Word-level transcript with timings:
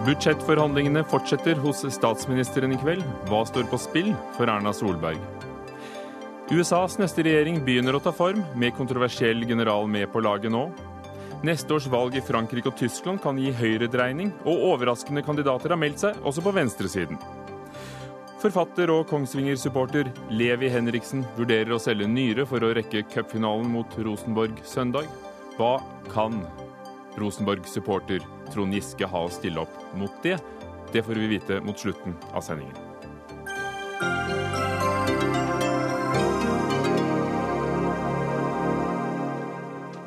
Budsjettforhandlingene 0.00 1.02
fortsetter 1.04 1.58
hos 1.60 1.82
statsministeren 1.92 2.72
i 2.72 2.78
kveld. 2.80 3.02
Hva 3.28 3.42
står 3.44 3.66
på 3.68 3.76
spill 3.76 4.14
for 4.32 4.48
Erna 4.48 4.72
Solberg? 4.72 5.20
USAs 6.48 6.96
neste 6.96 7.26
regjering 7.26 7.58
begynner 7.66 7.98
å 7.98 8.00
ta 8.00 8.12
form, 8.16 8.40
med 8.56 8.72
kontroversiell 8.78 9.44
general 9.44 9.84
med 9.92 10.08
på 10.08 10.22
laget 10.24 10.54
nå. 10.54 10.70
Neste 11.44 11.76
års 11.76 11.90
valg 11.92 12.16
i 12.16 12.24
Frankrike 12.24 12.72
og 12.72 12.80
Tyskland 12.80 13.20
kan 13.20 13.36
gi 13.36 13.52
høyredreining, 13.52 14.32
og 14.48 14.64
overraskende 14.72 15.22
kandidater 15.26 15.76
har 15.76 15.82
meldt 15.84 16.00
seg, 16.06 16.16
også 16.24 16.48
på 16.48 16.56
venstresiden. 16.56 17.20
Forfatter 18.40 18.88
og 18.96 19.04
Kongsvinger-supporter 19.12 20.08
Levi 20.32 20.72
Henriksen 20.72 21.28
vurderer 21.36 21.76
å 21.76 21.82
selge 21.82 22.08
nyre 22.08 22.48
for 22.48 22.64
å 22.64 22.72
rekke 22.72 23.04
cupfinalen 23.12 23.68
mot 23.68 24.00
Rosenborg 24.00 24.64
søndag. 24.64 25.12
Hva 25.60 25.76
kan 26.08 26.40
Rosenborg-supporter 27.20 28.24
Trond 28.50 28.74
Giske 28.74 29.06
ha 29.06 29.24
å 29.24 29.30
stille 29.30 29.62
opp 29.62 29.74
mot 29.98 30.22
det? 30.24 30.36
Det 30.92 31.02
får 31.06 31.18
vi 31.22 31.26
vite 31.36 31.60
mot 31.62 31.78
slutten 31.78 32.16
av 32.34 32.42
sendingen. 32.42 32.74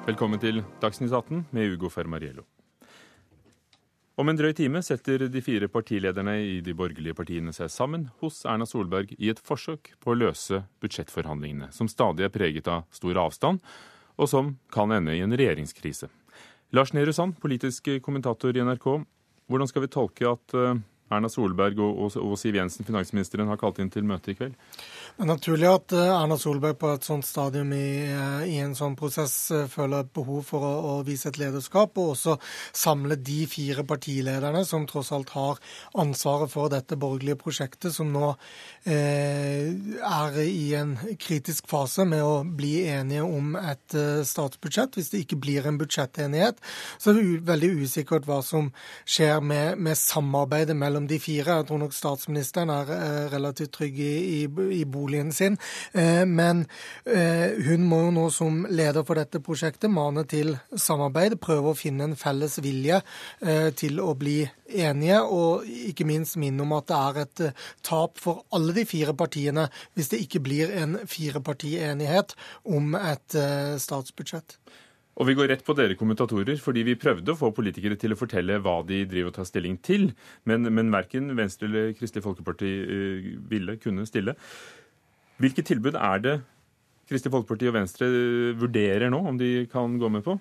Velkommen 0.04 0.42
til 0.44 0.60
Dagsnytt 0.84 1.14
18 1.16 1.46
med 1.56 1.78
Ugo 1.78 1.88
Fermariello. 1.88 2.44
Om 4.20 4.30
en 4.30 4.38
drøy 4.38 4.52
time 4.54 4.82
setter 4.86 5.24
de 5.32 5.42
fire 5.42 5.70
partilederne 5.72 6.36
i 6.44 6.60
de 6.62 6.76
borgerlige 6.78 7.16
partiene 7.18 7.54
seg 7.56 7.72
sammen 7.72 8.10
hos 8.20 8.44
Erna 8.46 8.68
Solberg 8.70 9.16
i 9.16 9.32
et 9.32 9.40
forsøk 9.42 9.96
på 10.04 10.12
å 10.12 10.18
løse 10.20 10.60
budsjettforhandlingene, 10.84 11.72
som 11.74 11.90
stadig 11.90 12.28
er 12.28 12.36
preget 12.36 12.70
av 12.70 12.84
stor 12.94 13.18
avstand, 13.24 13.64
og 14.20 14.30
som 14.30 14.52
kan 14.76 14.94
ende 14.94 15.16
i 15.16 15.24
en 15.26 15.34
regjeringskrise. 15.34 16.12
Lars 16.74 16.90
Nehru 16.94 17.14
Sand, 17.14 17.36
politisk 17.38 17.86
kommentator 18.02 18.58
i 18.58 18.62
NRK. 18.66 18.88
Hvordan 19.46 19.70
skal 19.70 19.84
vi 19.84 19.90
tolke 19.94 20.26
at 20.26 20.56
eh, 20.58 20.80
Erna 21.16 21.30
Solberg 21.32 21.80
og, 21.80 22.04
og, 22.06 22.18
og 22.22 22.36
Siv 22.40 22.58
Jensen, 22.58 22.86
finansministeren, 22.88 23.50
har 23.52 23.62
kalt 23.62 23.80
inn 23.84 23.92
til 23.94 24.06
møte 24.08 24.34
i 24.34 24.38
kveld? 24.38 24.58
Det 25.14 25.22
er 25.22 25.30
naturlig 25.30 25.68
at 25.70 25.94
eh, 25.94 26.10
Erna 26.10 26.40
Solberg 26.42 26.80
på 26.82 26.90
et 26.90 27.06
sånt 27.06 27.26
stadium 27.28 27.70
i, 27.78 27.88
eh, 28.10 28.46
i 28.50 28.56
en 28.64 28.74
sånn 28.74 28.96
prosess 28.98 29.36
eh, 29.54 29.68
føler 29.70 30.02
et 30.02 30.14
behov 30.16 30.40
for 30.48 30.66
å, 30.66 30.72
å, 30.90 30.94
vise 31.06 31.30
et 31.30 31.38
lederskap, 31.38 32.00
og 32.02 32.16
også 32.16 32.34
samle 32.74 33.20
de 33.22 33.44
fire 33.50 33.86
partilederne 33.86 34.64
som 34.66 34.88
tross 34.90 35.12
alt 35.14 35.36
har 35.36 35.62
ansvaret 36.02 36.50
for 36.50 36.72
dette 36.74 36.98
borgerlige 36.98 37.38
prosjektet, 37.44 37.94
som 37.94 38.10
nå 38.10 38.32
eh, 38.90 39.70
er 39.70 40.40
i 40.42 40.74
en 40.80 40.96
kritisk 41.22 41.70
fase 41.70 42.08
med 42.10 42.26
å 42.26 42.42
bli 42.44 42.74
enige 42.90 43.28
om 43.28 43.54
et 43.60 43.94
statsbudsjett. 44.26 44.98
Hvis 44.98 45.14
det 45.14 45.24
ikke 45.28 45.42
blir 45.46 45.70
en 45.70 45.78
budsjettenighet, 45.78 46.58
så 46.98 47.12
er 47.12 47.20
det 47.20 47.46
veldig 47.52 47.72
usikkert 47.84 48.26
hva 48.26 48.42
som 48.46 48.72
skjer 49.06 49.46
med, 49.46 49.78
med 49.78 50.00
samarbeidet 50.00 50.76
mellom 50.78 51.03
de 51.10 51.20
fire. 51.22 51.60
Jeg 51.60 51.68
tror 51.70 51.82
nok 51.82 51.96
statsministeren 51.96 52.72
er 52.74 52.92
eh, 52.96 53.26
relativt 53.34 53.74
trygg 53.78 54.00
i, 54.00 54.12
i, 54.44 54.68
i 54.80 54.84
boligen 54.90 55.32
sin. 55.36 55.58
Eh, 55.92 56.24
men 56.30 56.66
eh, 57.06 57.56
hun 57.68 57.86
må 57.90 58.04
jo 58.06 58.14
nå 58.18 58.28
som 58.34 58.64
leder 58.70 59.06
for 59.08 59.20
dette 59.20 59.42
prosjektet 59.44 59.92
mane 59.92 60.26
til 60.30 60.56
samarbeid, 60.72 61.38
prøve 61.44 61.74
å 61.74 61.78
finne 61.78 62.10
en 62.10 62.18
felles 62.20 62.60
vilje 62.64 63.00
til 63.78 64.00
å 64.02 64.14
bli 64.18 64.44
enige, 64.70 65.20
og 65.22 65.68
ikke 65.68 66.06
minst 66.08 66.38
minne 66.42 66.64
om 66.64 66.74
at 66.78 66.88
det 66.90 67.00
er 67.00 67.20
et 67.24 67.44
tap 67.86 68.22
for 68.22 68.44
alle 68.56 68.76
de 68.76 68.86
fire 68.88 69.16
partiene 69.18 69.68
hvis 69.94 70.12
det 70.14 70.22
ikke 70.24 70.44
blir 70.46 70.74
en 70.82 70.98
firepartienighet 71.10 72.36
om 72.78 72.96
et 73.00 73.38
statsbudsjett. 73.82 74.58
Og 75.14 75.28
vi 75.30 75.36
går 75.38 75.52
rett 75.52 75.66
på 75.66 75.76
dere 75.78 75.98
kommentatorer, 75.98 76.58
fordi 76.62 76.82
vi 76.88 76.96
prøvde 76.98 77.34
å 77.34 77.38
få 77.38 77.52
politikere 77.54 77.98
til 78.02 78.16
å 78.16 78.18
fortelle 78.18 78.58
hva 78.66 78.80
de 78.88 79.04
driver 79.06 79.30
og 79.30 79.36
tar 79.36 79.46
stilling 79.46 79.76
til, 79.86 80.08
men, 80.50 80.66
men 80.74 80.90
verken 80.94 81.30
Venstre 81.38 81.70
eller 81.70 81.92
Kristelig 81.98 82.26
Folkeparti 82.26 82.72
ville 83.52 83.78
kunne 83.84 84.08
stille. 84.10 84.34
Hvilke 85.44 85.66
tilbud 85.66 86.00
er 86.00 86.24
det 86.24 86.36
Kristelig 87.10 87.36
Folkeparti 87.36 87.70
og 87.70 87.78
Venstre 87.78 88.10
vurderer 88.58 89.14
nå, 89.14 89.22
om 89.30 89.38
de 89.38 89.68
kan 89.70 90.00
gå 90.02 90.10
med 90.10 90.26
på? 90.26 90.38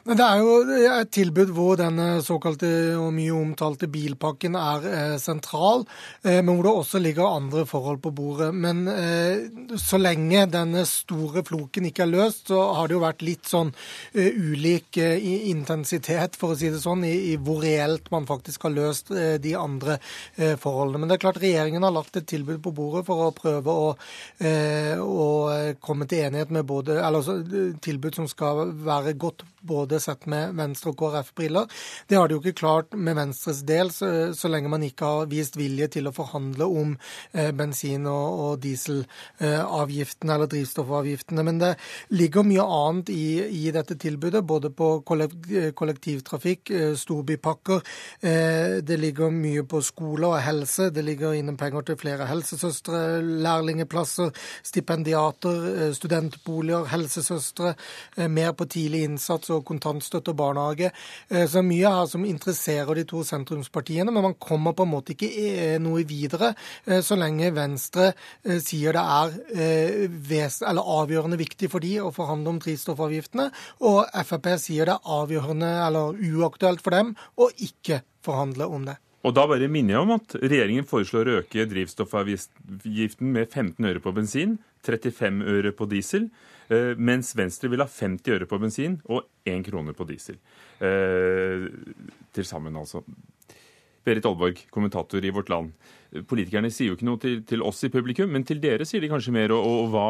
Det 0.00 0.24
er 0.24 0.38
jo 0.40 0.52
et 0.96 1.10
tilbud 1.12 1.50
hvor 1.52 1.74
denne 1.76 2.22
såkalte 2.24 2.68
og 2.96 3.10
mye 3.12 3.34
omtalte 3.36 3.84
bilpakken 3.92 4.54
er 4.56 4.86
eh, 4.88 5.16
sentral, 5.20 5.84
eh, 6.24 6.38
men 6.40 6.54
hvor 6.54 6.64
det 6.64 6.72
også 6.72 7.00
ligger 7.04 7.28
andre 7.28 7.66
forhold 7.68 8.00
på 8.00 8.12
bordet. 8.16 8.48
Men 8.56 8.86
eh, 8.88 9.76
så 9.76 10.00
lenge 10.00 10.46
denne 10.48 10.86
store 10.88 11.44
floken 11.44 11.90
ikke 11.90 12.06
er 12.06 12.12
løst, 12.14 12.48
så 12.48 12.62
har 12.78 12.88
det 12.88 12.96
jo 12.96 13.02
vært 13.04 13.26
litt 13.26 13.50
sånn 13.50 13.74
eh, 14.14 14.32
ulik 14.40 14.96
eh, 15.04 15.20
intensitet, 15.52 16.40
for 16.40 16.54
å 16.54 16.58
si 16.58 16.72
det 16.72 16.80
sånn, 16.80 17.04
i, 17.04 17.36
hvor 17.36 17.60
reelt 17.60 18.08
man 18.14 18.28
faktisk 18.30 18.64
har 18.70 18.76
løst 18.78 19.12
eh, 19.12 19.36
de 19.42 19.52
andre 19.58 19.98
forholdene. 20.60 21.02
Men 21.02 21.10
det 21.10 21.18
er 21.18 21.24
klart 21.26 21.42
regjeringen 21.42 21.84
har 21.84 21.92
lagt 21.92 22.16
et 22.16 22.28
tilbud 22.30 22.62
på 22.64 22.72
bordet 22.72 23.04
for 23.04 23.26
å 23.26 23.34
prøve 23.36 23.72
å, 23.84 23.92
å 25.04 25.26
komme 25.84 26.06
til 26.08 26.24
enighet 26.24 26.52
med 26.54 26.66
både 26.68 26.96
Eller 27.02 27.76
tilbud 27.82 28.16
som 28.16 28.28
skal 28.30 28.70
være 28.86 29.14
godt 29.20 29.44
både 29.60 29.89
sett 29.98 30.26
med 30.30 30.54
Venstre- 30.54 30.92
og 30.92 30.98
KrF-briller. 31.00 31.66
Det 32.06 32.16
har 32.16 32.28
de 32.28 32.36
jo 32.36 32.40
ikke 32.40 32.60
klart 32.60 32.94
med 32.94 33.16
Venstres 33.18 33.64
del, 33.66 33.90
så, 33.90 34.30
så, 34.36 34.50
lenge 34.50 34.70
man 34.70 34.84
ikke 34.86 35.04
har 35.04 35.30
vist 35.30 35.58
vilje 35.58 35.88
til 35.96 36.06
å 36.06 36.14
forhandle 36.14 36.66
om 36.66 36.94
eh, 37.32 37.50
bensin- 37.50 38.06
og, 38.06 38.40
og 38.44 38.62
dieselavgiftene 38.62 40.36
eller 40.36 40.50
drivstoffavgiftene. 40.54 41.44
Men 41.46 41.58
det 41.62 41.72
ligger 42.14 42.46
mye 42.46 42.66
annet 42.78 43.10
i, 43.14 43.26
i 43.66 43.74
dette 43.74 43.98
tilbudet, 44.00 44.44
både 44.46 44.70
på 44.70 44.92
kollektivtrafikk, 45.08 46.70
eh, 46.70 46.94
storbypakker. 46.98 47.82
Eh, 48.20 48.78
det 48.86 49.00
ligger 49.00 49.34
mye 49.34 49.64
på 49.66 49.82
skole 49.84 50.30
og 50.30 50.40
helse. 50.44 50.90
Det 50.94 51.04
ligger 51.04 51.36
inne 51.38 51.56
penger 51.58 51.88
til 51.88 51.98
flere 52.00 52.28
helsesøstre, 52.28 53.20
lærlingeplasser, 53.42 54.30
stipendiater, 54.62 55.66
eh, 55.74 55.92
studentboliger, 55.96 56.84
helsesøstre, 56.90 57.74
eh, 58.16 58.28
mer 58.28 58.52
på 58.52 58.64
tidlig 58.64 59.04
innsats 59.04 59.50
og 59.50 59.64
kontantstøtte 59.80 60.34
og 60.34 60.36
barnehage. 60.36 60.90
Eh, 61.30 61.46
så 61.48 61.62
mye 61.64 61.88
her 61.88 62.06
som 62.10 62.24
interesserer 62.28 62.94
de 62.94 63.06
to 63.08 63.22
sentrumspartiene, 63.24 64.12
men 64.12 64.22
man 64.30 64.38
kommer 64.38 64.76
på 64.76 64.84
en 64.84 64.92
måte 64.92 65.14
ikke 65.14 65.30
eh, 65.30 65.78
noe 65.80 66.04
videre 66.08 66.52
eh, 66.86 67.00
så 67.04 67.16
lenge 67.18 67.52
Venstre 67.54 68.12
sier 68.62 68.94
det 68.94 69.02
er 69.02 70.80
avgjørende 70.80 71.38
viktig 71.40 71.70
for 71.72 71.82
de 71.82 71.96
å 72.02 72.12
forhandle 72.14 72.54
om 72.54 72.60
drivstoffavgiftene, 72.62 73.50
og 73.86 74.00
Frp 74.26 74.50
sier 74.60 74.88
det 74.88 74.96
er 74.96 75.12
avgjørende 75.20 75.70
eller 75.86 76.18
uaktuelt 76.30 76.82
for 76.84 76.94
dem 76.96 77.14
å 77.40 77.50
ikke 77.56 78.02
forhandle 78.24 78.68
om 78.70 78.88
det. 78.88 78.98
Og 79.20 79.34
da 79.36 79.44
bare 79.48 79.68
minner 79.68 79.96
jeg 79.98 80.04
om 80.04 80.14
at 80.14 80.34
regjeringen 80.40 80.86
foreslår 80.88 81.28
å 81.28 81.34
øke 81.42 81.66
drivstoffavgiften 81.68 83.34
med 83.34 83.50
15 83.50 83.88
øre 83.90 84.00
på 84.00 84.14
bensin, 84.16 84.56
35 84.86 85.42
øre 85.44 85.72
på 85.76 85.88
diesel. 85.90 86.30
Eh, 86.72 86.94
mens 86.96 87.34
Venstre 87.36 87.68
vil 87.68 87.82
ha 87.84 87.88
50 87.90 88.32
øre 88.38 88.48
på 88.48 88.60
bensin 88.62 88.96
og 89.10 89.26
1 89.44 89.66
krone 89.66 89.92
på 89.96 90.06
diesel. 90.08 90.38
Eh, 90.80 91.66
til 92.32 92.48
sammen, 92.48 92.78
altså. 92.80 93.02
Berit 94.06 94.24
Aalborg, 94.24 94.62
kommentator 94.72 95.24
i 95.24 95.32
Vårt 95.34 95.50
Land. 95.52 95.74
Politikerne 96.30 96.70
sier 96.72 96.88
jo 96.88 96.96
ikke 96.96 97.08
noe 97.10 97.20
til, 97.20 97.42
til 97.44 97.60
oss 97.66 97.84
i 97.84 97.92
publikum, 97.92 98.32
men 98.32 98.46
til 98.48 98.62
dere 98.62 98.86
sier 98.88 99.04
de 99.04 99.10
kanskje 99.12 99.34
mer. 99.36 99.52
Og, 99.52 99.66
og 99.84 99.92
hva, 99.92 100.08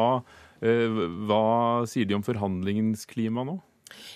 eh, 0.63 1.01
hva 1.27 1.43
sier 1.89 2.07
de 2.07 2.15
om 2.15 2.23
forhandlingens 2.23 3.03
klima 3.11 3.43
nå? 3.43 3.59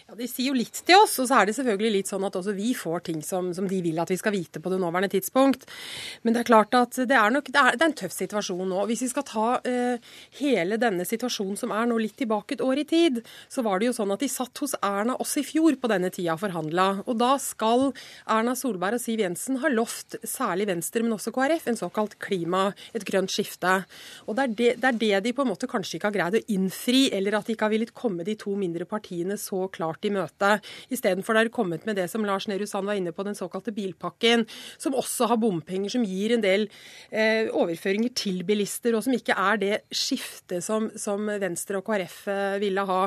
Ja, 0.08 0.18
De 0.18 0.28
sier 0.30 0.52
jo 0.52 0.58
litt 0.58 0.82
til 0.86 1.00
oss, 1.00 1.18
og 1.22 1.30
så 1.30 1.40
er 1.40 1.50
det 1.50 1.56
selvfølgelig 1.58 1.94
litt 1.98 2.12
sånn 2.12 2.26
at 2.28 2.38
også 2.40 2.56
vi 2.58 2.74
får 2.78 3.06
ting 3.10 3.22
som, 3.26 3.52
som 3.56 3.68
de 3.70 3.82
vil 3.86 4.00
at 4.02 4.12
vi 4.12 4.20
skal 4.20 4.36
vite 4.36 4.62
på 4.64 4.72
det 4.74 4.80
nåværende 4.82 5.12
tidspunkt. 5.16 5.66
Men 6.24 6.36
det 6.36 6.44
er 6.44 6.50
klart 6.52 6.78
at 6.78 6.98
det 6.98 7.18
er, 7.18 7.34
nok, 7.34 7.50
det 7.54 7.62
er, 7.62 7.78
det 7.78 7.86
er 7.86 7.92
en 7.92 7.98
tøff 8.04 8.16
situasjon 8.16 8.66
nå. 8.70 8.86
Hvis 8.90 9.06
vi 9.06 9.12
skal 9.12 9.28
ta 9.28 9.48
eh, 9.68 10.14
hele 10.40 10.80
denne 10.82 11.06
situasjonen 11.08 11.60
som 11.60 11.74
er 11.76 11.90
nå 11.90 12.00
litt 12.02 12.18
tilbake 12.20 12.58
et 12.58 12.64
år 12.66 12.82
i 12.82 12.88
tid, 12.90 13.22
så 13.52 13.64
var 13.66 13.82
det 13.82 13.90
jo 13.90 13.96
sånn 13.98 14.14
at 14.16 14.24
de 14.24 14.32
satt 14.32 14.64
hos 14.64 14.76
Erna 14.82 15.18
også 15.22 15.42
i 15.42 15.48
fjor 15.48 15.80
på 15.82 15.92
denne 15.92 16.12
tida 16.14 16.36
og 16.36 16.44
forhandla. 16.44 16.88
Og 17.06 17.20
da 17.20 17.36
skal 17.42 17.90
Erna 18.32 18.56
Solberg 18.58 19.00
og 19.00 19.04
Siv 19.04 19.24
Jensen 19.24 19.60
ha 19.64 19.72
lovt, 19.72 20.18
særlig 20.26 20.70
Venstre, 20.72 21.04
men 21.06 21.16
også 21.18 21.34
KrF, 21.36 21.68
en 21.72 21.80
såkalt 21.80 22.18
klima, 22.24 22.68
et 22.96 23.06
grønt 23.08 23.34
skifte. 23.34 23.78
Og 24.26 24.38
det 24.38 24.46
er 24.46 24.56
det, 24.56 24.72
det 24.82 24.92
er 24.92 25.02
det 25.02 25.24
de 25.28 25.36
på 25.36 25.46
en 25.46 25.52
måte 25.52 25.70
kanskje 25.70 26.00
ikke 26.00 26.12
har 26.12 26.18
greid 26.18 26.40
å 26.40 26.44
innfri, 26.56 27.06
eller 27.16 27.40
at 27.40 27.48
de 27.48 27.56
ikke 27.56 27.68
har 27.68 27.76
villet 27.76 27.96
komme 27.96 28.26
de 28.28 28.38
to 28.40 28.56
mindre 28.60 28.88
partiene 28.90 29.38
så 29.40 29.65
klart 29.74 30.06
i 30.06 30.12
møte. 30.14 30.56
Istedenfor 30.94 31.36
det 31.36 31.46
er 31.46 31.54
kommet 31.54 31.86
med 31.88 31.98
det 32.00 32.08
som 32.12 32.26
Lars 32.28 32.48
Nehru 32.50 32.66
Sand 32.70 32.90
var 32.90 33.00
inne 33.00 33.14
på, 33.16 33.26
den 33.26 33.38
såkalte 33.38 33.74
bilpakken, 33.76 34.46
som 34.82 34.98
også 34.98 35.30
har 35.32 35.40
bompenger, 35.42 35.92
som 35.94 36.06
gir 36.06 36.36
en 36.36 36.44
del 36.44 36.68
eh, 37.12 37.50
overføringer 37.50 38.14
til 38.18 38.44
bilister, 38.48 38.96
og 38.96 39.06
som 39.06 39.16
ikke 39.16 39.36
er 39.36 39.62
det 39.62 39.74
skiftet 39.94 40.66
som, 40.66 40.90
som 41.00 41.26
Venstre 41.42 41.80
og 41.80 41.88
KrF 41.88 42.20
eh, 42.32 42.58
ville 42.64 42.86
ha. 42.88 43.02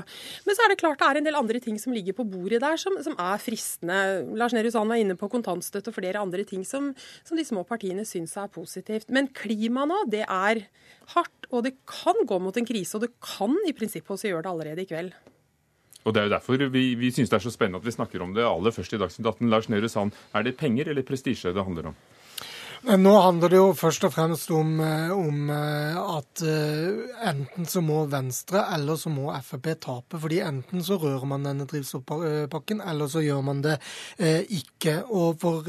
Men 0.47 0.59
så 0.59 0.67
er 0.67 0.75
det 0.75 0.81
klart 0.83 1.03
det 1.03 1.09
er 1.09 1.21
en 1.23 1.29
del 1.29 1.39
andre 1.39 1.63
ting 1.63 1.79
som 1.81 1.95
ligger 1.95 2.17
på 2.19 2.27
bordet 2.29 2.63
der, 2.65 2.79
som, 2.81 2.99
som 3.05 3.17
er 3.19 3.43
fristende. 3.43 4.01
Lars 4.39 4.57
Nehru 4.57 4.73
Sand 4.75 4.91
var 4.91 5.01
inne 5.01 5.19
på 5.19 5.31
kontantstøtte 5.33 5.93
og 5.93 5.99
flere 5.99 6.23
andre 6.23 6.47
ting 6.49 6.65
som, 6.67 6.93
som 7.27 7.39
de 7.39 7.47
små 7.47 7.65
partiene 7.69 8.07
syns 8.09 8.37
er 8.41 8.51
positivt. 8.53 9.11
Men 9.15 9.31
klima 9.35 9.87
nå, 9.89 10.05
det 10.11 10.25
er 10.27 10.65
hardt, 11.15 11.49
og 11.51 11.65
det 11.67 11.77
kan 11.89 12.27
gå 12.29 12.39
mot 12.43 12.57
en 12.57 12.69
krise. 12.69 12.97
Og 12.99 13.07
det 13.07 13.15
kan 13.25 13.57
i 13.67 13.75
prinsippet 13.77 14.17
også 14.17 14.33
gjøre 14.33 14.47
det 14.47 14.55
allerede 14.55 14.85
i 14.85 14.91
kveld. 14.91 15.13
Og 16.05 16.15
Det 16.15 16.21
er 16.21 16.29
jo 16.29 16.35
derfor 16.37 16.69
vi, 16.73 16.95
vi 16.95 17.11
syns 17.11 17.31
det 17.31 17.37
er 17.37 17.45
så 17.45 17.51
spennende 17.53 17.81
at 17.83 17.87
vi 17.87 17.93
snakker 17.93 18.23
om 18.23 18.35
det 18.35 18.47
aller 18.47 18.73
først 18.73 18.93
i 18.93 19.01
Dagsnytt 19.01 19.27
18. 19.27 19.51
Lars 19.51 19.69
Nehru 19.69 19.89
Sand, 19.89 20.13
er 20.35 20.43
det 20.43 20.57
penger 20.57 20.89
eller 20.89 21.03
prestisje 21.03 21.53
det 21.53 21.65
handler 21.65 21.91
om? 21.91 21.97
Nå 22.87 23.11
handler 23.19 23.51
det 23.51 23.59
jo 23.59 23.73
først 23.75 24.05
og 24.07 24.13
fremst 24.15 24.51
om, 24.55 24.77
eh, 24.81 25.11
om, 25.11 25.51
eh, 25.51 25.97
at 25.99 26.43
eh, 26.47 27.09
enten 27.27 27.67
så 27.67 27.81
må 27.83 28.05
Venstre 28.07 28.63
eller 28.75 28.95
så 28.95 29.11
må 29.11 29.33
Frp 29.43 29.67
tape. 29.81 30.19
fordi 30.19 30.39
enten 30.41 30.85
så 30.85 30.95
rører 30.95 31.27
man 31.27 31.43
denne 31.43 31.67
drivstoffpakken, 31.67 32.81
eller 32.81 33.07
så 33.07 33.21
gjør 33.21 33.43
man 33.43 33.63
det 33.63 33.79
ikke. 34.19 35.05
Og 35.11 35.41
for 35.41 35.65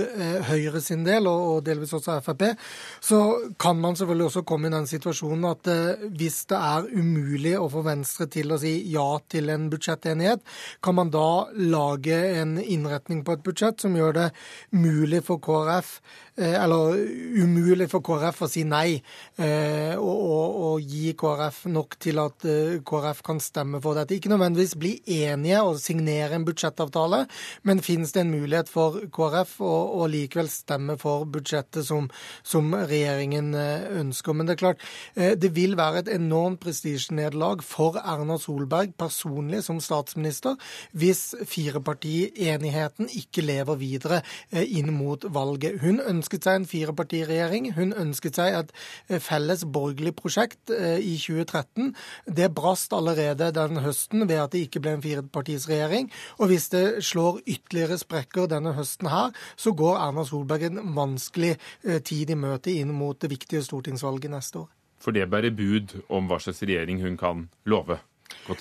Høyre 0.50 0.82
sin 0.82 1.04
del, 1.04 1.28
og 1.28 1.66
delvis 1.66 1.94
også 1.94 2.22
Frp, 2.22 2.56
så 3.02 3.54
kan 3.60 3.80
man 3.82 3.96
selvfølgelig 3.96 4.26
også 4.26 4.46
komme 4.46 4.68
i 4.68 4.72
den 4.72 4.88
situasjonen 4.88 5.46
at 5.50 5.66
hvis 6.14 6.46
det 6.46 6.58
er 6.58 6.88
umulig 6.94 7.58
å 7.58 7.70
få 7.70 7.84
Venstre 7.86 8.28
til 8.28 8.52
å 8.52 8.60
si 8.60 8.92
ja 8.92 9.18
til 9.30 9.50
en 9.50 9.70
budsjettenighet, 9.70 10.42
kan 10.82 10.96
man 10.96 11.10
da 11.10 11.48
lage 11.56 12.18
en 12.42 12.58
innretning 12.60 13.24
på 13.26 13.34
et 13.34 13.44
budsjett 13.44 13.82
som 13.82 13.96
gjør 13.96 14.14
det 14.14 14.32
mulig 14.72 15.24
for 15.26 15.42
KrF 15.42 16.00
eller 16.40 16.99
umulig 17.44 17.90
for 17.92 18.04
KrF 18.06 18.44
å 18.46 18.50
si 18.50 18.64
nei, 18.68 19.00
eh, 19.40 19.96
og, 19.98 20.20
og, 20.20 20.58
og, 20.70 20.90
gi 20.90 21.14
KrF 21.20 21.64
nok 21.72 21.98
til 22.02 22.22
at 22.22 22.46
eh, 22.48 22.80
KrF 22.86 23.22
kan 23.26 23.42
stemme 23.44 23.82
for 23.84 23.98
dette. 23.98 24.16
Ikke 24.18 24.32
nødvendigvis 24.32 24.76
bli 24.80 24.94
enige 25.20 25.62
og 25.66 25.80
signere 25.82 26.38
en 26.38 26.46
budsjettavtale, 26.48 27.24
men 27.68 27.84
finnes 27.86 28.14
det 28.16 28.24
en 28.24 28.34
mulighet 28.34 28.72
for 28.72 29.00
KrF 29.16 29.58
å, 29.66 29.74
å 30.02 30.10
likevel 30.12 30.50
stemme 30.52 30.98
for 31.02 31.28
budsjettet 31.30 31.88
som, 31.88 32.10
som, 32.44 32.72
regjeringen 32.90 33.54
ønsker. 34.00 34.36
Men 34.36 34.48
det 34.48 34.56
er 34.56 34.62
klart, 34.62 34.84
det 35.16 35.50
vil 35.56 35.74
være 35.80 36.04
et 36.04 36.12
enormt 36.14 36.62
prestisjenederlag 36.64 37.64
for 37.66 37.98
Erna 38.00 38.38
Solberg 38.40 38.94
personlig 39.00 39.64
som 39.66 39.80
statsminister 39.84 40.58
hvis 40.98 41.34
firepartienigheten 41.50 43.10
ikke 43.20 43.44
lever 43.46 43.80
videre 43.80 44.22
inn 44.52 44.92
mot 44.96 45.26
valget. 45.34 45.80
Hun 45.84 46.02
ønsket 46.04 46.46
seg 46.46 46.60
en 46.60 46.70
firepartiregjering. 46.90 47.74
Hun 47.78 47.94
ønsket 47.94 48.40
seg 48.40 48.58
et 48.58 48.74
eh, 49.10 49.20
felles 49.22 49.66
borgerlig 49.66 50.16
prosjekt 50.18 50.74
eh, 50.74 51.00
i 51.00 51.16
2013. 51.18 51.94
Det 52.26 52.50
brast 52.56 52.94
allerede 52.94 53.52
den 53.56 53.82
høsten 53.84 54.28
ved 54.28 54.40
at 54.44 54.54
det 54.54 54.66
ikke 54.68 54.82
ble 54.84 54.98
en 54.98 55.06
firepartisregjering. 55.06 56.10
Og 56.40 56.52
hvis 56.52 56.70
det 56.74 57.04
slår 57.06 57.42
ytterligere 57.46 58.00
sprekker 58.02 58.50
denne 58.50 58.74
høsten 58.78 59.10
her, 59.10 59.32
så 59.56 59.74
går 59.74 60.00
Erna 60.00 60.26
Solberg 60.26 60.70
en 60.70 60.84
vanskelig 60.96 61.56
eh, 61.56 62.02
tid 62.02 62.30
i 62.30 62.40
møte 62.40 62.74
inn 62.74 62.94
mot 62.94 63.20
det 63.20 63.32
viktige 63.32 63.64
stortingsvalget 63.64 64.32
neste 64.34 64.66
år. 64.66 64.70
For 65.00 65.16
det 65.16 65.30
bærer 65.32 65.56
bud 65.56 66.02
om 66.12 66.28
hva 66.28 66.42
slags 66.44 66.60
regjering 66.66 67.00
hun 67.06 67.16
kan 67.18 67.48
love? 67.70 68.02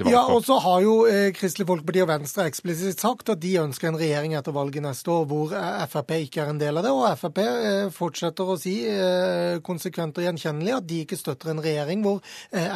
Ja, 0.04 0.22
og 0.28 0.42
så 0.44 0.58
har 0.60 0.82
jo 0.84 0.94
eh, 1.08 1.30
Kristelig 1.36 1.66
Folkeparti 1.68 2.02
og 2.04 2.10
Venstre 2.10 2.46
eksplisitt 2.48 3.00
sagt 3.00 3.30
at 3.32 3.40
de 3.40 3.54
ønsker 3.62 3.88
en 3.88 3.98
regjering 4.00 4.34
etter 4.36 4.54
valget 4.56 4.84
neste 4.84 5.12
år 5.12 5.24
hvor 5.30 5.54
eh, 5.56 5.84
Frp 5.88 6.14
ikke 6.18 6.42
er 6.44 6.52
en 6.52 6.60
del 6.60 6.80
av 6.80 6.84
det. 6.84 6.92
Og 6.92 7.06
Frp 7.20 7.40
eh, 7.44 7.88
fortsetter 7.94 8.52
å 8.52 8.58
si 8.60 8.76
eh, 8.88 9.60
konsekvent 9.64 10.20
og 10.20 10.28
gjenkjennelig 10.28 10.76
at 10.76 10.88
de 10.88 11.02
ikke 11.04 11.20
støtter 11.20 11.52
en 11.54 11.64
regjering 11.64 12.04
hvor 12.04 12.20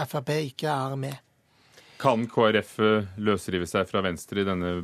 Frp 0.08 0.34
ikke 0.38 0.72
er 0.72 0.96
med. 1.00 1.20
Kan 2.02 2.24
KrF 2.26 2.78
løsrive 3.22 3.68
seg 3.70 3.86
fra 3.90 4.02
Venstre 4.04 4.42
i 4.42 4.48
denne 4.48 4.80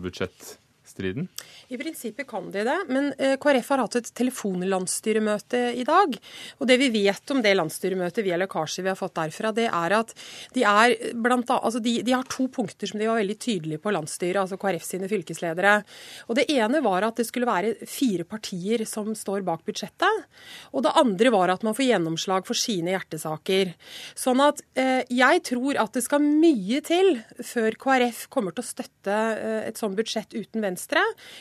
budsjettstriden? 0.99 1.29
I 1.69 1.79
prinsippet 1.79 2.27
kan 2.27 2.51
de 2.51 2.65
det, 2.65 2.77
men 2.89 3.13
eh, 3.19 3.37
KrF 3.41 3.69
har 3.71 3.83
hatt 3.83 3.97
et 3.97 4.11
telefonlandsstyremøte 4.19 5.61
i 5.77 5.85
dag. 5.85 6.17
Og 6.59 6.69
det 6.69 6.79
vi 6.81 6.89
vet 6.91 7.31
om 7.31 7.43
det 7.43 7.55
landsstyremøtet 7.57 8.25
via 8.25 8.39
lekkasjer 8.41 8.85
vi 8.85 8.93
har 8.93 8.99
fått 8.99 9.17
derfra, 9.19 9.53
det 9.53 9.69
er 9.69 9.95
at 9.99 10.15
de, 10.55 10.65
er 10.65 10.97
blant, 11.15 11.49
altså 11.51 11.81
de, 11.81 11.99
de 12.03 12.15
har 12.15 12.27
to 12.29 12.49
punkter 12.49 12.89
som 12.89 13.01
de 13.01 13.09
var 13.09 13.21
veldig 13.21 13.39
tydelige 13.39 13.83
på 13.83 13.93
landsstyret, 13.95 14.41
altså 14.41 14.59
KrF 14.61 14.87
sine 14.87 15.11
fylkesledere. 15.11 15.83
Og 16.29 16.39
Det 16.39 16.49
ene 16.53 16.83
var 16.85 17.07
at 17.07 17.21
det 17.21 17.29
skulle 17.29 17.49
være 17.49 17.75
fire 17.89 18.25
partier 18.29 18.85
som 18.89 19.15
står 19.17 19.45
bak 19.47 19.65
budsjettet. 19.69 20.27
Og 20.73 20.85
det 20.87 20.95
andre 20.99 21.33
var 21.35 21.53
at 21.53 21.65
man 21.67 21.77
får 21.77 21.89
gjennomslag 21.89 22.47
for 22.49 22.59
sine 22.59 22.95
hjertesaker. 22.95 23.75
Sånn 24.19 24.41
at 24.45 24.63
eh, 24.79 25.05
jeg 25.13 25.45
tror 25.49 25.79
at 25.81 25.95
det 25.97 26.05
skal 26.07 26.25
mye 26.25 26.81
til 26.85 27.19
før 27.45 27.77
KrF 27.79 28.27
kommer 28.33 28.55
til 28.55 28.65
å 28.65 28.69
støtte 28.69 29.19
eh, 29.37 29.61
et 29.69 29.81
sånt 29.81 29.99
budsjett 29.99 30.33
uten 30.37 30.65
Venstre. 30.65 30.88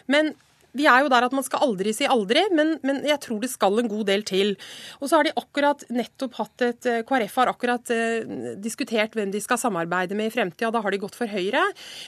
Men 0.08 0.28
men 0.28 0.36
vi 0.78 0.86
er 0.86 1.02
jo 1.02 1.10
der 1.10 1.26
at 1.26 1.34
man 1.34 1.46
skal 1.46 1.64
aldri 1.66 1.94
si 1.96 2.06
aldri, 2.10 2.44
men, 2.54 2.76
men, 2.86 3.00
jeg 3.08 3.18
tror 3.24 3.40
det 3.42 3.50
skal 3.50 3.80
en 3.82 3.90
god 3.90 4.06
del 4.10 4.24
til. 4.28 4.54
Og 5.00 5.10
så 5.10 5.18
har 5.18 5.28
de 5.28 5.34
akkurat 5.40 5.82
nettopp 5.90 6.38
hatt 6.38 6.66
et 6.68 6.90
eh, 6.90 7.00
KrF 7.08 7.40
har 7.42 7.52
akkurat 7.52 7.94
eh, 7.94 8.28
diskutert 8.62 9.18
hvem 9.18 9.32
de 9.34 9.42
skal 9.42 9.58
samarbeide 9.62 10.18
med 10.18 10.30
i 10.30 10.36
fremtida. 10.36 10.70
Da 10.74 10.84
har 10.84 10.94
de 10.94 11.02
gått 11.02 11.18
for 11.18 11.32
Høyre. 11.32 11.64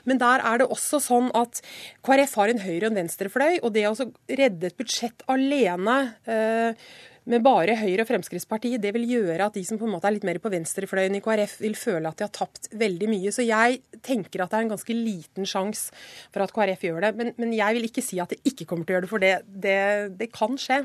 Men 0.06 0.22
der 0.22 0.46
er 0.46 0.62
det 0.62 0.70
også 0.70 1.02
sånn 1.02 1.32
at 1.38 1.64
KrF 2.06 2.38
har 2.42 2.54
en 2.54 2.62
høyre- 2.62 2.90
og 2.90 2.92
en 2.92 3.02
venstrefløy. 3.02 3.62
Og 3.64 3.74
det 3.74 3.88
å 3.90 3.96
redde 4.30 4.70
et 4.70 4.80
budsjett 4.80 5.26
alene 5.32 6.00
eh, 6.30 6.90
med 7.30 7.44
bare 7.46 7.76
Høyre 7.80 8.06
og 8.06 8.10
Fremskrittspartiet, 8.10 8.82
det 8.82 8.94
vil 8.96 9.08
gjøre 9.10 9.50
at 9.50 9.58
de 9.58 9.64
som 9.68 9.80
på 9.80 9.88
en 9.88 9.94
måte 9.96 10.08
er 10.10 10.16
litt 10.16 10.28
mer 10.28 10.40
på 10.42 10.52
venstrefløyen 10.54 11.18
i 11.20 11.24
KrF, 11.24 11.58
vil 11.64 11.76
føle 11.78 12.10
at 12.10 12.20
de 12.20 12.28
har 12.28 12.34
tapt 12.36 12.72
veldig 12.80 13.10
mye. 13.12 13.34
Så 13.36 13.46
jeg 13.46 13.82
tenker 14.06 14.44
at 14.44 14.54
det 14.54 14.60
er 14.60 14.68
en 14.68 14.74
ganske 14.76 14.96
liten 14.96 15.50
sjanse 15.50 15.92
for 16.34 16.46
at 16.46 16.54
KrF 16.56 16.86
gjør 16.88 17.04
det. 17.08 17.12
Men, 17.20 17.34
men, 17.42 17.58
jeg 17.60 17.78
vil 17.78 17.90
ikke 17.90 18.06
si 18.06 18.22
at 18.24 18.32
det 18.34 18.40
ikke 18.48 18.70
kommer 18.70 18.88
til 18.88 18.96
å 18.96 18.98
gjøre 18.98 19.08
det, 19.08 19.12
for 19.12 19.26
det, 19.26 19.34
det, 19.68 19.82
det 20.22 20.32
kan 20.36 20.56
skje. 20.60 20.84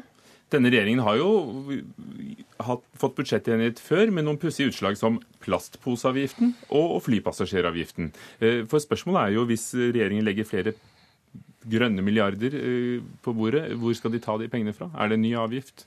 Denne 0.52 0.70
regjeringen 0.70 1.02
har 1.02 1.16
jo 1.18 1.30
hatt, 2.62 2.82
fått 3.00 3.16
budsjettenighet 3.16 3.80
før 3.82 4.12
med 4.14 4.26
noen 4.26 4.38
pussige 4.40 4.70
utslag 4.70 4.98
som 5.00 5.16
plastposeavgiften 5.44 6.52
og 6.76 6.98
flypassasjeravgiften. 7.06 8.10
Eh, 8.40 8.60
for 8.70 8.82
spørsmålet 8.82 9.22
er 9.22 9.38
jo 9.38 9.46
hvis 9.48 9.70
regjeringen 9.78 10.26
legger 10.26 10.48
flere 10.48 10.74
grønne 11.64 12.04
milliarder 12.04 12.54
eh, 12.58 13.00
på 13.24 13.34
bordet, 13.36 13.66
hvor 13.80 13.96
skal 13.96 14.12
de 14.14 14.22
ta 14.22 14.36
de 14.40 14.50
pengene 14.52 14.76
fra? 14.76 14.90
Er 14.94 15.10
det 15.10 15.18
en 15.18 15.26
ny 15.26 15.34
avgift? 15.40 15.86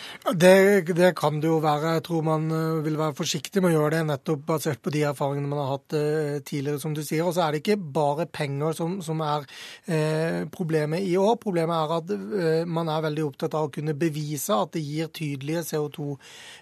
Det, 0.21 0.85
det, 0.93 1.15
kan 1.17 1.39
det 1.41 1.49
jo 1.49 1.55
være. 1.63 1.95
Jeg 1.95 2.03
tror 2.05 2.21
man 2.21 2.43
eh, 2.53 2.83
vil 2.85 2.97
være 2.99 3.15
forsiktig 3.17 3.61
med 3.63 3.71
å 3.71 3.79
gjøre 3.79 3.95
det, 3.95 4.01
nettopp 4.05 4.43
basert 4.51 4.81
på 4.85 4.91
de 4.93 4.99
erfaringene 5.09 5.49
man 5.49 5.63
har 5.63 5.71
hatt 5.71 5.95
eh, 5.97 6.35
tidligere, 6.45 6.77
som 6.83 6.93
du 6.93 7.01
sier. 7.01 7.23
Og 7.25 7.33
så 7.33 7.41
er 7.47 7.55
det 7.55 7.63
ikke 7.63 7.79
bare 7.95 8.27
penger 8.29 8.75
som, 8.77 8.99
som 9.01 9.23
er 9.25 9.47
eh, 9.89 10.43
problemet 10.53 11.01
i 11.09 11.15
år. 11.17 11.39
Problemet 11.41 11.73
er 11.73 11.93
at 11.95 12.13
eh, 12.13 12.69
man 12.69 12.91
er 12.93 13.01
veldig 13.07 13.23
opptatt 13.31 13.57
av 13.57 13.65
å 13.65 13.71
kunne 13.73 13.95
bevise 13.97 14.53
at 14.53 14.75
det 14.77 14.83
gir 14.85 15.09
tydelige 15.09 15.63
CO2- 15.71 16.11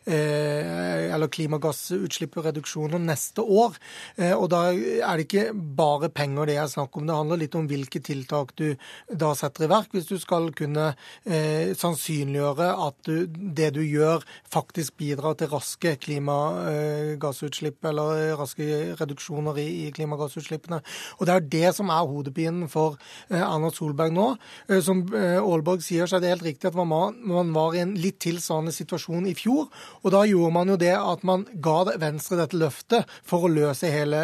eh, 0.08 1.12
eller 1.12 1.34
klimagassutslippsreduksjoner 1.36 3.04
neste 3.04 3.44
år. 3.44 3.76
Eh, 4.16 4.38
og 4.38 4.48
da 4.56 4.70
er 4.72 5.20
det 5.20 5.28
ikke 5.28 5.50
bare 5.52 6.08
penger 6.16 6.48
det 6.48 6.58
er 6.64 6.72
snakk 6.72 6.96
om. 6.96 7.12
Det 7.12 7.20
handler 7.20 7.44
litt 7.44 7.60
om 7.60 7.68
hvilke 7.68 8.00
tiltak 8.08 8.56
du 8.56 8.70
da 9.12 9.36
setter 9.36 9.68
i 9.68 9.72
verk, 9.76 9.92
hvis 9.92 10.08
du 10.08 10.16
skal 10.22 10.48
kunne 10.56 10.94
sannsynliggjøre 11.28 12.72
at 12.88 13.08
du 13.10 13.49
det 13.56 13.72
du 13.76 13.82
gjør, 13.84 14.24
faktisk 14.52 14.98
bidrar 15.00 15.36
til 15.40 15.50
raske 15.52 15.96
klimagassutslipp 16.04 17.86
eller 17.90 18.36
raske 18.40 18.66
reduksjoner 19.00 19.60
i, 19.62 19.90
klimagassutslippene. 19.96 20.82
Og 21.20 21.26
Det 21.26 21.36
er 21.36 21.48
det 21.56 21.76
som 21.76 21.90
er 21.94 22.08
hodepinen 22.08 22.70
for 22.72 22.98
eh, 23.30 23.42
Erna 23.42 23.72
Solberg 23.74 24.14
nå. 24.16 24.28
Eh, 24.70 24.82
som 24.86 25.04
eh, 25.14 25.38
Aalborg 25.40 25.84
sier, 25.86 26.08
så 26.10 26.18
er 26.18 26.24
det 26.24 26.34
helt 26.34 26.48
riktig 26.48 26.70
at 26.72 26.78
man 26.78 27.54
var 27.56 27.76
i 27.76 27.84
en 27.84 27.96
litt 28.00 28.20
tilsvarende 28.24 28.74
situasjon 28.76 29.30
i 29.30 29.36
fjor. 29.38 29.70
Og 30.04 30.14
da 30.14 30.24
gjorde 30.28 30.56
man 30.56 30.74
jo 30.74 30.80
det 30.80 30.96
at 30.98 31.26
man 31.28 31.46
ga 31.62 31.78
Venstre 32.00 32.40
dette 32.42 32.60
løftet 32.60 33.10
for 33.28 33.46
å 33.46 33.52
løse 33.52 33.90
hele, 33.90 34.20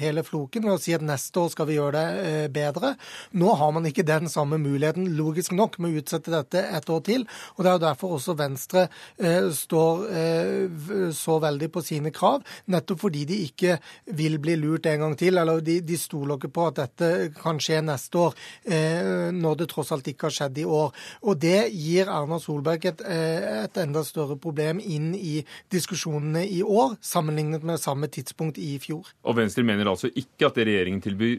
hele 0.00 0.24
floken 0.26 0.64
ved 0.66 0.76
å 0.76 0.80
si 0.82 0.94
at 0.96 1.04
neste 1.04 1.42
år 1.42 1.52
skal 1.52 1.68
vi 1.68 1.76
gjøre 1.76 1.98
det 1.98 2.52
bedre. 2.54 2.94
Nå 3.38 3.52
har 3.60 3.72
man 3.74 3.86
ikke 3.88 4.06
den 4.08 4.30
samme 4.32 4.58
muligheten, 4.60 5.10
logisk 5.18 5.54
nok, 5.56 5.78
med 5.78 5.92
å 5.92 6.02
utsette 6.02 6.32
dette 6.32 6.62
et 6.64 6.90
år 6.90 7.02
til. 7.06 7.26
og 7.56 7.64
Det 7.64 7.70
er 7.70 7.76
jo 7.76 7.84
derfor 7.86 8.16
også 8.16 8.36
Venstre 8.38 8.47
eh, 8.56 9.48
står 9.54 10.04
eh, 10.10 11.10
så 11.14 11.38
veldig 11.42 11.68
på 11.74 11.82
sine 11.84 12.10
krav, 12.14 12.44
nettopp 12.72 13.00
fordi 13.04 13.24
de 13.28 13.36
ikke 13.46 13.72
vil 14.18 14.38
bli 14.42 14.54
lurt 14.60 14.86
en 14.90 15.00
gang 15.06 15.14
til. 15.18 15.38
Eller 15.40 15.56
de, 15.64 15.76
de 15.84 15.96
stoler 16.00 16.36
ikke 16.38 16.52
på 16.54 16.62
at 16.70 16.76
dette 16.80 17.08
kan 17.38 17.56
skje 17.62 17.78
neste 17.84 18.14
år, 18.22 18.32
eh, 18.64 19.30
når 19.34 19.52
det 19.62 19.68
tross 19.72 19.92
alt 19.94 20.08
ikke 20.10 20.26
har 20.28 20.36
skjedd 20.38 20.56
i 20.62 20.68
år. 20.78 20.88
Og 21.28 21.34
det 21.42 21.60
gir 21.74 22.04
Erna 22.12 22.38
Solberg 22.42 22.82
et, 22.88 23.00
et 23.04 23.76
enda 23.82 24.02
større 24.06 24.36
problem 24.40 24.76
inn 24.80 25.14
i 25.18 25.44
diskusjonene 25.72 26.46
i 26.48 26.62
år, 26.62 26.96
sammenlignet 27.04 27.62
med 27.66 27.80
samme 27.82 28.06
tidspunkt 28.12 28.58
i 28.62 28.78
fjor. 28.82 29.04
Og 29.24 29.36
Venstre 29.38 29.62
mener 29.66 29.90
altså 29.90 30.08
ikke 30.14 30.46
at 30.48 30.54
det 30.58 30.66
regjeringen 30.68 31.04
tilbyr 31.04 31.36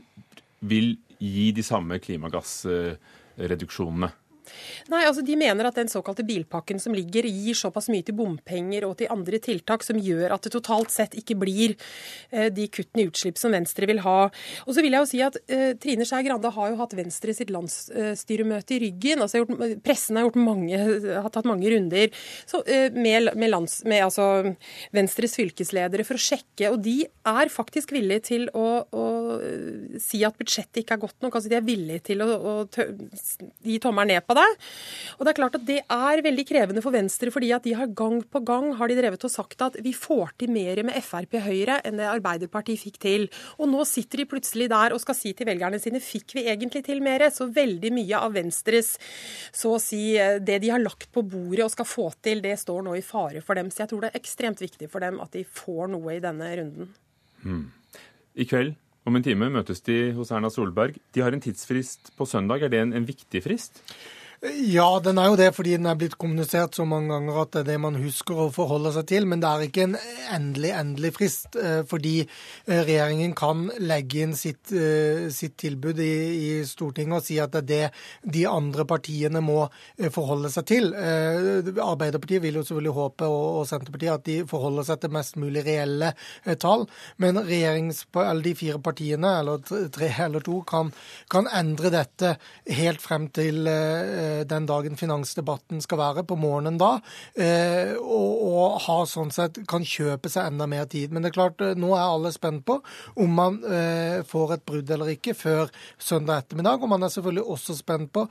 vil 0.70 0.88
gi 1.20 1.52
de 1.56 1.64
samme 1.64 2.00
klimagassreduksjonene? 2.04 4.10
Nei, 4.90 5.04
altså 5.08 5.24
De 5.26 5.36
mener 5.40 5.70
at 5.70 5.78
den 5.78 5.92
såkalte 5.92 6.26
bilpakken 6.28 6.80
som 6.82 6.96
ligger, 6.96 7.28
gir 7.30 7.58
såpass 7.58 7.90
mye 7.92 8.06
til 8.06 8.18
bompenger 8.18 8.88
og 8.88 8.98
til 9.00 9.12
andre 9.14 9.40
tiltak 9.44 9.86
som 9.86 10.00
gjør 10.00 10.36
at 10.36 10.46
det 10.46 10.54
totalt 10.56 10.94
sett 10.94 11.16
ikke 11.20 11.38
blir 11.40 11.76
eh, 12.32 12.50
de 12.54 12.68
kuttene 12.72 13.06
i 13.06 13.10
utslipp 13.10 13.40
som 13.40 13.54
Venstre 13.56 13.90
vil 13.90 14.02
ha. 14.06 14.18
Og 14.66 14.76
så 14.76 14.84
vil 14.86 14.96
jeg 14.96 15.06
jo 15.06 15.10
si 15.10 15.22
at 15.26 15.40
eh, 15.48 15.74
Trine 15.82 16.08
Skei 16.08 16.24
Grande 16.26 16.52
har 16.56 16.72
jo 16.72 16.80
hatt 16.80 16.96
Venstre 16.98 17.36
sitt 17.36 17.54
landsstyremøte 17.54 18.78
i 18.78 18.82
ryggen. 18.86 19.24
altså 19.24 19.44
gjort, 19.44 19.82
Pressen 19.86 20.20
har, 20.20 20.30
mange, 20.40 20.80
har 20.80 21.30
tatt 21.34 21.50
mange 21.50 21.70
runder 21.74 22.14
så, 22.50 22.64
eh, 22.66 22.90
med, 22.96 23.32
med, 23.36 23.54
lands, 23.54 23.82
med 23.90 24.06
altså, 24.08 24.56
Venstres 24.96 25.38
fylkesledere 25.40 26.06
for 26.08 26.20
å 26.20 26.24
sjekke, 26.24 26.72
og 26.74 26.82
de 26.86 26.98
er 27.08 27.54
faktisk 27.54 27.94
villige 27.96 28.26
til 28.32 28.48
å, 28.58 28.68
å 28.90 29.06
si 30.02 30.24
at 30.26 30.38
budsjettet 30.40 30.84
ikke 30.84 30.98
er 30.98 31.04
godt 31.04 31.26
nok. 31.26 31.36
altså 31.36 31.52
De 31.52 31.58
er 31.60 31.66
villige 31.66 32.06
til 32.12 32.24
å, 32.26 32.30
å 32.30 32.54
gi 33.66 33.80
tommelen 33.82 34.16
ned 34.16 34.26
på 34.26 34.38
det. 34.38 34.39
Og 35.18 35.26
det 35.26 35.32
er 35.32 35.38
klart 35.40 35.58
at 35.58 35.66
det 35.68 35.80
er 35.84 36.24
veldig 36.26 36.46
krevende 36.48 36.84
for 36.84 36.96
Venstre, 36.96 37.32
fordi 37.34 37.52
at 37.56 37.66
de 37.66 37.76
har 37.78 37.92
gang 37.98 38.22
på 38.24 38.42
gang 38.48 38.72
har 38.80 38.92
de 38.92 38.98
drevet 39.00 39.26
og 39.28 39.34
sagt 39.34 39.62
at 39.66 39.78
vi 39.84 39.94
får 39.96 40.36
til 40.40 40.54
mer 40.56 40.82
med 40.88 40.98
Frp 41.04 41.38
Høyre 41.44 41.80
enn 41.88 42.00
det 42.00 42.08
Arbeiderpartiet 42.10 42.82
fikk 42.82 43.00
til. 43.04 43.28
Og 43.60 43.72
nå 43.72 43.86
sitter 43.88 44.24
de 44.24 44.30
plutselig 44.32 44.70
der 44.72 44.96
og 44.96 45.04
skal 45.04 45.18
si 45.18 45.34
til 45.38 45.50
velgerne 45.50 45.82
sine 45.82 46.02
fikk 46.04 46.38
vi 46.38 46.48
egentlig 46.52 46.84
til 46.88 47.04
mer? 47.06 47.28
Så 47.34 47.50
veldig 47.54 47.92
mye 47.96 48.20
av 48.20 48.36
Venstres, 48.38 48.96
så 49.56 49.76
å 49.76 49.82
si, 49.84 50.16
det 50.16 50.60
de 50.64 50.74
har 50.74 50.82
lagt 50.82 51.10
på 51.16 51.24
bordet 51.28 51.66
og 51.66 51.74
skal 51.74 51.88
få 51.88 52.10
til, 52.24 52.44
det 52.44 52.56
står 52.62 52.86
nå 52.86 52.96
i 52.98 53.06
fare 53.06 53.44
for 53.46 53.60
dem. 53.60 53.72
Så 53.74 53.84
jeg 53.84 53.94
tror 53.94 54.06
det 54.06 54.14
er 54.14 54.22
ekstremt 54.22 54.64
viktig 54.64 54.90
for 54.92 55.04
dem 55.04 55.20
at 55.24 55.34
de 55.36 55.44
får 55.44 55.92
noe 55.94 56.16
i 56.16 56.24
denne 56.24 56.54
runden. 56.60 56.94
Hmm. 57.44 57.66
I 58.40 58.48
kveld 58.48 58.78
om 59.08 59.18
en 59.18 59.26
time 59.26 59.50
møtes 59.52 59.82
de 59.88 60.12
hos 60.16 60.32
Erna 60.36 60.52
Solberg. 60.54 60.98
De 61.16 61.24
har 61.24 61.34
en 61.34 61.44
tidsfrist 61.44 62.12
på 62.18 62.28
søndag. 62.30 62.66
Er 62.66 62.74
det 62.74 62.82
en, 62.84 62.96
en 62.96 63.08
viktig 63.08 63.42
frist? 63.46 63.82
Ja, 64.40 65.02
den 65.04 65.18
er 65.20 65.34
jo 65.34 65.36
det 65.36 65.50
fordi 65.52 65.74
den 65.76 65.88
er 65.90 65.98
blitt 66.00 66.14
kommunisert 66.16 66.78
så 66.78 66.86
mange 66.88 67.12
ganger 67.12 67.42
at 67.42 67.50
det 67.52 67.60
er 67.60 67.66
det 67.74 67.80
man 67.84 67.98
husker 68.00 68.38
å 68.40 68.52
forholde 68.56 68.94
seg 68.96 69.10
til. 69.12 69.26
Men 69.28 69.42
det 69.44 69.50
er 69.50 69.64
ikke 69.66 69.84
en 69.84 69.98
endelig, 70.32 70.70
endelig 70.80 71.12
frist. 71.18 71.58
Eh, 71.60 71.82
fordi 71.90 72.14
eh, 72.24 72.80
regjeringen 72.88 73.34
kan 73.36 73.66
legge 73.84 74.22
inn 74.24 74.36
sitt, 74.40 74.72
eh, 74.72 75.26
sitt 75.36 75.58
tilbud 75.60 76.00
i, 76.00 76.14
i, 76.40 76.54
Stortinget 76.70 77.18
og 77.20 77.26
si 77.26 77.36
at 77.44 77.52
det 77.52 77.60
er 77.60 77.68
det 77.68 78.32
de 78.40 78.46
andre 78.48 78.86
partiene 78.88 79.42
må 79.44 79.66
forholde 80.16 80.52
seg 80.54 80.68
til. 80.72 80.88
Arbeiderpartiet 80.96 82.44
vil 82.44 82.62
jo 82.62 82.64
selvfølgelig 82.64 82.96
håpe, 82.96 83.28
og 83.28 83.68
Senterpartiet, 83.68 84.16
at 84.16 84.26
de 84.28 84.38
forholder 84.48 84.88
seg 84.88 85.04
til 85.04 85.14
mest 85.16 85.40
mulig 85.42 85.66
reelle 85.68 86.14
tall. 86.62 86.86
Men 87.20 87.42
eller 87.44 88.44
de 88.46 88.56
fire 88.56 88.80
partiene, 88.84 89.36
eller 89.42 89.90
tre 89.92 90.12
eller 90.30 90.46
to, 90.46 90.62
kan, 90.70 90.94
kan 91.32 91.50
endre 91.52 91.92
dette 91.94 92.36
helt 92.80 93.04
frem 93.04 93.28
til 93.36 93.68
den 94.50 94.68
dagen 94.70 94.98
finansdebatten 95.00 95.82
skal 95.84 96.00
være, 96.00 96.24
på 96.28 96.38
morgenen 96.40 96.78
da, 96.80 96.92
eh, 97.40 97.96
og, 98.00 98.42
og 98.50 98.78
ha 98.86 98.98
sånn 99.08 99.32
sett 99.34 99.60
kan 99.70 99.86
kjøpe 99.88 100.32
seg 100.32 100.50
enda 100.52 100.68
mer 100.70 100.86
tid. 100.92 101.14
Men 101.14 101.24
det 101.24 101.32
er 101.32 101.38
klart, 101.38 101.62
eh, 101.64 101.78
nå 101.80 101.94
er 101.96 102.06
alle 102.06 102.32
spent 102.36 102.66
på 102.68 102.80
om 103.20 103.34
man 103.40 103.58
får 104.28 104.54
et 104.54 104.64
brudd 104.68 104.90
eller 104.94 105.12
ikke 105.14 105.34
før 105.38 105.70
søndag 106.02 106.44
ettermiddag. 106.44 106.82
Og 106.84 106.92
man 106.92 107.04
er 107.06 107.12
selvfølgelig 107.14 107.46
også 107.56 107.76
spent 107.78 108.12
på 108.16 108.26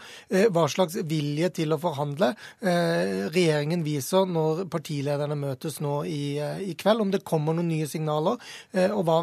hva 0.54 0.64
slags 0.70 0.96
vilje 1.08 1.50
til 1.60 1.74
å 1.74 1.80
forhandle 1.80 2.30
regjeringen 2.62 3.84
viser 3.86 4.28
når 4.28 4.64
partilederne 4.72 5.36
møtes 5.38 5.78
nå 5.84 6.00
i, 6.08 6.38
i 6.64 6.74
kveld. 6.78 7.04
Om 7.04 7.12
det 7.14 7.24
kommer 7.28 7.56
noen 7.56 7.70
nye 7.70 7.88
signaler, 7.90 8.40
og 8.88 9.02
hva 9.08 9.20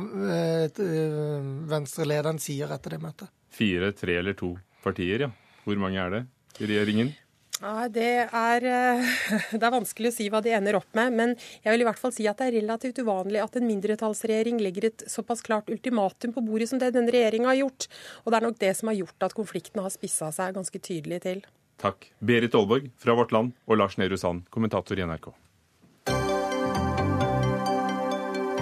Venstre-lederen 1.75 2.41
sier 2.41 2.71
etter 2.75 2.95
det 2.95 3.01
møtet. 3.03 3.31
Fire, 3.55 3.91
tre 3.95 4.19
eller 4.19 4.35
to 4.37 4.55
partier, 4.83 5.27
ja. 5.27 5.31
Hvor 5.65 5.79
mange 5.81 6.01
er 6.01 6.11
det? 6.13 6.23
I 6.59 6.69
regjeringen? 6.69 7.13
Ja, 7.61 7.87
det 7.87 8.27
er, 8.27 8.65
eh, 8.67 9.13
det 9.55 9.61
er, 9.61 9.73
vanskelig 9.73 10.11
å 10.11 10.15
si 10.15 10.27
hva 10.31 10.41
de 10.43 10.51
ender 10.55 10.77
opp 10.79 10.89
med. 10.97 11.13
Men 11.15 11.35
jeg 11.63 11.71
vil 11.71 11.85
i 11.85 11.87
hvert 11.87 12.01
fall 12.01 12.13
si 12.15 12.27
at 12.27 12.41
det 12.41 12.49
er 12.49 12.57
relativt 12.59 12.99
uvanlig 12.99 13.41
at 13.43 13.55
en 13.55 13.67
mindretallsregjering 13.69 14.59
legger 14.63 14.89
et 14.89 15.05
såpass 15.11 15.43
klart 15.45 15.71
ultimatum 15.71 16.35
på 16.35 16.43
bordet 16.45 16.69
som 16.71 16.81
det 16.81 16.93
denne 16.95 17.13
regjeringa 17.15 17.53
har 17.53 17.61
gjort. 17.63 17.87
Og 18.25 18.31
det 18.31 18.39
er 18.39 18.47
nok 18.49 18.59
det 18.61 18.73
som 18.75 18.91
har 18.91 18.99
gjort 18.99 19.29
at 19.29 19.37
konflikten 19.37 19.83
har 19.83 19.93
spissa 19.93 20.31
seg 20.35 20.57
ganske 20.57 20.83
tydelig 20.83 21.23
til. 21.27 21.45
Takk. 21.81 22.11
Berit 22.19 22.55
Aalborg 22.55 22.91
fra 22.99 23.15
Vårt 23.15 23.33
Land 23.35 23.55
og 23.67 23.79
Lars 23.79 23.97
Nehru 23.99 24.19
Sand, 24.19 24.47
kommentator 24.51 24.99
i 24.99 25.07
NRK. 25.07 25.31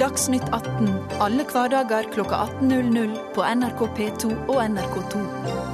Dagsnytt 0.02 0.50
18 0.50 1.22
alle 1.22 1.46
hverdager 1.48 2.10
kl 2.12 2.26
18.00 2.26 3.14
på 3.38 3.46
NRK 3.46 3.86
P2 4.00 4.34
og 4.50 4.60
NRK2. 4.66 5.73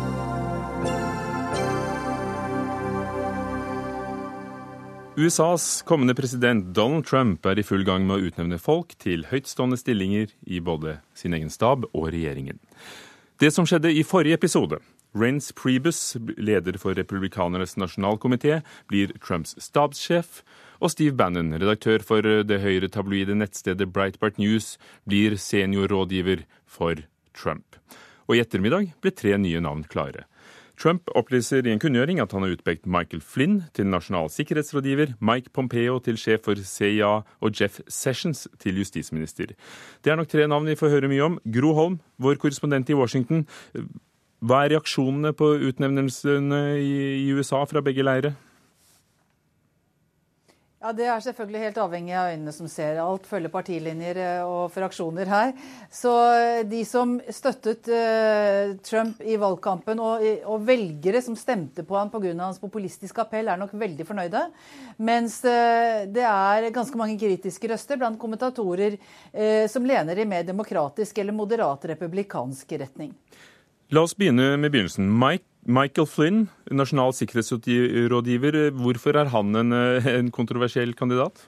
USAs 5.20 5.82
kommende 5.82 6.14
president 6.16 6.70
Donald 6.76 7.04
Trump 7.06 7.44
er 7.46 7.60
i 7.60 7.64
full 7.66 7.82
gang 7.84 8.06
med 8.08 8.22
å 8.22 8.30
utnevne 8.30 8.56
folk 8.62 8.94
til 9.04 9.26
høytstående 9.28 9.76
stillinger 9.76 10.30
i 10.48 10.62
både 10.64 10.94
sin 11.18 11.36
egen 11.36 11.52
stab 11.52 11.84
og 11.90 12.06
regjeringen. 12.14 12.56
Det 13.44 13.50
som 13.52 13.68
skjedde 13.68 13.92
i 13.92 14.06
forrige 14.08 14.38
episode 14.40 14.80
Rence 15.20 15.52
Prebus, 15.58 16.16
leder 16.38 16.80
for 16.80 16.96
Republikanernes 16.96 17.76
nasjonalkomité, 17.82 18.62
blir 18.88 19.12
Trumps 19.20 19.58
stabssjef, 19.60 20.40
og 20.80 20.94
Steve 20.94 21.18
Bannon, 21.20 21.52
redaktør 21.52 22.00
for 22.06 22.24
det 22.24 22.62
høyretabloide 22.64 23.36
nettstedet 23.36 23.90
Breitbart 23.92 24.40
News, 24.40 24.78
blir 25.04 25.36
seniorrådgiver 25.36 26.46
for 26.64 27.04
Trump. 27.36 27.76
Og 28.30 28.38
i 28.38 28.44
ettermiddag 28.46 28.94
ble 29.04 29.12
tre 29.12 29.36
nye 29.36 29.60
navn 29.68 29.84
klare. 29.84 30.30
Trump 30.80 31.10
opplyser 31.20 31.66
i 31.68 31.74
en 31.74 31.82
kunngjøring 31.82 32.22
at 32.24 32.32
han 32.32 32.46
har 32.46 32.54
utpekt 32.56 32.88
Michael 32.88 33.20
Flynn 33.20 33.58
til 33.76 33.90
nasjonal 33.92 34.30
sikkerhetsrådgiver, 34.32 35.18
Mike 35.20 35.52
Pompeo 35.52 35.98
til 36.04 36.16
sjef 36.20 36.46
for 36.48 36.56
CIA 36.56 37.10
og 37.20 37.60
Jeff 37.60 37.82
Sessions 37.92 38.46
til 38.64 38.80
justisminister. 38.80 39.52
Det 40.00 40.12
er 40.14 40.20
nok 40.20 40.32
tre 40.32 40.48
navn 40.48 40.70
vi 40.72 40.78
får 40.80 40.94
høre 40.96 41.12
mye 41.12 41.26
om. 41.26 41.40
Gro 41.44 41.74
Holm, 41.76 42.00
vår 42.16 42.40
korrespondent 42.40 42.90
i 42.90 42.96
Washington. 42.96 43.44
Hva 44.40 44.64
er 44.64 44.78
reaksjonene 44.78 45.34
på 45.36 45.52
utnevnelsene 45.68 46.62
i 46.80 47.28
USA 47.36 47.66
fra 47.68 47.84
begge 47.84 48.06
leire? 48.08 48.38
Ja, 50.80 50.94
Det 50.96 51.08
er 51.12 51.20
selvfølgelig 51.20 51.60
helt 51.60 51.78
avhengig 51.84 52.14
av 52.16 52.30
øynene 52.32 52.52
som 52.56 52.68
ser. 52.72 53.02
Alt 53.04 53.26
følger 53.28 53.52
partilinjer 53.52 54.20
eh, 54.24 54.44
og 54.48 54.70
fraksjoner 54.72 55.28
her. 55.28 55.52
Så 55.92 56.14
eh, 56.32 56.60
de 56.64 56.86
som 56.88 57.18
støttet 57.36 57.90
uh, 57.92 58.78
Trump 58.88 59.20
i 59.20 59.36
valgkampen, 59.36 60.00
og, 60.00 60.24
velgere 60.64 61.20
som 61.26 61.36
stemte 61.36 61.84
på 61.84 62.00
han 62.00 62.08
pga. 62.14 62.32
hans 62.40 62.64
populistiske 62.64 63.20
appell, 63.20 63.52
er 63.52 63.60
nok 63.60 63.76
veldig 63.76 64.08
fornøyde. 64.08 64.46
Mens 65.04 65.42
det 65.44 66.24
er 66.24 66.72
ganske 66.72 66.98
mange 67.00 67.20
kritiske 67.20 67.68
røster 67.74 68.00
blant 68.00 68.20
kommentatorer 68.20 68.96
som 69.72 69.86
lener 69.88 70.20
i 70.20 70.28
mer 70.28 70.44
demokratisk 70.48 71.18
eller 71.18 71.36
moderat 71.36 71.86
republikansk 71.92 72.72
retning. 72.80 73.14
La 73.90 74.04
oss 74.06 74.14
begynne 74.14 74.52
med 74.62 74.70
begynnelsen. 74.70 75.08
Mike, 75.10 75.46
Michael 75.66 76.06
Flynn, 76.06 76.44
nasjonal 76.70 77.14
sikkerhetsrådgiver. 77.18 78.58
Hvorfor 78.78 79.18
er 79.18 79.32
han 79.34 79.56
en, 79.58 79.74
en 79.74 80.30
kontroversiell 80.30 80.94
kandidat? 80.94 81.42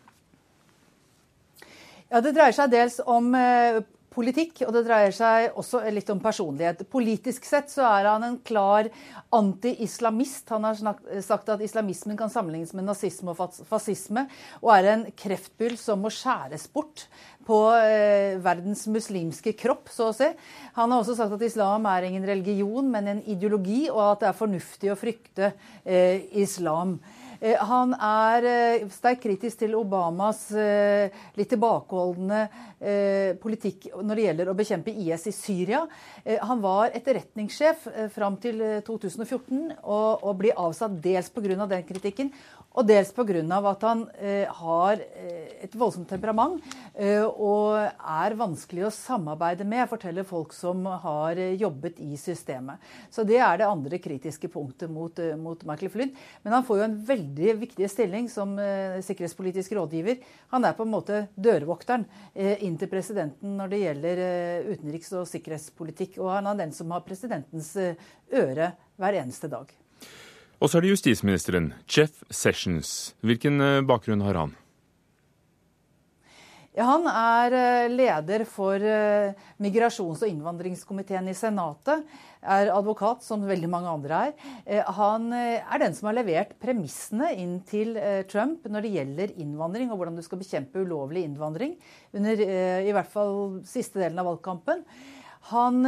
Ja, 2.10 2.20
Det 2.20 2.34
dreier 2.34 2.56
seg 2.56 2.74
dels 2.74 2.98
om 3.06 3.30
eh, 3.38 3.84
politikk, 4.12 4.64
og 4.68 4.74
det 4.76 4.84
dreier 4.88 5.14
seg 5.16 5.58
også 5.60 5.82
litt 5.94 6.10
om 6.12 6.20
personlighet. 6.24 6.84
Politisk 6.92 7.46
sett 7.48 7.72
så 7.72 7.86
er 7.88 8.10
han 8.10 8.26
en 8.28 8.38
klar 8.44 8.90
anti-islamist. 9.34 10.50
Han 10.52 10.68
har 10.68 10.82
sagt 11.24 11.52
at 11.54 11.64
islamismen 11.64 12.20
kan 12.20 12.32
sammenlignes 12.32 12.76
med 12.76 12.90
nazisme 12.90 13.32
og 13.32 13.56
fascisme, 13.70 14.26
og 14.60 14.74
er 14.76 14.90
en 14.92 15.06
kreftbyll 15.16 15.78
som 15.80 16.04
må 16.04 16.12
skjæres 16.14 16.68
bort 16.74 17.06
på 17.48 17.62
eh, 17.80 18.38
verdens 18.44 18.84
muslimske 18.92 19.56
kropp, 19.58 19.90
så 19.92 20.12
å 20.12 20.16
si. 20.16 20.28
Han 20.76 20.92
har 20.92 21.02
også 21.02 21.18
sagt 21.18 21.38
at 21.38 21.48
islam 21.48 21.88
er 21.90 22.10
ingen 22.10 22.28
religion, 22.28 22.92
men 22.92 23.10
en 23.16 23.24
ideologi, 23.32 23.86
og 23.90 24.04
at 24.10 24.26
det 24.26 24.32
er 24.32 24.40
fornuftig 24.44 24.92
å 24.92 25.00
frykte 25.00 25.54
eh, 25.84 26.28
islam. 26.44 27.00
Eh, 27.42 27.58
han 27.58 27.96
er 27.98 28.46
eh, 28.46 28.84
sterkt 28.94 29.24
kritisk 29.24 29.64
til 29.64 29.74
Obamas 29.80 30.44
eh, 30.54 31.10
litt 31.40 31.50
tilbakeholdne 31.52 32.46
politikk 33.38 33.92
når 33.94 34.18
det 34.18 34.24
gjelder 34.24 34.50
å 34.50 34.56
bekjempe 34.58 34.94
IS 35.04 35.28
i 35.30 35.34
Syria. 35.36 35.84
Han 36.50 36.64
var 36.64 36.96
etterretningssjef 36.98 37.84
fram 38.16 38.40
til 38.42 38.58
2014 38.88 39.76
og, 39.84 40.32
ble 40.40 40.50
avsatt 40.58 40.96
dels 41.04 41.30
pga. 41.30 41.68
den 41.70 41.86
kritikken 41.86 42.32
og 42.72 42.88
dels 42.88 43.12
pga. 43.12 43.42
at 43.70 43.82
han 43.84 44.06
eh, 44.20 44.48
har 44.48 44.94
eh, 44.94 45.64
et 45.66 45.76
voldsomt 45.76 46.08
temperament 46.10 46.62
eh, 46.96 47.24
og 47.24 47.76
er 47.78 48.36
vanskelig 48.40 48.86
å 48.88 48.94
samarbeide 48.96 49.66
med, 49.68 49.90
forteller 49.90 50.24
folk 50.24 50.54
som 50.56 50.86
har 50.86 51.38
eh, 51.38 51.58
jobbet 51.60 52.00
i 52.00 52.16
systemet. 52.18 52.80
Så 53.12 53.26
det 53.28 53.40
er 53.44 53.60
det 53.60 53.68
andre 53.68 54.00
kritiske 54.00 54.48
punktet 54.52 54.90
mot, 54.90 55.20
eh, 55.20 55.36
mot 55.36 55.60
Michael 55.68 55.92
Flynn. 55.92 56.16
Men 56.44 56.56
han 56.58 56.66
får 56.68 56.80
jo 56.80 56.88
en 56.88 56.98
veldig 57.12 57.58
viktig 57.66 57.92
stilling 57.92 58.30
som 58.32 58.56
eh, 58.60 59.02
sikkerhetspolitisk 59.04 59.76
rådgiver. 59.76 60.24
Han 60.56 60.66
er 60.66 60.78
på 60.78 60.88
en 60.88 60.96
måte 60.96 61.26
dørvokteren 61.36 62.08
inn 62.36 62.78
til 62.80 62.90
presidenten 62.92 63.58
når 63.60 63.72
det 63.72 63.82
gjelder 63.82 64.22
utenriks- 64.72 65.14
og 65.20 65.28
sikkerhetspolitikk. 65.30 66.18
Og 66.24 66.32
han 66.38 66.50
er 66.52 66.64
den 66.64 66.76
som 66.76 66.92
har 66.96 67.06
presidentens 67.06 67.76
øre 67.76 68.74
hver 69.00 69.22
eneste 69.22 69.52
dag. 69.52 69.81
Og 70.62 70.70
så 70.70 70.78
er 70.78 70.86
det 70.86 70.94
justisministeren, 70.94 71.72
Jeff 71.90 72.22
Sessions. 72.30 73.16
Hvilken 73.26 73.58
bakgrunn 73.90 74.22
har 74.22 74.38
han? 74.38 74.52
Han 76.80 77.04
er 77.10 77.52
eh, 77.52 77.92
leder 77.92 78.46
for 78.48 78.80
eh, 78.80 79.34
migrasjons- 79.60 80.22
og 80.24 80.30
innvandringskomiteen 80.32 81.28
i 81.28 81.36
Senatet. 81.36 82.06
Er 82.42 82.72
advokat, 82.72 83.26
som 83.26 83.44
veldig 83.44 83.68
mange 83.70 83.92
andre 83.92 84.22
er. 84.30 84.32
Eh, 84.64 84.92
han 84.96 85.28
er 85.36 85.84
den 85.84 85.98
som 85.98 86.08
har 86.08 86.16
levert 86.16 86.56
premissene 86.64 87.34
inn 87.36 87.58
til 87.68 88.00
Trump 88.32 88.70
når 88.72 88.88
det 88.88 88.94
gjelder 88.96 89.36
innvandring 89.44 89.92
og 89.92 90.00
hvordan 90.00 90.16
du 90.16 90.24
skal 90.24 90.40
bekjempe 90.40 90.86
ulovlig 90.86 91.26
innvandring 91.28 91.76
under 92.16 92.40
i 92.40 92.94
hvert 92.96 93.12
fall 93.12 93.60
siste 93.68 94.00
delen 94.00 94.24
av 94.24 94.32
valgkampen. 94.32 94.86
Han 95.50 95.82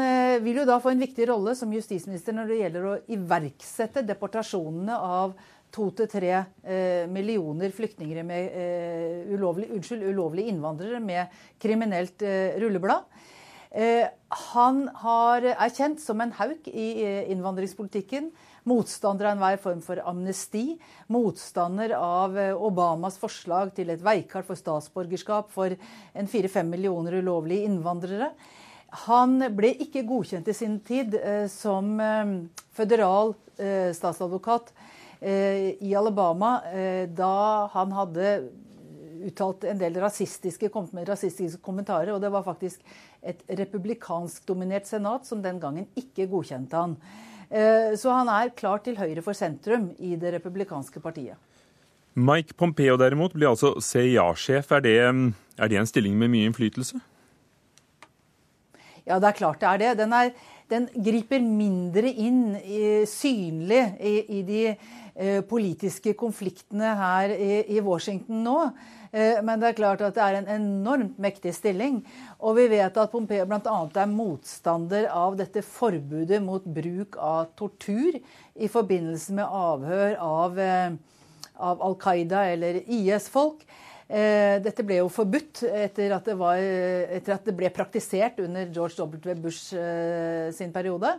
vil 0.43 0.57
jo 0.57 0.65
da 0.65 0.79
få 0.81 0.89
en 0.91 1.03
viktig 1.03 1.27
rolle 1.29 1.53
som 1.55 1.71
justisminister 1.71 2.33
når 2.33 2.49
det 2.49 2.55
gjelder 2.57 2.87
å 2.89 2.95
iverksette 3.13 4.01
deportasjonene 4.07 4.97
av 4.97 5.35
to 5.73 5.89
til 5.97 6.09
tre 6.09 6.33
eh, 6.37 7.05
millioner 7.09 7.73
flyktninger 7.73 8.25
med 8.27 8.57
eh, 8.57 9.33
ulovlig, 9.33 9.71
unnskyld, 9.73 10.05
ulovlige 10.13 10.53
innvandrere 10.53 11.01
med 11.03 11.33
kriminelt 11.61 12.21
eh, 12.25 12.57
rulleblad. 12.61 13.07
Eh, 13.73 14.05
han 14.53 14.83
er 14.93 15.73
kjent 15.73 16.01
som 16.03 16.21
en 16.21 16.33
hauk 16.37 16.67
i 16.69 16.87
eh, 17.01 17.31
innvandringspolitikken. 17.33 18.29
Motstander 18.69 19.31
av 19.31 19.33
enhver 19.33 19.57
form 19.63 19.81
for 19.83 20.01
amnesti. 20.07 20.77
Motstander 21.11 21.95
av 21.97 22.37
eh, 22.37 22.53
Obamas 22.53 23.17
forslag 23.21 23.73
til 23.75 23.89
et 23.93 24.03
veikart 24.05 24.45
for 24.47 24.59
statsborgerskap 24.59 25.49
for 25.53 25.73
en 25.73 26.29
fire-fem 26.29 26.69
millioner 26.69 27.17
ulovlige 27.17 27.65
innvandrere. 27.71 28.29
Han 29.07 29.39
ble 29.57 29.71
ikke 29.81 30.05
godkjent 30.05 30.47
i 30.47 30.53
sin 30.53 30.79
tid 30.85 31.15
som 31.49 31.95
føderal 32.77 33.33
statsadvokat 33.97 34.69
Eh, 35.23 35.83
i 35.83 35.95
Alabama 35.95 36.61
eh, 36.73 37.09
da 37.09 37.69
han 37.71 37.91
hadde 37.95 38.31
uttalt 39.23 39.63
en 39.63 39.77
del 39.79 39.95
rasistiske, 40.03 40.67
kommet 40.67 40.91
med 40.91 41.07
rasistiske 41.07 41.61
kommentarer. 41.63 42.11
Og 42.11 42.19
det 42.19 42.31
var 42.33 42.43
faktisk 42.43 42.81
et 43.23 43.39
republikansk-dominert 43.47 44.89
senat 44.89 45.29
som 45.29 45.39
den 45.45 45.61
gangen 45.63 45.87
ikke 45.95 46.27
godkjente 46.27 46.75
han. 46.75 46.97
Eh, 47.47 47.95
så 47.95 48.17
han 48.17 48.33
er 48.33 48.51
klar 48.51 48.83
til 48.83 48.99
høyre 48.99 49.23
for 49.23 49.37
sentrum 49.37 49.93
i 49.95 50.17
det 50.19 50.35
republikanske 50.35 50.99
partiet. 50.99 51.39
Mike 52.19 52.59
Pompeo 52.59 52.99
derimot 52.99 53.31
blir 53.31 53.53
altså 53.53 53.77
CIA-sjef. 53.79 54.75
Er, 54.75 54.91
er, 55.55 55.71
det 55.71 55.79
en 55.79 55.87
stilling 55.87 56.19
med 56.19 56.35
mye 56.35 56.51
innflytelse? 56.51 56.99
Ja, 59.07 59.19
det 59.19 59.29
er 59.29 59.39
klart 59.39 59.61
det 59.61 59.69
er 59.69 59.81
det. 59.81 59.93
Den, 59.99 60.13
er, 60.15 60.33
den 60.71 60.89
griper 61.05 61.43
mindre 61.43 62.07
inn 62.09 62.57
i, 62.63 62.83
synlig 63.09 63.85
i, 63.99 64.17
i 64.39 64.43
de 64.47 64.65
Eh, 65.13 65.43
politiske 65.45 66.15
konfliktene 66.17 66.95
her 66.97 67.29
i, 67.37 67.77
Washington 67.85 68.39
nå. 68.41 68.55
Eh, 69.13 69.37
men 69.45 69.61
det 69.61 69.67
er 69.67 69.75
klart 69.77 70.01
at 70.01 70.15
det 70.15 70.23
er 70.25 70.39
en 70.39 70.47
enormt 70.55 71.19
mektig 71.21 71.51
stilling. 71.53 71.99
Og 72.41 72.57
vi 72.57 72.65
vet 72.71 72.97
at 72.97 73.11
Pompeo 73.11 73.45
bl.a. 73.45 73.75
er 73.93 74.09
motstander 74.09 75.05
av 75.13 75.37
dette 75.37 75.61
forbudet 75.61 76.41
mot 76.41 76.65
bruk 76.65 77.19
av 77.21 77.51
tortur 77.53 78.17
i 78.17 78.71
forbindelse 78.73 79.37
med 79.37 79.45
avhør 79.45 80.17
av, 80.17 80.57
eh, 80.57 80.97
av 81.61 81.85
Al 81.85 81.99
Qaida 82.01 82.47
eller 82.49 82.81
IS-folk. 82.81 83.61
Dette 84.07 84.83
ble 84.85 84.97
jo 84.99 85.07
forbudt 85.09 85.63
etter 85.63 86.11
at, 86.13 86.27
var, 86.37 86.59
etter 86.59 87.37
at, 87.37 87.45
det 87.47 87.55
ble 87.55 87.69
praktisert 87.73 88.41
under 88.43 88.67
George 88.67 88.99
W. 88.99 89.33
Bush 89.41 89.71
sin 90.53 90.73
periode. 90.75 91.15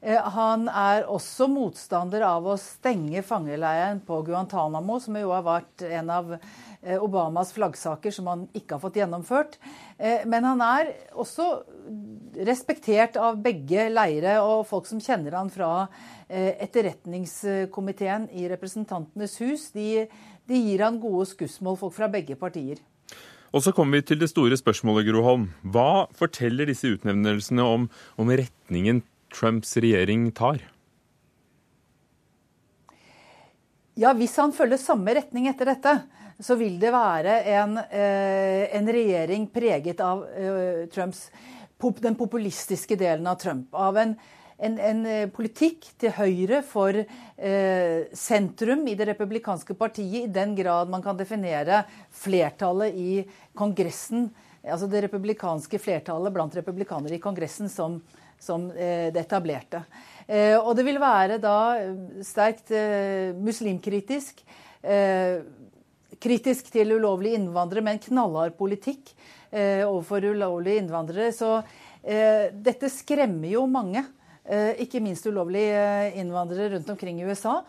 Eh, 0.00 0.16
han 0.16 0.64
er 0.72 1.04
også 1.12 1.44
motstander 1.50 2.22
av 2.24 2.46
å 2.48 2.56
stenge 2.60 3.20
fangeleiren 3.26 4.00
på 4.04 4.22
Guantánamo, 4.24 4.96
som 5.02 5.18
jo 5.20 5.32
har 5.34 5.44
vært 5.44 5.84
en 5.90 6.12
av 6.14 6.30
eh, 6.32 6.96
Obamas 6.96 7.52
flaggsaker 7.52 8.14
som 8.14 8.30
han 8.32 8.46
ikke 8.56 8.78
har 8.78 8.82
fått 8.86 8.96
gjennomført. 9.02 9.58
Eh, 9.98 10.24
men 10.24 10.46
han 10.48 10.64
er 10.64 10.94
også 11.12 11.50
respektert 12.48 13.18
av 13.20 13.42
begge 13.44 13.90
leire 13.92 14.38
og 14.40 14.64
folk 14.70 14.88
som 14.88 15.02
kjenner 15.04 15.36
han 15.36 15.52
fra 15.52 15.88
etterretningskomiteen 16.30 18.28
i 18.38 18.44
Representantenes 18.52 19.32
hus. 19.42 19.64
De, 19.74 20.06
de 20.50 20.58
gir 20.58 20.82
han 20.84 20.98
gode 21.02 21.28
skussmål, 21.30 21.78
folk 21.78 21.94
fra 21.96 22.10
begge 22.10 22.36
partier. 22.38 22.80
Og 23.50 23.64
så 23.64 23.72
kommer 23.74 23.98
vi 23.98 24.06
til 24.10 24.20
det 24.20 24.30
store 24.30 24.58
spørsmålet, 24.58 25.08
Gro 25.08 25.22
Hva 25.74 26.06
forteller 26.14 26.70
disse 26.70 26.90
utnevnelsene 26.90 27.62
om, 27.66 27.88
om 28.18 28.30
retningen 28.30 29.02
Trumps 29.34 29.76
regjering 29.76 30.30
tar? 30.34 30.62
Ja, 33.98 34.14
Hvis 34.14 34.36
han 34.38 34.54
følger 34.54 34.78
samme 34.80 35.14
retning 35.14 35.48
etter 35.50 35.68
dette, 35.74 35.96
så 36.40 36.56
vil 36.56 36.78
det 36.80 36.92
være 36.94 37.40
en, 37.52 37.76
eh, 37.78 38.70
en 38.76 38.86
regjering 38.88 39.48
preget 39.52 40.00
av 40.00 40.22
eh, 40.24 40.86
Trumps, 40.88 41.28
den 42.00 42.16
populistiske 42.16 42.96
delen 42.96 43.26
av 43.26 43.36
Trump. 43.42 43.74
Av 43.74 43.96
en, 44.00 44.14
en, 44.60 44.78
en 44.78 45.02
eh, 45.08 45.26
politikk 45.32 45.88
til 46.00 46.14
høyre 46.16 46.60
for 46.66 46.96
eh, 47.00 48.08
sentrum 48.16 48.86
i 48.90 48.96
det 48.98 49.08
republikanske 49.12 49.76
partiet, 49.78 50.28
i 50.28 50.32
den 50.32 50.54
grad 50.58 50.92
man 50.92 51.04
kan 51.04 51.18
definere 51.18 51.84
flertallet 52.12 52.96
i 52.96 53.10
Kongressen, 53.56 54.28
altså 54.60 54.88
det 54.90 55.06
republikanske 55.06 55.80
flertallet 55.80 56.34
blant 56.34 56.56
republikanere 56.60 57.16
i 57.16 57.22
Kongressen, 57.22 57.72
som 57.72 58.00
som 58.40 58.70
eh, 58.70 59.12
det 59.12 59.20
etablerte. 59.20 59.82
Eh, 60.26 60.56
og 60.56 60.72
det 60.76 60.86
vil 60.86 61.00
være 61.00 61.38
da 61.42 61.56
eh, 61.78 62.22
sterkt 62.26 62.72
muslimkritisk. 63.40 64.42
Kritisk 66.20 66.70
til 66.72 66.94
ulovlige 66.96 67.36
innvandrere, 67.36 67.82
med 67.84 67.98
en 67.98 68.06
knallhard 68.06 68.54
politikk 68.56 69.10
overfor 69.52 70.24
ulovlige 70.24 70.80
innvandrere. 70.80 71.26
Så 71.36 71.50
dette 72.00 72.88
skremmer 72.88 73.50
jo 73.52 73.66
mange. 73.68 74.00
Ikke 74.82 74.98
minst 75.02 75.26
ulovlige 75.30 76.10
innvandrere 76.18 76.74
rundt 76.74 76.90
omkring 76.90 77.20
i 77.20 77.26
USA. 77.28 77.60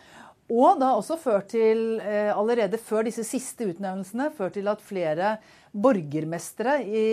Og 0.52 0.80
det 0.80 0.84
har 0.88 0.98
også 0.98 1.16
ført 1.16 1.52
til, 1.54 2.00
allerede 2.02 2.80
før 2.82 3.06
disse 3.06 3.22
siste 3.24 3.68
utnevnelsene, 3.70 4.32
ført 4.34 4.56
til 4.58 4.66
at 4.68 4.82
flere 4.84 5.36
borgermestere 5.72 6.74
i 6.84 7.04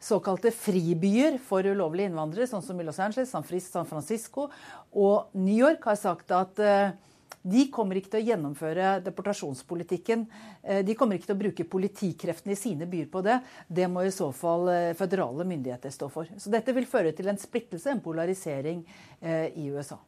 såkalte 0.00 0.52
fribyer 0.54 1.36
for 1.44 1.66
ulovlige 1.66 2.08
innvandrere, 2.08 2.48
sånn 2.48 2.64
som 2.64 2.80
i 2.80 2.86
Angeles, 2.88 3.34
San 3.34 3.88
Francisco 3.88 4.48
og 4.96 5.34
New 5.36 5.58
York, 5.58 5.84
har 5.84 5.98
sagt 6.00 6.32
at 6.32 6.62
eh, 6.64 6.94
de 7.42 7.66
kommer 7.72 8.00
ikke 8.00 8.12
til 8.14 8.20
å 8.20 8.28
gjennomføre 8.30 8.92
deportasjonspolitikken. 9.06 10.26
Eh, 10.62 10.82
de 10.86 10.96
kommer 10.98 11.16
ikke 11.16 11.30
til 11.30 11.38
å 11.38 11.42
bruke 11.44 11.68
politikreftene 11.76 12.56
i 12.56 12.60
sine 12.60 12.88
byer 12.90 13.08
på 13.12 13.24
det. 13.26 13.40
Det 13.68 13.88
må 13.88 14.04
i 14.04 14.14
så 14.14 14.30
fall 14.36 14.68
eh, 14.72 14.92
føderale 14.98 15.46
myndigheter 15.48 15.94
stå 15.94 16.10
for. 16.12 16.30
Så 16.36 16.52
dette 16.52 16.76
vil 16.76 16.88
føre 16.90 17.14
til 17.16 17.32
en 17.32 17.40
splittelse, 17.40 17.90
en 17.92 18.04
polarisering 18.04 18.84
i 19.20 19.66
USA. 19.68 19.98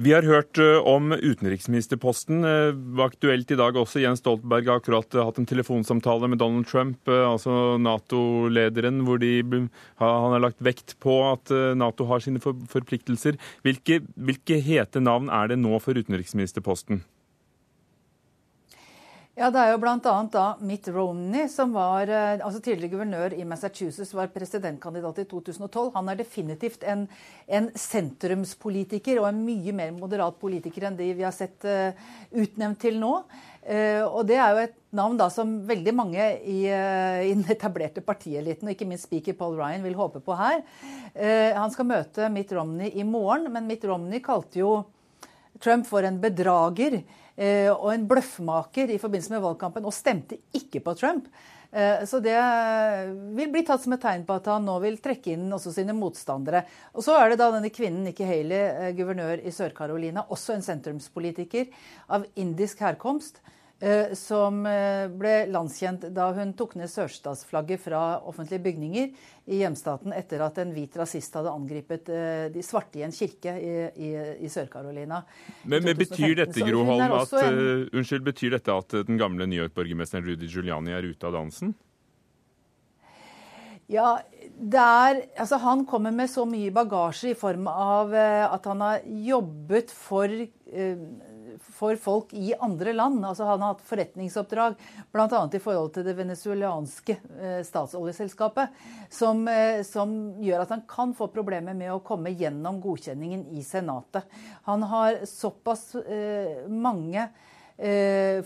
Vi 0.00 0.12
har 0.12 0.24
hørt 0.24 0.56
eh, 0.58 0.78
om 0.88 1.12
utenriksministerposten. 1.12 2.44
Eh, 2.48 3.02
aktuelt 3.04 3.50
i 3.52 3.58
dag 3.60 3.76
også. 3.76 4.00
Jens 4.00 4.22
Stoltenberg 4.22 4.70
har 4.70 4.80
akkurat 4.80 5.14
eh, 5.14 5.24
hatt 5.28 5.40
en 5.40 5.48
telefonsamtale 5.48 6.30
med 6.32 6.40
Donald 6.40 6.66
Trump, 6.70 7.08
altså 7.12 7.76
Nato-lederen, 7.82 9.02
hvor 9.04 9.20
de, 9.20 9.34
han 10.00 10.32
har 10.32 10.40
lagt 10.40 10.64
vekt 10.64 10.96
på 11.02 11.18
at 11.28 11.52
Nato 11.76 12.08
har 12.08 12.24
sine 12.24 12.40
forpliktelser. 12.40 13.36
Hvilke, 13.66 14.00
hvilke 14.16 14.62
hete 14.64 15.02
navn 15.04 15.28
er 15.28 15.52
det 15.52 15.60
nå 15.60 15.76
for 15.84 15.98
utenriksministerposten? 15.98 17.02
Ja, 19.32 19.46
Det 19.48 19.60
er 19.62 19.70
jo 19.72 19.78
bl.a. 19.80 19.96
da 20.28 20.42
Mitt 20.60 20.90
Romney, 20.92 21.46
som 21.48 21.70
var 21.72 22.10
eh, 22.12 22.34
altså 22.44 22.58
tidligere 22.60 22.92
guvernør 22.92 23.32
i 23.32 23.46
Massachusetts, 23.48 24.10
var 24.12 24.28
presidentkandidat 24.28 25.22
i 25.22 25.24
2012. 25.30 25.86
Han 25.94 26.10
er 26.12 26.18
definitivt 26.18 26.84
en, 26.84 27.06
en 27.48 27.70
sentrumspolitiker 27.72 29.22
og 29.22 29.30
en 29.30 29.40
mye 29.46 29.72
mer 29.72 29.94
moderat 29.96 30.36
politiker 30.36 30.84
enn 30.84 30.98
de 31.00 31.08
vi 31.16 31.24
har 31.24 31.32
sett 31.32 31.64
uh, 31.64 31.96
utnevnt 32.44 32.82
til 32.84 33.00
nå. 33.00 33.14
Uh, 33.64 34.04
og 34.04 34.28
det 34.28 34.36
er 34.36 34.52
jo 34.52 34.66
et 34.66 34.76
navn 35.00 35.16
da 35.16 35.30
som 35.32 35.56
veldig 35.64 35.96
mange 35.96 36.28
i, 36.44 36.58
uh, 36.68 37.24
i 37.24 37.32
den 37.32 37.48
etablerte 37.56 38.04
partieliten, 38.04 38.68
og 38.68 38.76
ikke 38.76 38.90
minst 38.90 39.08
speaker 39.08 39.38
Paul 39.40 39.56
Ryan, 39.56 39.88
vil 39.88 39.96
håpe 39.96 40.20
på 40.20 40.36
her. 40.36 40.60
han 41.56 41.72
skal 41.72 41.88
møte 41.88 42.28
Mitt 42.28 42.52
Romney 42.52 42.92
i 43.00 43.04
morgen, 43.08 43.48
men 43.52 43.64
Mitt 43.64 43.88
Romney 43.88 44.20
kalte 44.20 44.60
jo 44.60 44.74
Trump 45.62 45.88
for 45.88 46.04
en 46.04 46.20
bedrager. 46.20 47.00
Eh, 47.36 47.70
og 47.72 47.88
en 47.94 48.06
bløffmaker 48.08 48.92
i 48.92 49.00
forbindelse 49.00 49.32
med 49.32 49.44
valgkampen, 49.44 49.86
og 49.88 49.96
stemte 49.96 50.38
ikke 50.56 50.82
på 50.84 50.94
Trump. 51.00 51.30
Eh, 51.72 52.04
så 52.04 52.20
det 52.20 52.36
vil 53.32 53.48
bli 53.52 53.62
tatt 53.64 53.80
som 53.84 53.94
et 53.96 54.02
tegn 54.04 54.26
på 54.28 54.36
at 54.36 54.50
han 54.52 54.66
nå 54.68 54.74
vil 54.82 54.98
trekke 55.00 55.32
inn 55.32 55.46
også 55.56 55.72
sine 55.72 55.96
motstandere. 55.96 56.66
Og 56.92 57.06
så 57.06 57.16
er 57.16 57.32
det 57.32 57.40
da 57.40 57.48
denne 57.54 57.72
kvinnen 57.72 58.04
Nikki 58.04 58.28
Haley, 58.28 58.66
eh, 58.68 58.92
guvernør 58.98 59.40
i 59.40 59.54
Sør-Carolina, 59.54 60.26
også 60.28 60.58
en 60.58 60.66
sentrumspolitiker 60.66 61.72
av 62.12 62.28
indisk 62.36 62.84
herkomst. 62.84 63.40
Eh, 63.82 64.12
som 64.14 64.60
eh, 64.66 65.08
ble 65.10 65.48
landskjent 65.50 66.04
da 66.14 66.28
hun 66.36 66.52
tok 66.54 66.76
ned 66.78 66.86
sørstatsflagget 66.86 67.80
fra 67.82 68.02
offentlige 68.30 68.62
bygninger 68.62 69.08
i 69.50 69.56
hjemstaten 69.58 70.14
etter 70.14 70.44
at 70.46 70.60
en 70.62 70.70
hvit 70.70 70.94
rasist 71.00 71.34
hadde 71.34 71.50
angrepet 71.50 72.12
eh, 72.14 72.44
de 72.54 72.62
svarte 72.62 73.00
i 73.00 73.02
en 73.02 73.14
kirke 73.16 73.56
i, 73.58 73.72
i, 73.98 74.10
i 74.46 74.50
Sør-Carolina. 74.52 75.24
Men, 75.64 75.82
men, 75.82 75.98
betyr 75.98 76.36
dette 76.44 76.62
Gro 76.62 76.84
Holm, 76.92 77.16
at, 77.16 77.34
en... 77.40 77.58
uh, 77.58 77.88
unnskyld, 77.90 78.22
betyr 78.28 78.54
dette 78.54 78.78
at 78.84 78.94
den 79.08 79.18
gamle 79.18 79.50
New 79.50 79.58
York-borgermesteren 79.64 80.30
Rudy 80.30 80.46
Giuliani 80.46 80.94
er 80.94 81.10
ute 81.10 81.26
av 81.26 81.34
dansen? 81.40 81.74
Ja, 83.90 84.14
er, 84.62 85.24
altså 85.34 85.58
Han 85.58 85.82
kommer 85.90 86.14
med 86.14 86.30
så 86.30 86.46
mye 86.46 86.70
bagasje 86.70 87.34
i 87.34 87.36
form 87.36 87.66
av 87.66 88.14
at 88.14 88.70
han 88.70 88.86
har 88.86 89.02
jobbet 89.26 89.90
for 89.90 90.30
uh, 90.30 91.06
for 91.82 91.98
folk 91.98 92.34
i 92.38 92.54
andre 92.60 92.92
land. 92.92 93.24
Altså 93.26 93.44
Han 93.44 93.62
har 93.62 93.74
hatt 93.74 93.86
forretningsoppdrag 93.86 94.76
bl.a. 95.12 95.40
i 95.52 95.62
forhold 95.62 95.94
til 95.96 96.06
det 96.06 96.14
venezuelanske 96.14 97.16
eh, 97.18 97.60
statsoljeselskapet, 97.66 98.76
som, 99.10 99.42
eh, 99.50 99.82
som, 99.86 100.12
gjør 100.42 100.62
at 100.62 100.74
han 100.76 100.84
kan 100.88 101.14
få 101.16 101.26
problemer 101.34 101.74
med 101.74 101.90
å 101.90 102.02
komme 102.06 102.34
gjennom 102.38 102.78
godkjenningen 102.82 103.48
i 103.56 103.64
Senatet. 103.66 104.28
Han 104.68 104.86
har 104.92 105.24
såpass 105.28 105.90
eh, 106.04 106.68
mange 106.70 107.30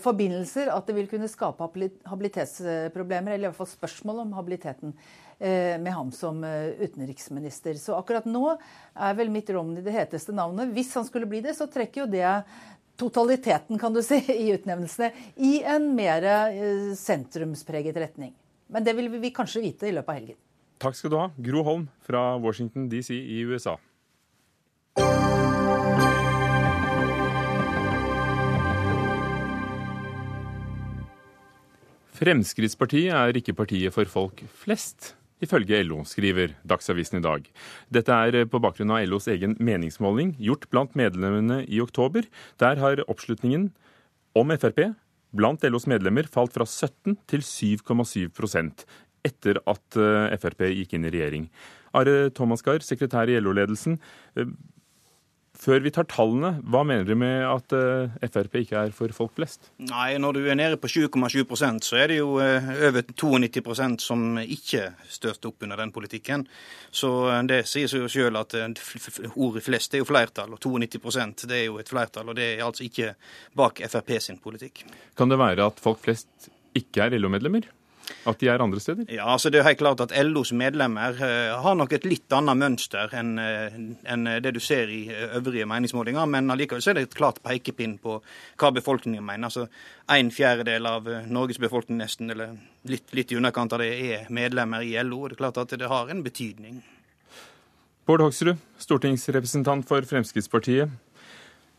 forbindelser 0.01 0.71
at 0.73 0.87
det 0.87 0.95
vil 0.95 1.09
kunne 1.11 1.27
skape 1.29 1.61
habilitetsproblemer, 2.09 3.35
eller 3.35 3.43
i 3.43 3.49
hvert 3.51 3.57
fall 3.59 3.67
spørsmål 3.69 4.21
om 4.23 4.31
habiliteten 4.33 4.93
med 5.37 5.91
ham 5.93 6.07
som 6.15 6.39
utenriksminister. 6.41 7.75
Så 7.77 7.93
akkurat 7.99 8.25
nå 8.25 8.55
er 8.55 9.19
vel 9.19 9.29
Mitt 9.29 9.51
Romney 9.53 9.83
det 9.85 9.93
heteste 9.93 10.33
navnet. 10.33 10.71
Hvis 10.73 10.95
han 10.97 11.05
skulle 11.05 11.29
bli 11.29 11.43
det, 11.45 11.53
så 11.59 11.67
trekker 11.69 12.05
jo 12.05 12.09
det 12.15 12.23
totaliteten 12.97 13.79
kan 13.79 13.93
du 13.93 14.01
si, 14.03 14.19
i 14.33 14.51
utnevnelsene 14.55 15.11
i 15.37 15.61
en 15.63 15.91
mer 15.95 16.25
eh, 16.25 16.93
sentrumspreget 16.97 17.97
retning. 17.97 18.33
Men 18.67 18.83
det 18.83 18.97
vil 18.97 19.09
vi 19.21 19.31
kanskje 19.35 19.63
vite 19.63 19.87
i 19.87 19.93
løpet 19.95 20.11
av 20.11 20.19
helgen. 20.19 20.39
Takk 20.81 20.97
skal 20.97 21.13
du 21.13 21.17
ha, 21.17 21.27
Gro 21.41 21.63
Holm 21.65 21.87
fra 22.05 22.35
Washington 22.41 22.89
DC 22.91 23.13
i 23.15 23.41
USA. 23.47 23.77
Fremskrittspartiet 32.17 33.13
er 33.13 33.37
ikke 33.37 33.53
partiet 33.57 33.93
for 33.93 34.09
folk 34.09 34.41
flest 34.57 35.13
ifølge 35.43 35.81
LO, 35.85 36.03
skriver 36.07 36.55
Dagsavisen 36.67 37.19
i 37.19 37.25
dag. 37.25 37.49
Dette 37.93 38.13
er 38.13 38.45
på 38.49 38.61
bakgrunn 38.63 38.93
av 38.95 39.05
LOs 39.07 39.27
egen 39.31 39.55
meningsmåling 39.59 40.35
gjort 40.41 40.67
blant 40.73 40.95
medlemmene 40.97 41.63
i 41.65 41.81
oktober. 41.83 42.27
Der 42.61 42.81
har 42.81 43.03
oppslutningen 43.07 43.69
om 44.37 44.53
Frp 44.57 44.91
blant 45.37 45.65
LOs 45.67 45.87
medlemmer 45.89 46.29
falt 46.31 46.55
fra 46.55 46.65
17 46.65 47.17
til 47.29 47.43
7,7% 47.45 48.87
etter 49.27 49.59
at 49.67 49.99
eh, 49.99 50.37
Frp 50.39 50.69
gikk 50.71 50.95
inn 50.95 51.07
i 51.07 51.13
regjering. 51.13 51.49
Are 51.97 52.29
Thomasgaard, 52.35 52.85
sekretær 52.85 53.29
i 53.31 53.37
LO-ledelsen. 53.41 53.97
Eh, 55.57 55.63
før 55.67 55.81
vi 55.83 55.91
tar 55.91 56.07
tallene, 56.09 56.61
hva 56.63 56.83
mener 56.85 57.05
du 57.05 57.15
med 57.17 57.43
at 57.45 57.73
uh, 57.75 58.13
Frp 58.29 58.59
ikke 58.61 58.77
er 58.85 58.93
for 58.95 59.11
folk 59.13 59.35
flest? 59.35 59.71
Nei, 59.77 60.17
Når 60.17 60.33
du 60.33 60.47
er 60.47 60.55
nede 60.55 60.77
på 60.77 60.87
7,7% 60.87 61.83
så 61.83 61.97
er 61.97 62.07
det 62.07 62.19
jo 62.19 62.37
uh, 62.39 62.69
over 62.87 63.01
92% 63.01 64.01
som 64.01 64.37
ikke 64.39 64.93
støtter 65.09 65.49
opp 65.49 65.63
under 65.63 65.77
den 65.77 65.91
politikken. 65.91 66.47
Så 66.91 67.09
uh, 67.27 67.41
det 67.47 67.65
sier 67.67 67.87
seg 67.87 68.05
jo 68.05 68.11
selv 68.11 68.41
at 68.43 68.55
ordet 69.35 69.63
flest 69.65 69.93
er 69.93 70.03
jo 70.03 70.09
flertall, 70.09 70.53
og 70.53 70.61
92% 70.63 71.47
det 71.47 71.63
er 71.63 71.65
jo 71.67 71.79
et 71.81 71.89
flertall. 71.89 72.29
Og 72.29 72.37
det 72.37 72.53
er 72.55 72.65
altså 72.65 72.85
ikke 72.87 73.15
bak 73.57 73.81
Frp 73.87 74.17
sin 74.21 74.39
politikk. 74.41 74.85
Kan 75.17 75.29
det 75.31 75.39
være 75.41 75.67
at 75.67 75.81
folk 75.81 76.03
flest 76.05 76.51
ikke 76.77 77.07
er 77.07 77.17
LO-medlemmer? 77.17 77.67
At 78.27 78.39
de 78.39 78.49
er 78.51 78.61
andre 78.63 78.79
steder? 78.79 79.05
Ja, 79.11 79.25
altså 79.33 79.49
Det 79.49 79.59
er 79.59 79.67
helt 79.67 79.79
klart 79.79 80.01
at 80.03 80.13
LOs 80.25 80.51
medlemmer 80.51 81.15
uh, 81.19 81.61
har 81.63 81.75
nok 81.75 81.93
et 81.93 82.05
litt 82.07 82.31
annet 82.33 82.59
mønster 82.59 83.13
enn 83.17 83.37
uh, 83.37 84.39
det 84.43 84.53
du 84.55 84.59
ser 84.63 84.91
i 84.91 85.07
øvrige 85.11 85.67
meningsmålinger. 85.69 86.25
Men 86.25 86.51
allikevel 86.51 86.83
så 86.83 86.91
er 86.91 86.99
det 86.99 87.07
et 87.07 87.17
klart 87.17 87.41
pekepinn 87.43 87.97
på 88.03 88.19
hva 88.57 88.71
befolkningen 88.75 89.23
mener. 89.23 89.49
Altså 89.49 89.67
En 90.17 90.31
fjerdedel 90.31 90.85
av 90.87 91.07
Norges 91.27 91.59
befolkning 91.59 91.99
nesten, 91.99 92.31
eller 92.31 92.55
litt, 92.87 93.09
litt 93.11 93.31
i 93.31 93.39
underkant 93.39 93.73
av 93.75 93.83
det, 93.83 93.91
er 93.91 94.29
medlemmer 94.31 94.85
i 94.85 94.95
LO. 95.03 95.23
og 95.23 95.29
Det 95.29 95.37
er 95.37 95.43
klart 95.43 95.63
at 95.63 95.75
det 95.79 95.89
har 95.91 96.09
en 96.09 96.23
betydning. 96.23 96.83
Bård 98.07 98.23
Hoksrud, 98.23 98.55
stortingsrepresentant 98.79 99.83
for 99.87 100.05
Fremskrittspartiet. 100.07 100.93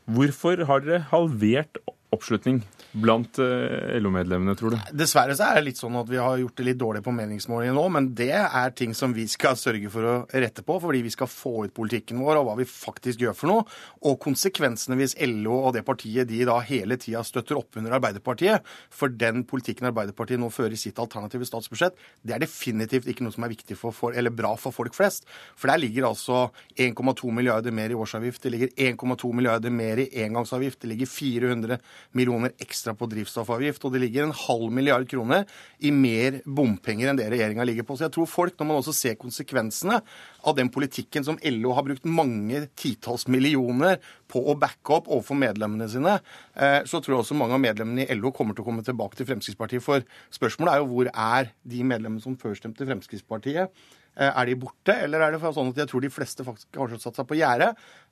Hvorfor 0.09 0.61
har 0.69 0.85
dere 0.85 1.07
halvert 1.09 1.81
oppslutning 2.13 2.63
blant 2.93 3.39
eh, 3.43 3.99
LO-medlemmene, 4.01 4.55
tror 4.57 4.73
du? 4.73 4.79
Dessverre 4.97 5.37
så 5.37 5.51
er 5.51 5.59
det 5.59 5.67
litt 5.69 5.81
sånn 5.81 5.97
at 6.01 6.09
vi 6.09 6.19
har 6.21 6.39
gjort 6.41 6.57
det 6.57 6.67
litt 6.71 6.81
dårlig 6.81 7.03
på 7.05 7.13
meningsmålingene 7.15 7.77
nå, 7.77 7.85
men 7.93 8.09
det 8.17 8.33
er 8.33 8.75
ting 8.77 8.95
som 8.97 9.13
vi 9.17 9.27
skal 9.29 9.59
sørge 9.61 9.91
for 9.93 10.09
å 10.09 10.15
rette 10.33 10.65
på, 10.65 10.79
fordi 10.81 11.03
vi 11.05 11.13
skal 11.13 11.31
få 11.31 11.67
ut 11.67 11.75
politikken 11.77 12.23
vår 12.25 12.41
og 12.41 12.49
hva 12.49 12.57
vi 12.61 12.67
faktisk 12.69 13.23
gjør 13.25 13.37
for 13.37 13.53
noe. 13.53 13.67
Og 14.09 14.19
konsekvensene 14.25 14.97
hvis 14.99 15.17
LO 15.29 15.61
og 15.69 15.77
det 15.77 15.85
partiet 15.87 16.31
de 16.31 16.41
da 16.49 16.59
hele 16.65 16.99
tida 17.01 17.23
støtter 17.27 17.61
opp 17.61 17.79
under 17.81 17.99
Arbeiderpartiet, 17.99 18.65
for 18.89 19.13
den 19.13 19.45
politikken 19.49 19.91
Arbeiderpartiet 19.91 20.41
nå 20.41 20.51
fører 20.55 20.77
i 20.77 20.81
sitt 20.81 20.99
alternative 21.03 21.47
statsbudsjett, 21.49 21.99
det 22.25 22.37
er 22.37 22.45
definitivt 22.47 23.11
ikke 23.13 23.27
noe 23.27 23.37
som 23.37 23.47
er 23.47 23.53
viktig 23.53 23.77
for, 23.79 23.95
for, 23.95 24.17
eller 24.17 24.35
bra 24.35 24.55
for 24.61 24.75
folk 24.75 24.97
flest. 24.97 25.29
For 25.59 25.71
der 25.71 25.83
ligger 25.85 26.09
altså 26.09 26.49
1,2 26.81 27.35
milliarder 27.37 27.75
mer 27.75 27.93
i 27.93 27.99
årsavgift, 27.99 28.43
det 28.47 28.55
ligger 28.57 28.75
1,2 28.91 29.33
milliarder 29.37 29.75
mer 29.75 30.01
i 30.03 30.09
engangsavgift, 30.25 30.81
det 30.83 30.95
ligger 30.95 31.13
400 31.13 31.81
millioner 32.17 32.57
ekstra 32.65 32.78
på 32.99 33.09
drivstoffavgift, 33.11 33.85
og 33.85 33.95
det 33.95 34.03
ligger 34.05 34.27
en 34.27 34.35
halv 34.37 34.73
milliard 34.75 35.07
kroner 35.11 35.45
i 35.85 35.93
mer 35.95 36.41
bompenger 36.45 37.11
enn 37.11 37.19
det 37.19 37.29
regjeringa 37.33 37.67
ligger 37.67 37.87
på. 37.89 37.97
Så 37.99 38.07
jeg 38.07 38.15
tror 38.17 38.31
folk, 38.31 38.57
når 38.59 38.69
man 38.71 38.81
også 38.81 38.95
ser 38.97 39.19
konsekvensene 39.21 40.01
av 40.47 40.57
den 40.59 40.71
politikken 40.73 41.27
som 41.27 41.41
LO 41.43 41.75
har 41.77 41.87
brukt 41.87 42.09
mange 42.09 42.65
titalls 42.79 43.27
millioner 43.31 43.99
på 44.31 44.43
å 44.45 44.57
backe 44.59 44.99
opp 44.99 45.11
overfor 45.11 45.39
medlemmene 45.41 45.89
sine, 45.91 46.19
eh, 46.55 46.81
så 46.89 47.03
tror 47.03 47.17
jeg 47.17 47.25
også 47.25 47.39
mange 47.39 47.57
av 47.59 47.65
medlemmene 47.65 48.07
i 48.07 48.19
LO 48.19 48.33
kommer 48.35 48.57
til 48.57 48.65
å 48.65 48.69
komme 48.71 48.85
tilbake 48.87 49.19
til 49.19 49.29
Fremskrittspartiet. 49.29 49.85
For 49.85 50.05
spørsmålet 50.35 50.75
er 50.75 50.83
jo 50.83 50.91
hvor 50.93 51.13
er 51.13 51.53
de 51.65 51.85
medlemmene 51.85 52.25
som 52.25 52.37
før 52.39 52.57
stemte 52.59 52.87
Fremskrittspartiet? 52.89 53.73
Eh, 54.19 54.33
er 54.35 54.49
de 54.51 54.57
borte, 54.59 54.95
eller 55.05 55.23
er 55.23 55.35
det 55.35 55.53
sånn 55.55 55.71
at 55.71 55.79
jeg 55.79 55.91
tror 55.93 56.03
de 56.03 56.11
fleste 56.11 56.43
faktisk 56.47 56.79
har 56.81 56.95
satt 56.99 57.21
seg 57.21 57.27
på 57.29 57.37
gjerdet 57.39 57.69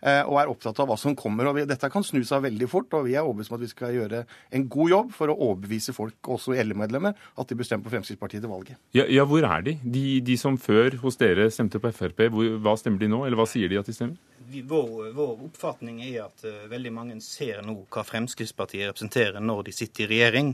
eh, 0.06 0.22
og 0.22 0.38
er 0.38 0.52
opptatt 0.52 0.78
av 0.82 0.86
hva 0.90 0.96
som 1.00 1.16
kommer? 1.18 1.48
og 1.50 1.56
vi, 1.58 1.64
Dette 1.66 1.90
kan 1.90 2.06
snu 2.06 2.20
seg 2.26 2.44
veldig 2.44 2.68
fort, 2.70 2.94
og 2.94 3.08
vi 3.08 3.16
er 3.16 3.26
overbevist 3.26 3.50
om 3.50 3.58
at 3.58 3.64
vi 3.64 3.70
skal 3.72 3.96
gjøre 3.96 4.22
en 4.54 4.68
god 4.70 4.92
jobb 4.92 5.10
for 5.16 5.32
å 5.32 5.38
overbevise 5.48 5.96
folk, 5.96 6.30
også 6.36 6.54
LE-medlemmer, 6.62 7.16
at 7.34 7.50
de 7.50 7.58
bestemmer 7.58 7.88
på 7.88 7.96
Fremskrittspartiet 7.96 8.44
til 8.44 8.52
valget. 8.52 8.78
Ja, 8.94 9.08
ja 9.10 9.26
hvor 9.26 9.42
er 9.42 9.66
de? 9.66 9.78
de? 9.82 10.06
de? 10.22 10.36
som 10.38 10.58
før 10.60 10.94
hos 11.00 11.18
dere 11.18 11.48
stemte 11.50 11.80
på 11.82 11.90
Frp, 11.96 12.26
hvor, 12.30 12.54
hva 12.62 12.76
stemmer 12.78 13.02
de 13.02 13.10
nå, 13.10 13.24
eller 13.26 13.40
hva 13.40 13.48
sier 13.50 13.72
de 13.72 13.80
at 13.80 13.88
de 13.88 13.96
stemmer? 13.96 14.20
Vår, 14.48 15.12
vår, 15.12 15.32
oppfatning 15.44 16.00
er 16.04 16.26
at 16.26 16.44
uh, 16.46 16.66
veldig 16.70 16.92
mange 16.94 17.16
ser 17.24 17.62
nå 17.66 17.74
hva 17.92 18.04
Fremskrittspartiet 18.06 18.88
representerer 18.90 19.42
når 19.42 19.66
de 19.66 19.74
sitter 19.74 20.06
i 20.06 20.08
regjering. 20.14 20.52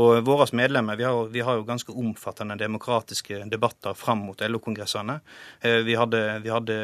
Og 0.00 0.22
våre 0.26 0.46
medlemmer 0.56 0.98
vi 0.98 1.06
har, 1.06 1.30
vi 1.32 1.44
har 1.44 1.58
jo 1.58 1.66
ganske 1.68 1.92
omfattende 1.92 2.58
demokratiske 2.58 3.44
debatter 3.52 3.94
fram 3.98 4.24
mot 4.26 4.40
LO-kongressene. 4.42 5.20
Uh, 5.64 5.80
vi, 5.86 5.94
vi, 5.94 6.50
hadde 6.52 6.78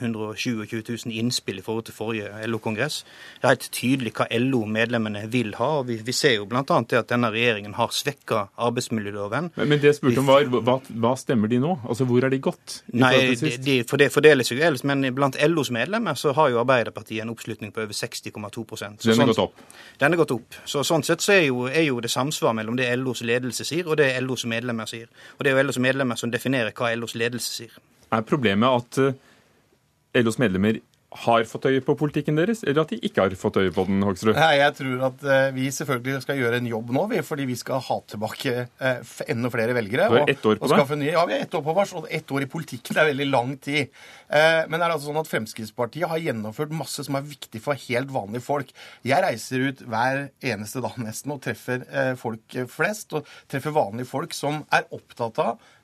127 0.00 0.82
000 1.06 1.14
innspill 1.20 1.62
i 1.62 1.64
forhold 1.66 1.88
til 1.88 1.96
forrige 1.96 2.42
LO-kongress. 2.50 3.02
Det 3.38 3.46
er 3.46 3.54
helt 3.54 3.70
tydelig 3.76 4.14
hva 4.18 4.28
LO-medlemmene 4.40 5.24
vil 5.32 5.54
ha. 5.60 5.70
og 5.80 5.88
Vi, 5.90 6.00
vi 6.06 6.16
ser 6.16 6.36
jo 6.40 6.48
bl.a. 6.50 6.64
det 6.64 7.00
at 7.00 7.12
denne 7.14 7.30
regjeringen 7.32 7.78
har 7.78 7.94
svekka 7.94 8.48
arbeidsmiljøloven. 8.58 9.52
Men, 9.56 9.72
men 9.72 9.80
det 9.80 9.92
jeg 9.92 10.00
spurte 10.00 10.24
om 10.24 10.30
var, 10.30 10.48
hva, 10.58 10.78
hva, 10.90 11.14
stemmer 11.20 11.50
de 11.50 11.62
nå? 11.62 11.76
Altså 11.86 12.08
Hvor 12.08 12.26
er 12.26 12.34
de 12.34 12.42
gått? 12.42 12.80
Nei, 12.92 13.14
de, 13.38 13.54
de, 13.62 13.80
for 13.88 14.00
det 14.00 14.10
fordeles 14.14 14.50
jo 14.50 14.58
ellers, 14.58 14.84
men 14.86 15.06
blant 15.14 15.38
LOs 15.46 15.70
medlemmer 15.74 15.99
medlemmer, 16.00 16.14
så 16.14 16.32
har 16.32 16.48
jo 16.50 16.60
Arbeiderpartiet 16.60 17.22
en 17.22 17.30
oppslutning 17.30 17.72
på 17.72 17.80
over 17.80 17.92
60,2 17.92 18.30
Den 18.30 18.96
er 19.10 19.14
sånn, 19.14 19.26
gått 19.28 19.38
opp? 19.38 19.54
Den 19.98 20.12
er 20.12 20.16
gått 20.16 20.30
opp. 20.30 20.54
Så 20.64 20.82
Sånn 20.84 21.02
sett 21.04 21.20
så 21.20 21.32
er 21.32 21.46
jo, 21.46 21.66
er 21.68 21.84
jo 21.86 22.00
det 22.00 22.10
samsvar 22.10 22.54
mellom 22.54 22.76
det 22.76 22.88
LOs 22.96 23.22
ledelse 23.22 23.64
sier, 23.64 23.86
og 23.86 23.96
det 24.00 24.12
LOs 24.22 24.44
medlemmer 24.44 24.86
sier. 24.86 25.08
Og 25.38 25.44
det 25.44 25.52
er 25.52 25.58
jo 25.58 25.66
LOs 25.68 25.78
medlemmer 25.78 26.16
som 26.16 26.30
definerer 26.30 26.72
hva 26.72 26.94
LOs 26.96 27.14
ledelse 27.14 27.52
sier. 27.52 27.76
Er 28.10 28.22
problemet 28.22 28.68
at 28.68 28.98
eh, 28.98 30.22
LOs 30.24 30.38
medlemmer 30.38 30.80
har 31.10 31.44
fått 31.48 31.66
øye 31.70 31.82
på 31.82 31.96
politikken 31.98 32.36
deres, 32.38 32.62
eller 32.64 32.84
at 32.84 32.92
de 32.92 32.98
ikke 33.06 33.24
har 33.24 33.34
fått 33.38 33.58
øye 33.60 33.72
på 33.74 33.84
den? 33.88 34.02
Hoksrud? 34.06 34.34
Nei, 34.36 34.60
Jeg 34.60 34.74
tror 34.78 35.06
at 35.08 35.24
uh, 35.26 35.48
vi 35.56 35.66
selvfølgelig 35.74 36.22
skal 36.24 36.38
gjøre 36.38 36.60
en 36.60 36.68
jobb 36.70 36.92
nå, 36.94 37.06
fordi 37.26 37.46
vi 37.50 37.56
skal 37.58 37.82
ha 37.86 37.98
tilbake 38.10 38.66
uh, 38.82 39.14
enda 39.30 39.50
flere 39.50 39.74
velgere. 39.74 40.08
Du 40.10 40.18
har 40.20 40.30
ett 40.30 40.46
år 40.46 40.60
på 40.60 40.70
deg? 40.70 41.06
Ja, 41.10 41.24
vi 41.26 41.34
har 41.36 41.46
ett 41.46 41.54
år 41.54 41.64
på 41.66 41.74
oss, 41.74 41.94
og 41.98 42.10
ett 42.10 42.30
år 42.30 42.46
i 42.46 42.50
politikken 42.50 42.98
er 42.98 43.10
veldig 43.10 43.28
lang 43.30 43.56
tid. 43.62 43.90
Men 44.30 44.70
men 44.70 44.78
det 44.78 44.86
er 44.86 44.92
altså 44.94 45.10
sånn 45.10 45.18
at 45.20 45.28
Fremskrittspartiet 45.28 46.08
har 46.08 46.20
gjennomført 46.22 46.70
masse 46.72 47.02
som 47.04 47.16
er 47.18 47.24
viktig 47.26 47.60
for 47.60 47.76
helt 47.88 48.08
vanlige 48.14 48.46
folk. 48.46 48.70
Jeg 49.04 49.20
reiser 49.20 49.66
ut 49.66 49.82
hver 49.82 50.22
eneste 50.40 50.80
dag 50.80 50.94
nesten 51.02 51.34
og 51.34 51.42
treffer 51.44 51.82
folk 52.16 52.56
flest, 52.72 53.12
og 53.12 53.28
treffer 53.50 53.74
vanlige 53.76 54.08
folk 54.08 54.32
som 54.36 54.62
er 54.72 54.86
opptatt 54.94 55.42
av 55.42 55.58
eh, 55.58 55.79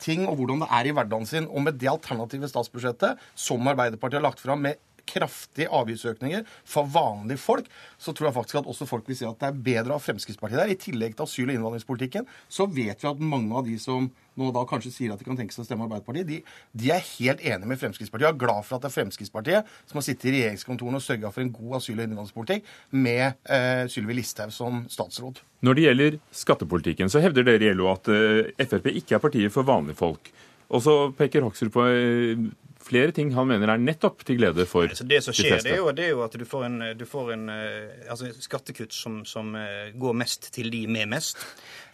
ting 0.00 0.24
og 0.26 0.38
hvordan 0.38 0.62
det 0.64 0.70
er 0.72 0.88
i 0.88 0.92
hverdagen 0.96 1.26
sin. 1.28 1.48
Og 1.48 1.64
med 1.66 1.76
det 1.80 1.90
alternative 1.90 2.48
statsbudsjettet 2.48 3.20
som 3.38 3.68
Arbeiderpartiet 3.70 4.20
har 4.20 4.28
lagt 4.28 4.40
fram, 4.42 4.62
med 4.64 4.80
kraftige 5.10 5.70
avgiftsøkninger 5.80 6.46
for 6.64 6.88
vanlige 6.90 7.42
folk, 7.42 7.68
så 7.98 8.14
tror 8.14 8.30
jeg 8.30 8.38
faktisk 8.38 8.62
at 8.62 8.70
også 8.70 8.88
folk 8.88 9.08
vil 9.10 9.18
si 9.18 9.28
at 9.28 9.38
det 9.42 9.50
er 9.50 9.62
bedre 9.70 9.96
ha 9.96 10.02
Fremskrittspartiet 10.02 10.62
der. 10.62 10.72
I 10.72 10.80
tillegg 10.80 11.16
til 11.16 11.26
asyl- 11.26 11.50
og 11.50 11.56
innvandringspolitikken 11.56 12.28
så 12.48 12.66
vet 12.70 13.02
vi 13.02 13.10
at 13.10 13.22
mange 13.22 13.56
av 13.56 13.66
de 13.68 13.76
som 13.80 14.10
nå 14.40 14.50
da 14.54 14.62
kanskje 14.68 14.92
sier 14.94 15.12
at 15.12 15.20
de 15.20 15.26
kan 15.26 15.36
tenke 15.38 15.54
seg 15.54 15.64
å 15.64 15.68
stemme 15.68 15.86
Arbeiderpartiet, 15.86 16.28
de, 16.28 16.38
de 16.72 16.92
er 16.94 17.02
helt 17.18 17.42
enige 17.44 17.68
med 17.68 17.80
Fremskrittspartiet 17.80 18.28
og 18.28 18.34
er 18.34 18.42
glad 18.44 18.66
for 18.66 18.78
at 18.78 18.84
det 18.84 18.90
er 18.90 18.96
Fremskrittspartiet 18.96 19.72
som 19.90 20.00
har 20.00 20.06
sittet 20.06 20.30
i 20.30 20.34
regjeringskontorene 20.36 21.00
og 21.00 21.04
sørga 21.04 21.32
for 21.34 21.44
en 21.44 21.52
god 21.54 21.78
asyl- 21.80 21.98
og 21.98 22.06
innvandringspolitikk 22.06 22.70
med 23.06 23.26
eh, 23.50 23.84
Sylvi 23.92 24.16
Listhaug 24.20 24.54
som 24.54 24.84
statsråd. 24.90 25.42
Når 25.66 25.76
det 25.76 25.86
gjelder 25.86 26.18
skattepolitikken, 26.42 27.12
så 27.12 27.22
hevder 27.24 27.46
dere 27.46 27.68
i 27.68 27.74
LO 27.76 27.90
at 27.92 28.08
eh, 28.14 28.64
Frp 28.64 28.90
ikke 28.94 29.18
er 29.18 29.24
partiet 29.24 29.54
for 29.54 29.68
vanlige 29.68 29.98
folk. 30.00 30.32
Og 30.70 30.84
så 30.84 30.96
peker 31.18 31.44
Hoksrud 31.44 31.72
på 31.74 31.86
eh, 31.90 32.44
flere 32.90 33.14
ting 33.16 33.32
han 33.36 33.46
mener 33.48 33.70
er 33.72 33.78
nettopp 33.82 34.24
til 34.26 34.36
glede 34.40 34.66
for 34.68 34.88
Altså 34.90 35.06
det 35.08 35.22
som 35.24 35.34
skjer, 35.36 35.60
det 35.62 35.72
er, 35.72 35.80
jo, 35.80 35.90
det 35.96 36.04
er 36.08 36.12
jo 36.14 36.22
at 36.26 36.36
du 36.38 36.44
får 36.44 36.64
en, 36.66 36.78
du 36.98 37.04
får 37.08 37.32
en 37.36 37.48
eh, 37.54 38.10
altså 38.10 38.30
skattekutt 38.42 38.92
som, 38.96 39.20
som 39.24 39.54
eh, 39.58 39.92
går 39.94 40.16
mest 40.20 40.50
til 40.54 40.70
de 40.74 40.84
med 40.90 41.08
mest. 41.14 41.38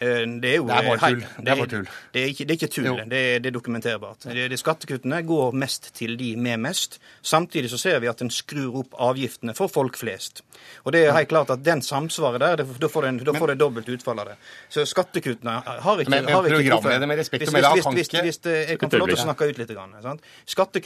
Eh, 0.01 0.25
Det 0.41 0.51
er 0.51 0.57
jo 0.57 0.67
Det 0.67 0.75
er 0.77 0.89
bare 0.89 0.99
tull. 1.07 1.21
Det 1.21 1.53
er 1.53 1.55
bare 1.61 1.71
tull. 1.75 1.87
Det 2.13 2.23
er 2.23 2.27
ikke, 2.33 2.45
det 2.49 2.51
er 2.55 2.59
ikke 2.59 2.71
tull, 2.73 2.89
det 3.09 3.21
er, 3.21 3.39
det 3.39 3.51
er 3.51 3.55
dokumenterbart. 3.59 4.25
Det, 4.27 4.49
det 4.51 4.59
Skattekuttene 4.59 5.21
går 5.25 5.53
mest 5.53 5.91
til 5.95 6.17
de 6.19 6.35
med 6.35 6.57
mest. 6.65 6.99
Samtidig 7.21 7.69
så 7.71 7.77
ser 7.81 7.99
vi 8.03 8.09
at 8.11 8.21
en 8.25 8.29
skrur 8.33 8.81
opp 8.83 8.97
avgiftene 8.99 9.55
for 9.57 9.71
folk 9.71 9.97
flest. 9.97 10.43
Og 10.85 10.91
det 10.93 11.05
er 11.05 11.13
helt 11.15 11.29
klart 11.29 11.49
at 11.53 11.63
den 11.65 11.81
samsvaret 11.85 12.41
der, 12.41 12.63
da 12.63 12.89
får 12.89 13.07
det, 13.47 13.57
dobbelt 13.59 13.89
utfall 13.93 14.19
av 14.19 14.31
det. 14.33 14.37
Så 14.73 14.85
skattekuttene 14.89 15.61
har 15.63 16.01
ikke 16.01 16.09
Men- 16.09 16.25
men 16.25 16.33
har 16.33 16.43
programleder 16.43 17.07
med 17.07 17.17
respekt 17.19 17.47
å 17.47 17.51
melde, 17.53 17.67
han 17.67 17.77
hvis- 17.77 17.83
kan 17.83 17.93
hvis- 17.93 18.07
ikke- 18.09 18.21
hvis 18.23 18.67
Jeg 18.67 18.79
kan 18.79 18.89
få 18.89 18.97
lov 18.97 19.07
til 19.07 19.15
å 19.17 19.23
snakke 19.27 19.49
ut 19.49 19.57
litt. 19.57 19.67
Grann, 19.77 19.93
sant? 20.01 20.21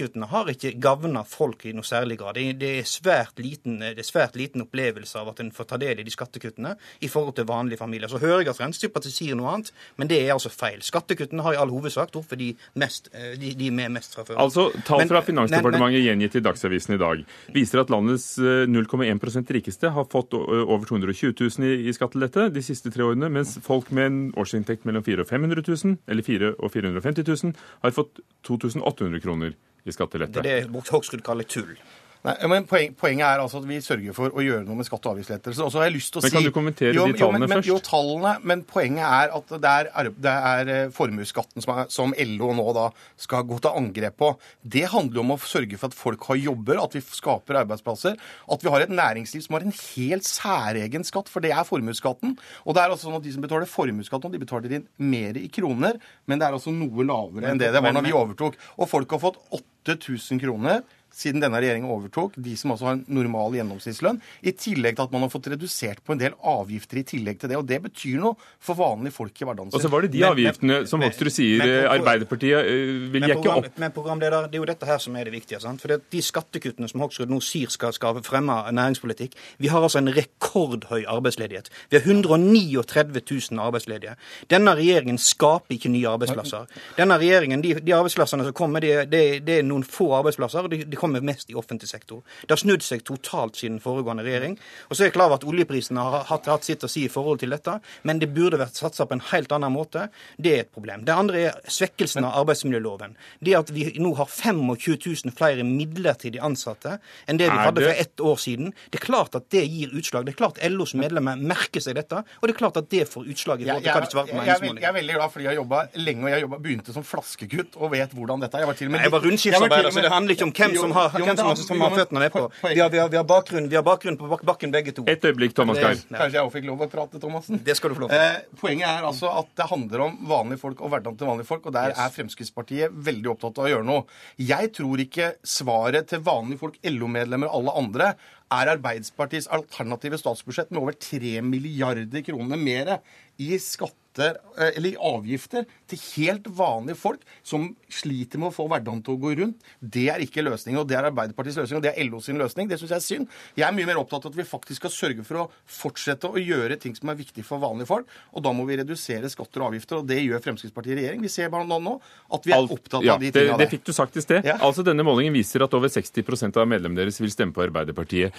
Skattekuttene 0.02 0.28
har 0.32 0.50
ikke 0.50 0.72
gavna 0.82 1.22
folk 1.28 1.66
i 1.70 1.74
noe 1.78 1.86
særlig 1.86 2.16
grad. 2.18 2.38
Det 2.58 2.70
er, 2.80 2.86
svært 2.90 3.38
liten, 3.42 3.76
det 3.84 4.00
er 4.02 4.08
svært 4.08 4.36
liten 4.40 4.64
opplevelse 4.64 5.20
av 5.20 5.30
at 5.30 5.40
en 5.44 5.52
får 5.54 5.68
ta 5.70 5.78
del 5.78 6.00
i 6.02 6.06
de 6.08 6.12
skattekuttene 6.14 6.72
i 7.06 7.10
forhold 7.12 7.36
til 7.38 7.46
vanlige 7.46 7.78
familier. 7.78 8.10
Så 8.10 8.18
hører 8.22 8.42
jeg 8.42 8.50
at 8.50 8.58
Fremskrittspartiet 8.58 9.14
sier 9.14 9.38
noe 9.38 9.52
annet, 9.54 9.70
men 10.02 10.10
det 10.10 10.18
er 10.24 10.34
altså 10.34 10.50
feil. 10.50 10.82
Skattekuttene 10.82 11.46
har 11.46 11.54
i 11.54 11.60
all 11.62 11.70
hovedsak 11.70 12.12
truffet 12.16 12.40
de, 12.42 12.50
mest, 12.82 13.12
eh, 13.14 13.36
de, 13.38 13.54
de 13.60 13.70
med 13.72 13.94
mest 13.94 14.16
fra 14.18 14.26
før. 14.26 14.40
Altså, 14.42 14.70
Tall 14.88 15.04
Men- 15.04 15.12
fra 15.14 15.22
men- 15.22 15.30
Finansdepartementet 15.32 16.04
gjengitt 16.08 16.36
i 16.36 16.44
Dagsavisen 16.50 16.96
i 16.96 17.02
dag 17.02 17.24
viser 17.54 17.84
at 17.84 17.90
landets 17.94 18.28
eh, 18.40 18.66
0,1% 18.66 19.54
rikeste 19.54 19.92
har 19.94 20.06
fått 20.10 20.34
over 20.34 20.86
220 20.90 21.36
000 21.38 21.68
i, 21.70 21.90
i 21.90 21.94
skattelette 21.94 22.50
de 22.54 22.62
siste 22.66 22.90
tre 22.92 23.06
årene, 23.06 23.30
mens 23.30 23.58
folk 23.62 23.92
med 23.92 24.06
en 24.10 24.20
årsinntekt 24.34 24.86
mellom 24.90 25.04
400 25.06 25.22
og 25.22 25.30
500 25.30 25.64
000, 25.86 25.98
eller 26.10 26.26
400 26.26 26.56
og 26.58 26.72
450 26.74 27.28
000, 27.46 27.54
har 27.86 27.92
fått 27.96 28.20
2800 28.48 29.22
kroner 29.22 29.54
i 29.82 29.89
Det 29.89 29.98
skattelette. 29.98 30.39
er 30.46 30.67
det 30.70 30.89
Hoksrud 30.91 31.24
kaller 31.26 31.44
tull. 31.50 31.76
Nei, 32.22 32.36
men 32.46 32.67
poeng, 32.70 32.91
Poenget 32.94 33.26
er 33.26 33.39
altså 33.41 33.58
at 33.58 33.63
vi 33.65 33.80
sørger 33.82 34.13
for 34.13 34.30
å 34.30 34.44
gjøre 34.46 34.62
noe 34.67 34.76
med 34.78 34.86
skatte- 34.86 35.10
og 35.10 35.15
avgiftslettelser. 35.17 35.63
Og 35.65 35.72
så 35.74 35.80
har 35.82 35.88
jeg 35.89 35.96
lyst 35.96 36.12
til 36.13 36.20
å 36.20 36.22
Men 36.22 36.30
si... 36.30 36.36
kan 36.36 36.44
du 36.46 36.52
kommentere 36.54 36.94
jo, 36.94 37.06
de 37.10 37.15
tallene 37.17 37.24
jo, 37.24 37.30
men, 37.34 37.50
men, 37.50 37.58
først? 37.58 37.70
Jo, 37.72 37.78
tallene, 37.82 38.34
men 38.46 38.62
poenget 38.70 39.02
er 39.08 39.34
at 39.34 39.54
det 39.63 39.72
er, 39.72 40.10
det 40.22 40.34
er 40.52 40.70
eh, 40.70 40.91
formuesskatten 40.94 41.65
som, 41.65 41.72
er- 41.82 41.89
som 41.89 42.13
LO 42.13 42.52
nå 42.60 42.65
da 42.78 42.84
skal 43.26 43.41
gå 43.50 43.58
til 43.65 43.74
angrep 43.74 44.20
på. 44.22 44.30
Det 44.62 44.84
handler 44.94 45.24
om 45.24 45.34
å 45.34 45.39
sørge 45.41 45.80
for 45.82 45.89
at 45.89 45.98
folk 45.98 46.28
har 46.30 46.38
jobber, 46.44 46.84
at 46.84 46.94
vi 46.94 47.02
skaper 47.02 47.58
arbeidsplasser. 47.63 48.22
At 48.54 48.62
vi 48.62 48.70
har 48.70 48.86
et 48.86 48.94
næringsliv 48.94 49.41
som 49.48 49.58
har 49.58 49.65
en 49.65 49.74
helt 49.74 50.30
særegen 50.30 51.10
skatt, 51.10 51.26
for 51.34 51.41
det 51.41 51.56
er 51.58 51.65
formuesskatten. 51.65 52.38
Og 52.67 52.78
det 52.78 52.86
er 52.86 52.94
altså 52.94 53.10
sånn 53.10 53.17
at 53.17 53.26
de 53.26 53.34
som 53.34 53.41
betaler 53.50 53.65
formuesskatt 53.65 54.22
nå, 54.30 54.30
de 54.38 54.46
betaler 54.46 54.78
inn 54.78 54.86
mer 55.02 55.41
i 55.41 55.48
kroner, 55.50 55.98
men 56.30 56.38
det 56.38 56.46
er 56.52 56.54
altså 56.62 56.70
noe 56.70 57.02
lavere 57.10 57.50
enn 57.50 57.58
det 57.65 57.74
det 57.74 57.82
var 57.82 57.98
når 57.98 58.12
vi 58.12 58.13
overtok. 58.22 58.62
Og 58.78 58.94
folk 58.94 59.17
har 59.17 59.26
fått 59.26 59.41
8000 59.86 60.39
kroner 60.39 60.82
siden 61.12 61.41
denne 61.43 61.60
regjeringen 61.60 61.89
overtok, 61.91 62.34
de 62.41 62.56
som 62.58 62.71
altså 62.71 62.86
har 62.88 62.93
en 62.97 63.06
normal 63.08 63.52
gjennomsnittslønn, 63.58 64.19
i 64.47 64.52
tillegg 64.56 64.95
til 64.95 65.04
at 65.04 65.12
man 65.12 65.21
har 65.26 65.30
fått 65.34 65.50
redusert 65.52 66.00
på 66.08 66.13
en 66.15 66.21
del 66.21 66.34
avgifter 66.47 67.02
i 67.02 67.04
tillegg 67.04 67.39
til 67.41 67.50
det. 67.52 67.58
Og 67.60 67.65
det 67.67 67.82
betyr 67.84 68.19
noe 68.21 68.36
for 68.60 68.76
vanlige 68.80 69.13
folk 69.13 69.41
i 69.41 69.45
hverdagen 69.45 69.74
Og 69.74 69.82
så 69.84 69.89
var 69.91 70.02
det 70.02 70.12
de 70.12 70.19
Men- 70.19 70.32
avgiftene 70.32 70.78
men- 70.80 70.88
som 70.88 71.02
Hoksrud 71.02 71.32
sier 71.32 71.58
men- 71.60 71.88
Arbeiderpartiet 71.91 72.60
eh, 72.65 73.10
vil 73.12 73.21
Men, 73.21 73.30
jekke 73.30 73.50
opp. 73.52 73.78
men 73.78 73.91
programleder, 73.91 74.47
det 74.50 74.56
er 74.56 74.63
jo 74.63 74.65
dette 74.65 74.86
her 74.86 74.97
som 75.00 75.15
er 75.15 75.26
det 75.26 75.34
viktige. 75.34 75.60
sant? 75.62 75.82
For 75.82 75.88
det, 75.89 76.02
De 76.10 76.19
skattekuttene 76.21 76.89
som 76.89 77.02
Hoksrud 77.02 77.30
nå 77.30 77.41
sier 77.41 77.69
skal, 77.69 77.91
skal 77.93 78.13
fremme 78.21 78.54
næringspolitikk 78.71 79.34
Vi 79.60 79.67
har 79.67 79.82
altså 79.82 79.97
en 80.00 80.08
rekordhøy 80.13 81.04
arbeidsledighet. 81.08 81.69
Vi 81.89 81.97
har 81.97 82.04
139 82.06 83.21
000 83.52 83.60
arbeidsledige. 83.60 84.15
Denne 84.50 84.74
regjeringen 84.76 85.17
skaper 85.17 85.76
ikke 85.76 85.89
nye 85.91 86.08
arbeidsplasser. 86.08 86.65
Denne 86.97 87.17
regjeringen, 87.19 87.62
De, 87.62 87.74
de 87.76 87.91
arbeidsplassene 87.93 88.43
som 88.43 88.54
kommer, 88.54 88.80
det, 88.82 89.10
det, 89.12 89.45
det 89.45 89.60
er 89.60 89.63
noen 89.63 89.84
få 89.84 90.10
arbeidsplasser, 90.17 90.63
og 90.65 90.69
de, 90.74 90.84
de 90.86 90.97
kommer 91.02 91.24
mest 91.26 91.50
i 91.52 91.58
offentlig 91.58 91.90
sektor. 91.90 92.22
Det 92.46 92.54
har 92.56 92.62
snudd 92.62 92.86
seg 92.86 93.04
totalt 93.08 93.60
siden 93.60 93.82
foregående 93.84 94.26
regjering. 94.26 94.58
Og 94.90 94.96
så 94.96 95.04
er 95.06 95.12
jeg 95.12 95.18
klar 95.18 95.32
over 95.32 95.42
at 95.42 95.48
oljeprisene 95.48 96.06
har 96.06 96.28
hatt, 96.30 96.50
hatt 96.52 96.68
sitt 96.68 96.86
å 96.86 96.92
si 96.92 97.06
i 97.08 97.12
forhold 97.12 97.42
til 97.42 97.54
dette, 97.56 97.78
men 98.08 98.22
det 98.22 98.32
burde 98.36 98.60
vært 98.62 98.80
satsa 98.80 99.08
på 99.10 99.18
en 99.18 99.26
helt 99.32 99.52
annen 99.56 99.74
måte. 99.74 100.08
Det 100.38 100.54
er 100.56 100.66
et 100.66 100.74
problem. 100.74 101.06
Det 101.08 101.16
andre 101.16 101.46
er 101.50 101.72
svekkelsen 101.72 102.28
av 102.28 102.38
arbeidsmiljøloven. 102.44 103.16
Det 103.42 103.58
at 103.58 103.74
vi 103.74 103.88
nå 104.02 104.14
har 104.20 104.30
25 104.30 104.62
000 104.68 105.36
flere 105.38 105.66
midlertidig 105.68 106.42
ansatte 106.44 106.98
enn 107.30 107.40
det 107.42 107.50
vi 107.50 107.60
hadde 107.60 107.86
for 107.86 108.04
ett 108.06 108.26
år 108.32 108.42
siden. 108.42 108.74
Det 108.92 109.02
er 109.02 109.06
klart 109.06 109.38
at 109.38 109.50
det 109.54 109.66
gir 109.66 109.94
utslag. 109.98 110.28
Det 110.28 110.36
er 110.36 110.40
klart 110.44 110.62
LOs 110.72 110.94
medlemmer 110.98 111.40
merker 111.40 111.84
seg 111.84 111.98
dette, 111.98 112.22
og 112.22 112.48
det 112.48 112.56
er 112.56 112.60
klart 112.60 112.80
at 112.82 112.90
det 112.92 113.08
får 113.10 113.28
utslag 113.32 113.64
i 113.64 113.68
forhold 113.68 113.86
til 113.86 113.92
hva 113.92 114.04
de 114.06 114.12
svarer 114.12 114.32
jeg, 114.32 114.74
jeg, 114.82 114.88
er 114.88 114.96
veldig 114.96 115.16
glad 115.18 115.34
fordi 115.34 115.46
jeg 115.46 115.52
har 115.52 115.58
jobba 115.60 115.82
lenge, 116.00 116.24
og 116.26 116.32
jeg 116.32 116.44
jobbet, 116.46 116.62
begynte 116.66 116.96
som 116.96 117.06
flaskegutt 117.06 117.78
og 117.78 117.94
vet 117.94 118.14
hvordan 118.16 118.44
dette 118.44 118.58
er. 118.58 118.66
Jeg 118.66 118.72
var 118.72 118.80
til 118.80 118.90
og 118.90 118.94
med 118.94 119.00
Nei, 119.00 119.06
Jeg 119.08 119.14
var 119.16 119.26
rundskipsarbeider, 119.26 119.94
så 119.96 120.04
det 120.06 120.12
handler 120.14 120.38
ikke 120.38 120.48
om 120.48 120.54
hvem 120.60 120.76
Jo, 120.76 120.84
som 120.91 120.99
har, 120.99 121.10
jo, 121.15 121.25
men 121.25 121.30
hvem 121.32 121.38
som, 121.39 121.47
har- 121.47 121.62
som 121.71 121.82
har 121.86 121.95
føttene 121.95 122.23
nedpå. 122.25 122.43
Vi 122.62 122.80
har, 122.82 122.89
vi, 122.93 122.99
har, 123.01 123.10
vi, 123.13 123.17
har 123.19 123.27
bakgrunn, 123.30 123.69
vi 123.71 123.77
har 123.80 123.86
bakgrunn 123.88 124.17
på 124.19 124.27
bak- 124.32 124.43
bakken 124.51 124.71
begge 124.75 124.93
to. 124.97 125.06
Et 125.08 125.23
øyeblikk, 125.30 125.56
Thomas 125.58 125.80
Geir. 125.80 126.01
Kanskje 126.12 126.38
jeg 126.38 126.43
også 126.43 126.56
fikk 126.58 126.67
lov 126.69 126.84
å 126.86 126.89
prate, 126.91 127.21
Thomassen? 127.23 127.62
Det 127.63 127.75
skal 127.80 127.93
du 127.93 127.97
få 127.97 128.04
lov 128.06 128.12
til. 128.13 128.19
Eh, 128.19 128.60
poenget 128.62 128.88
er 128.91 129.08
altså 129.08 129.32
at 129.39 129.49
det 129.58 129.69
handler 129.71 130.06
om 130.10 130.17
vanlige 130.30 130.60
folk 130.62 130.82
og 130.84 130.91
hverdagen 130.93 131.17
til 131.21 131.32
vanlige 131.32 131.49
folk, 131.49 131.65
og 131.71 131.73
der 131.80 131.95
er 131.95 132.13
Fremskrittspartiet 132.13 132.91
veldig 133.08 133.32
opptatt 133.34 133.58
av 133.63 133.69
å 133.69 133.73
gjøre 133.73 133.88
noe. 133.88 134.04
Jeg 134.41 134.73
tror 134.75 135.01
ikke 135.08 135.32
svaret 135.47 136.12
til 136.12 136.19
vanlige 136.27 136.60
folk, 136.65 136.77
LO-medlemmer 136.84 137.47
og 137.49 137.62
alle 137.62 137.77
andre, 137.86 138.12
er 138.51 138.67
Arbeiderpartiets 138.73 139.45
alternative 139.47 140.17
statsbudsjett 140.19 140.73
med 140.75 140.82
over 140.82 140.95
3 140.99 141.38
milliarder 141.47 142.19
kroner 142.25 142.60
mer 142.60 142.97
i 143.39 143.58
skatter 143.62 144.38
eh, 144.58 144.74
eller 144.76 144.91
i 144.91 144.98
avgifter 145.00 145.67
til 145.89 146.02
helt 146.17 146.48
vanlige 146.58 147.00
folk 147.00 147.22
som 147.48 147.70
sliter 147.91 148.41
med 148.41 148.50
å 148.50 148.56
få 148.56 148.65
hverdagen 148.72 149.04
til 149.06 149.15
å 149.15 149.22
gå 149.22 149.34
rundt. 149.39 149.62
Det 149.80 150.08
er 150.12 150.24
ikke 150.26 150.44
løsningen, 150.44 150.82
og 150.82 150.89
det 150.89 150.98
er 151.00 151.08
Arbeiderpartiets 151.08 151.62
løsning, 151.62 151.80
og 151.80 151.86
det 151.86 151.94
er 151.94 152.10
LO 152.10 152.20
sin 152.24 152.41
løsning. 152.41 152.70
Det 152.70 152.80
syns 152.82 152.91
jeg 152.91 153.00
er 153.00 153.06
synd. 153.06 153.38
Jeg 153.60 153.67
er 153.67 153.78
mye 153.78 153.89
mer 153.89 154.02
opptatt 154.02 154.28
av 154.28 154.34
at 154.34 154.39
vi 154.41 154.48
faktisk 154.48 154.82
skal 154.84 154.94
sørge 154.96 155.26
for 155.28 155.44
å 155.44 155.48
fortsette 155.80 156.32
å 156.32 156.41
gjøre 156.41 156.80
ting 156.82 156.96
som 156.98 157.13
er 157.13 157.20
viktig 157.22 157.46
for 157.48 157.62
vanlige 157.63 157.91
folk, 157.94 158.12
og 158.36 158.46
da 158.46 158.54
må 158.56 158.67
vi 158.70 158.80
redusere 158.82 159.32
skatter 159.32 159.63
og 159.63 159.72
avgifter, 159.72 160.02
og 160.02 160.10
det 160.12 160.20
gjør 160.22 160.44
Fremskrittspartiet 160.44 160.98
i 160.98 161.00
regjering. 161.02 161.24
Vi 161.24 161.32
ser 161.32 161.54
bare 161.54 161.67
nå 161.70 161.98
at 162.36 162.48
vi 162.48 162.56
er 162.56 162.60
Alt- 162.60 162.76
opptatt 162.76 163.06
ja, 163.06 163.15
av 163.15 163.24
de 163.24 163.32
tingene 163.32 163.52
tingene 163.52 163.62
det 163.62 163.70
fikk 163.72 163.88
du 163.88 163.94
sagt 163.96 164.17
i 164.17 164.24
sted. 164.24 164.46
Ja. 164.48 164.58
Altså 164.65 164.86
Denne 164.86 165.06
målingen 165.08 165.36
viser 165.36 165.65
at 165.65 165.74
over 165.78 165.91
60 165.91 166.52
av 166.52 166.67
medlemmene 166.70 167.04
deres 167.04 167.20
vil 167.22 167.32
stemme 167.34 167.56
på 167.56 167.63
Arbeiderpartiet. 167.65 168.36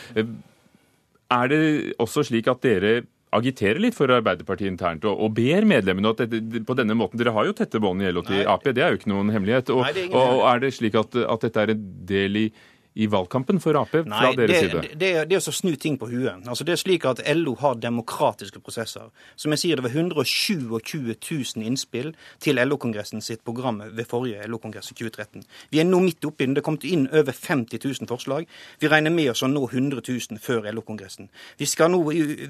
Er 1.33 1.49
det 1.49 1.61
også 2.03 2.25
slik 2.29 2.49
at 2.53 2.63
dere 2.65 3.03
agiterer 3.33 3.81
litt 3.81 3.97
for 3.97 4.13
Arbeiderpartiet 4.13 4.69
internt 4.69 5.07
og, 5.09 5.17
og 5.25 5.33
ber 5.37 5.65
medlemmene 5.69 6.13
at 6.13 6.23
dette, 6.25 6.63
på 6.69 6.77
denne 6.79 6.97
måten 6.99 7.21
Dere 7.21 7.33
har 7.35 7.49
jo 7.49 7.55
tette 7.57 7.81
bånd 7.83 8.05
i 8.05 8.11
LO 8.13 8.25
til 8.27 8.45
Ap, 8.49 8.65
det 8.67 8.83
er 8.83 8.93
jo 8.93 9.01
ikke 9.01 9.13
noen 9.13 9.33
hemmelighet. 9.33 9.73
Og, 9.73 9.85
Nei, 9.87 9.95
det 9.97 10.05
er 10.05 10.13
og, 10.13 10.21
hemmelighet. 10.21 10.51
er 10.53 10.63
det 10.65 10.73
slik 10.77 10.99
at, 11.01 11.19
at 11.35 11.47
dette 11.49 11.65
er 11.65 11.75
en 11.75 11.87
del 12.13 12.41
i 12.43 12.47
i 12.95 13.09
valgkampen 13.11 13.61
for 13.63 13.79
Ap 13.81 13.93
fra 13.93 14.03
Nei, 14.09 14.33
deres 14.37 14.53
det, 14.53 14.71
side? 14.71 14.83
det, 15.01 15.11
det 15.31 15.39
er 15.39 15.51
å 15.51 15.55
snu 15.55 15.75
ting 15.81 15.99
på 16.01 16.09
huet. 16.11 16.47
Altså, 16.47 16.65
det 16.69 16.77
er 16.77 16.83
slik 16.83 17.07
at 17.09 17.23
LO 17.37 17.55
har 17.61 17.81
demokratiske 17.81 18.63
prosesser. 18.65 19.11
Som 19.37 19.55
jeg 19.55 19.63
sier, 19.65 19.81
det 19.81 19.87
var 19.87 19.97
127 19.97 21.15
000 21.17 21.67
innspill 21.67 22.13
til 22.43 22.61
LO-kongressen 22.61 23.25
sitt 23.25 23.45
program 23.45 23.83
ved 23.93 24.09
forrige 24.11 24.47
LO-kongress 24.49 24.93
i 24.93 24.99
2013. 24.99 25.47
Vi 25.73 25.81
er 25.81 25.89
nå 25.89 26.03
midt 26.05 26.25
oppi 26.29 26.47
den. 26.47 26.57
Det 26.59 26.65
kom 26.67 26.79
inn 26.87 27.09
over 27.13 27.33
50 27.33 27.81
000 27.83 28.11
forslag. 28.11 28.49
Vi 28.81 28.91
regner 28.91 29.15
med 29.15 29.33
oss 29.33 29.45
å 29.45 29.51
nå 29.51 29.65
100 29.71 30.03
000 30.09 30.43
før 30.43 30.69
LO-kongressen. 30.73 31.31
Vi 31.59 31.69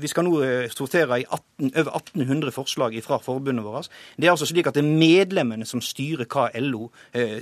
vi 0.03 0.11
skal 0.11 0.27
nå 0.27 0.33
eh, 0.43 0.69
sortere 0.73 1.21
i 1.23 1.27
18, 1.29 1.71
over 1.71 1.97
1800 1.97 2.55
forslag 2.55 2.97
fra 3.05 3.19
forbundet 3.23 3.65
vårt. 3.65 3.91
Det 4.17 4.27
er 4.27 4.35
altså 4.35 4.49
slik 4.49 4.69
at 4.69 4.77
det 4.77 4.85
er 4.85 4.91
medlemmene 4.91 5.67
som 5.69 5.83
styrer 5.85 6.27
hva 6.31 6.49
LO, 6.63 6.89
eh, 7.15 7.39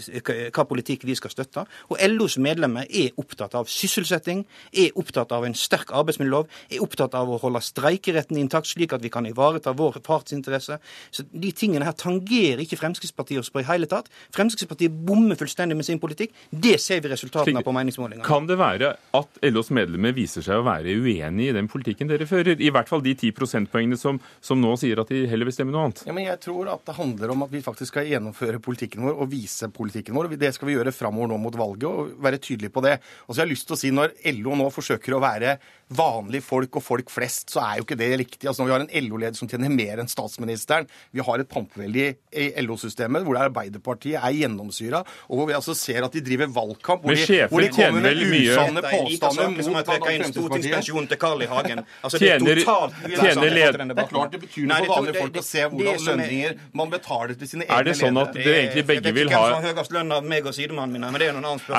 hva 0.52 0.66
politikk 0.68 1.06
vi 1.08 1.16
skal 1.18 1.32
støtte. 1.32 1.64
Og 1.90 2.00
LOs 2.10 2.38
medlemmer 2.42 2.89
er 2.90 3.16
opptatt 3.20 3.54
av 3.58 3.68
sysselsetting, 3.70 4.44
er 4.72 4.96
opptatt 4.98 5.32
av 5.34 5.46
en 5.46 5.56
sterk 5.56 5.92
arbeidsmiljølov, 5.96 6.48
er 6.70 6.84
opptatt 6.84 7.14
av 7.18 7.30
å 7.30 7.38
holde 7.42 7.62
streikeretten 7.64 8.38
intakt, 8.40 8.70
slik 8.70 8.94
at 8.96 9.04
vi 9.04 9.12
kan 9.12 9.26
ivareta 9.28 9.74
vår 9.76 10.00
partsinteresse. 10.06 10.80
Så 11.10 11.26
De 11.30 11.52
tingene 11.56 11.86
her 11.86 11.96
tangerer 11.96 12.62
ikke 12.64 12.78
Fremskrittspartiet 12.80 13.40
oss 13.40 13.50
på 13.52 13.62
i 13.62 13.68
hele 13.68 13.88
tatt. 13.90 14.10
Fremskrittspartiet 14.34 14.92
bommer 15.06 15.38
fullstendig 15.38 15.76
med 15.78 15.86
sin 15.86 16.00
politikk. 16.02 16.34
Det 16.50 16.76
ser 16.80 17.02
vi 17.04 17.12
resultatene 17.12 17.60
av 17.60 17.66
på 17.66 17.74
meningsmålingene. 17.76 18.26
Kan 18.26 18.48
det 18.48 18.58
være 18.60 18.94
at 19.16 19.40
LOs 19.50 19.70
medlemmer 19.74 20.14
viser 20.16 20.44
seg 20.44 20.60
å 20.60 20.66
være 20.66 20.94
uenig 21.00 21.50
i 21.50 21.56
den 21.56 21.70
politikken 21.70 22.10
dere 22.10 22.28
fører? 22.28 22.60
I 22.60 22.72
hvert 22.74 22.90
fall 22.90 23.04
de 23.04 23.14
ti 23.18 23.32
prosentpoengene 23.36 23.98
som, 24.00 24.20
som 24.44 24.60
nå 24.60 24.74
sier 24.80 25.00
at 25.02 25.12
de 25.12 25.24
heller 25.30 25.48
vil 25.48 25.56
stemme 25.56 25.74
noe 25.74 25.88
annet. 25.88 26.04
Ja, 26.08 26.16
men 26.16 26.26
jeg 26.26 26.40
tror 26.44 26.72
at 26.74 26.84
det 26.88 26.96
handler 26.98 27.34
om 27.34 27.46
at 27.46 27.52
vi 27.54 27.62
faktisk 27.64 27.94
skal 27.94 28.08
gjennomføre 28.10 28.60
politikken 28.62 29.04
vår 29.06 29.20
og 29.24 29.30
vise 29.32 29.70
politikken 29.74 30.16
vår. 30.16 30.32
Det 30.40 30.52
skal 30.56 30.70
vi 30.70 30.76
gjøre 30.76 30.94
framover 30.94 31.32
nå 31.32 31.40
mot 31.42 31.56
valget 31.58 31.88
og 31.90 32.14
være 32.22 32.40
tydelige 32.42 32.74
på 32.74 32.79
på 32.80 32.86
det. 32.88 32.96
Og 33.28 33.34
så 33.34 33.42
har 33.42 33.46
jeg 33.46 33.54
lyst 33.54 33.68
til 33.68 33.76
å 33.76 33.80
si, 33.84 33.92
Når 33.94 34.16
LO 34.40 34.56
nå 34.58 34.70
forsøker 34.74 35.16
å 35.16 35.22
være 35.22 35.58
vanlige 35.90 36.44
folk 36.46 36.76
og 36.78 36.82
folk 36.84 37.08
flest, 37.10 37.50
så 37.50 37.60
er 37.64 37.78
jo 37.80 37.84
ikke 37.86 37.96
det 37.98 38.10
riktig. 38.20 38.46
Altså 38.46 38.62
Når 38.62 38.68
vi 38.68 38.72
har 38.74 38.80
en 38.84 38.92
LO-leder 39.08 39.36
som 39.38 39.48
tjener 39.50 39.70
mer 39.74 39.98
enn 40.02 40.08
statsministeren, 40.10 40.86
vi 41.10 41.20
har 41.26 41.36
et 41.42 41.48
pampevelde 41.50 42.14
i 42.30 42.62
LO-systemet 42.62 43.22
hvor 43.26 43.34
det 43.34 43.42
Arbeiderpartiet 43.48 44.18
er 44.20 44.32
gjennomsyra, 44.36 45.00
og 45.28 45.34
hvor 45.40 45.46
vi 45.50 45.54
altså 45.58 45.74
ser 45.74 46.00
at 46.06 46.12
de 46.14 46.20
driver 46.22 46.46
valgkamp 46.54 47.02
hvor, 47.02 47.10
de, 47.16 47.20
hvor 47.50 47.60
de 47.64 47.68
kommer 47.74 48.00
med 48.06 48.14
usanne 48.22 48.80
påstander 48.86 49.46
mot 49.50 49.64
som 49.66 49.74
å 49.80 49.82
trekke 49.88 50.10
inn 50.14 50.24
stortingspensjonen 50.30 51.08
til 51.10 51.18
Carl 51.24 51.40
I. 51.42 51.46
Hagen. 51.50 51.78
Altså, 52.06 52.16
tjener, 52.22 52.56
tjener 52.62 53.50
led... 53.56 53.72
Det 53.90 54.02
er 54.04 54.10
klart 54.12 54.30
det 54.36 54.42
betyr 54.44 54.64
noe 54.70 54.78
for 54.84 54.90
vanlige 54.94 55.16
folk 55.24 55.34
å 55.40 55.42
se 55.44 55.62
hvordan 55.72 55.96
lønninger 56.06 56.50
man 56.78 56.88
betaler 56.92 57.34
til 57.40 57.48
sine 57.50 57.64
egne 57.66 57.78
Er 57.80 57.84
det 57.88 57.94
sånn 57.98 58.18
at 58.20 58.30
dere 58.36 58.56
egentlig 58.60 58.84
begge 58.92 59.10
vil 59.16 59.28
ha 59.34 59.42
det 59.50 59.56
er. 59.58 59.62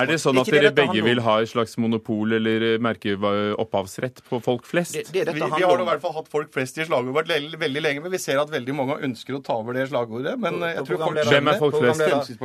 Er 0.01 0.05
det 0.09 0.17
sånn 0.19 0.37
at 0.41 0.47
dere 0.51 0.71
begge 0.75 1.01
vil 1.05 1.19
ha 1.23 1.33
et 1.45 1.51
slags 1.53 1.73
monopol 1.79 2.27
eller 2.41 2.59
merke 2.83 3.15
opphavsrett 3.15 4.00
på 4.27 4.39
folk 4.43 4.67
flest? 4.69 4.97
Det, 4.97 5.25
det 5.25 5.35
vi, 5.35 5.41
vi, 5.41 5.63
har 5.63 5.83
i 5.83 5.87
hvert 5.87 6.03
fall 6.03 6.15
hatt 6.15 6.29
folk 6.31 6.51
flest 6.53 6.79
i 6.79 6.87
slagordet 6.87 7.15
vårt 7.15 7.59
veldig 7.61 7.83
lenge, 7.83 8.03
men 8.05 8.13
vi 8.13 8.21
ser 8.21 8.41
at 8.41 8.51
veldig 8.51 8.75
mange 8.77 8.97
ønsker 9.07 9.37
å 9.37 9.41
ta 9.45 9.57
over 9.61 9.77
det 9.77 9.87
slagordet. 9.91 10.37
Men 10.41 10.59
jeg 10.65 10.85
tror 10.87 11.03
folk 11.05 11.19
Hvem 11.31 11.51
er 11.51 11.61
folk 11.61 11.77
flest? 11.79 12.01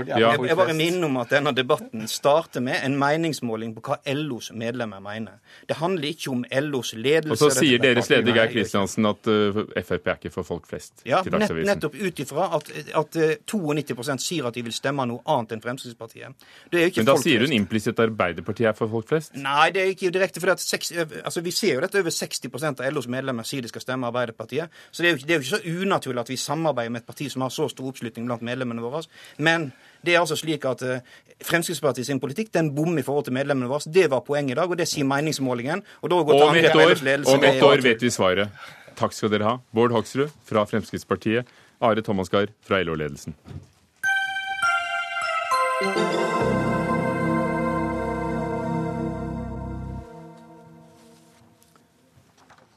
Ja. 0.06 0.16
Jeg, 0.26 0.44
jeg 0.50 0.58
bare 0.58 0.76
minner 0.76 1.08
om 1.08 1.20
at 1.22 1.32
denne 1.32 1.52
debatten 1.56 2.06
starter 2.10 2.64
med 2.64 2.80
en 2.82 2.96
meningsmåling 3.00 3.74
på 3.76 3.84
hva 3.88 3.98
LOs 4.16 4.52
medlemmer 4.56 5.02
mener. 5.04 5.40
Det 5.68 5.78
handler 5.80 6.12
ikke 6.12 6.32
om 6.34 6.44
LOs 6.66 6.94
ledelse. 6.96 7.36
Og 7.36 7.40
så 7.40 7.62
sier 7.62 7.82
deres 7.82 8.10
leder 8.12 8.36
Geir 8.36 8.52
Kristiansen 8.52 9.08
at 9.08 9.30
uh, 9.30 9.62
Frp 9.80 10.10
er 10.12 10.20
ikke 10.20 10.32
for 10.34 10.46
folk 10.46 10.66
flest 10.68 11.04
ja, 11.06 11.22
til 11.24 11.34
Dagsavisen. 11.34 11.68
Nettopp 11.70 11.98
ut 12.00 12.22
ifra 12.22 12.48
at, 12.58 12.70
at 13.02 13.20
uh, 13.20 13.34
92 13.46 14.22
sier 14.22 14.48
at 14.48 14.56
de 14.56 14.64
vil 14.66 14.74
stemme 14.74 15.06
noe 15.08 15.22
annet 15.32 15.56
enn 15.56 15.64
Fremskrittspartiet. 15.64 16.46
Men 16.72 17.08
da 17.08 17.16
sier 17.20 17.44
hun 17.44 17.54
implisitt 17.56 17.96
at 17.96 18.04
Arbeiderpartiet 18.06 18.70
er 18.72 18.76
for 18.76 18.90
folk 18.92 19.08
flest? 19.10 19.34
Nei, 19.40 19.68
det 19.74 19.82
er 19.82 19.92
ikke 19.94 20.12
direkte. 20.14 20.42
for 20.42 20.54
at 20.54 20.62
altså, 20.62 21.42
Vi 21.46 21.52
ser 21.54 21.76
jo 21.76 21.82
dette 21.84 22.00
over 22.02 22.10
60% 22.10 22.82
av 22.82 22.94
LOs 22.94 23.06
medlemmer 23.12 23.46
sier 23.46 23.62
de 23.62 23.70
skal 23.70 23.84
stemme 23.84 24.08
Arbeiderpartiet. 24.10 24.72
Så 24.90 25.04
det 25.04 25.10
er, 25.10 25.14
jo, 25.14 25.26
det 25.26 25.34
er 25.34 25.38
jo 25.38 25.44
ikke 25.44 25.58
så 25.60 25.84
unaturlig 25.84 26.24
at 26.24 26.32
vi 26.32 26.38
samarbeider 26.42 26.94
med 26.94 27.04
et 27.04 27.06
parti 27.06 27.28
som 27.30 27.44
har 27.46 27.52
så 27.54 27.68
stor 27.70 27.92
oppslutning 27.92 28.26
blant 28.26 28.42
medlemmene 28.46 28.82
våre. 28.82 29.04
Men 29.38 29.68
det 30.02 30.16
er 30.16 30.24
altså 30.24 30.38
slik 30.40 30.66
at 30.66 30.82
uh, 30.82 31.14
Fremskrittspartiet 31.46 32.08
sin 32.08 32.22
politikk 32.22 32.50
den 32.56 32.72
bommer 32.74 33.04
i 33.04 33.06
forhold 33.06 33.28
til 33.28 33.36
medlemmene 33.36 33.70
våre. 33.70 33.92
Det 33.92 34.08
var 34.10 34.24
poenget 34.26 34.56
i 34.56 34.58
dag, 34.58 34.74
og 34.74 34.80
det 34.80 34.88
sier 34.90 35.06
meningsmålingen. 35.06 35.84
Og 36.02 36.10
da 36.10 36.20
går 36.26 36.42
om 36.48 36.58
et 36.58 36.74
år, 36.74 36.96
om 37.36 37.48
et 37.52 37.62
år 37.70 37.86
vet 37.86 38.02
vi 38.02 38.10
svaret. 38.10 38.66
Takk 38.96 39.14
skal 39.14 39.30
dere 39.30 39.46
ha. 39.46 39.56
Bård 39.76 39.94
Hoksrud 39.94 40.34
fra 40.48 40.66
Fremskrittspartiet. 40.66 41.46
Are 41.84 42.02
Thomasgaard 42.02 42.54
fra 42.64 42.80
LO-ledelsen. 42.82 43.36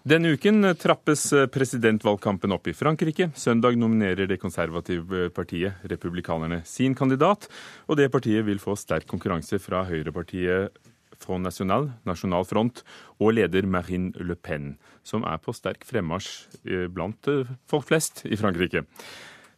Denne 0.07 0.29
uken 0.31 0.63
trappes 0.79 1.25
presidentvalgkampen 1.51 2.53
opp 2.55 2.69
i 2.71 2.73
Frankrike. 2.73 3.25
Søndag 3.35 3.75
nominerer 3.75 4.29
det 4.31 4.37
konservative 4.39 5.27
partiet, 5.35 5.81
republikanerne, 5.91 6.61
sin 6.63 6.95
kandidat. 6.95 7.49
Og 7.91 7.99
det 7.99 8.07
partiet 8.13 8.45
vil 8.47 8.61
få 8.63 8.77
sterk 8.79 9.09
konkurranse 9.11 9.59
fra 9.59 9.83
høyrepartiet 9.89 10.71
Front 11.19 11.43
National, 11.43 11.89
Nasjonal 12.07 12.47
Front, 12.47 12.79
og 13.19 13.35
leder 13.35 13.67
Marine 13.67 14.13
Le 14.23 14.39
Pen, 14.39 14.77
som 15.03 15.27
er 15.27 15.35
på 15.43 15.51
sterk 15.51 15.83
fremmarsj 15.83 16.47
blant 16.95 17.27
folk 17.67 17.89
flest 17.91 18.23
i 18.23 18.39
Frankrike. 18.39 18.85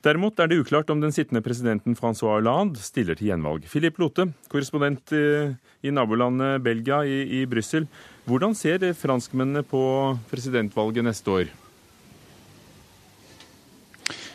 Derimot 0.01 0.39
er 0.41 0.49
det 0.49 0.57
uklart 0.63 0.89
om 0.89 1.01
den 1.01 1.13
sittende 1.13 1.43
presidenten 1.45 1.93
Francois 1.97 2.39
Hollande 2.39 2.81
stiller 2.81 3.17
til 3.17 3.29
gjenvalg. 3.29 3.67
Philip 3.69 3.99
Lote, 4.01 4.31
korrespondent 4.49 5.13
i 5.13 5.93
nabolandet 5.93 6.63
Belgia 6.65 7.03
i, 7.05 7.19
i 7.41 7.45
Brussel. 7.45 7.85
Hvordan 8.25 8.57
ser 8.57 8.81
franskmennene 8.97 9.61
på 9.61 9.83
presidentvalget 10.31 11.05
neste 11.05 11.35
år? 11.35 11.51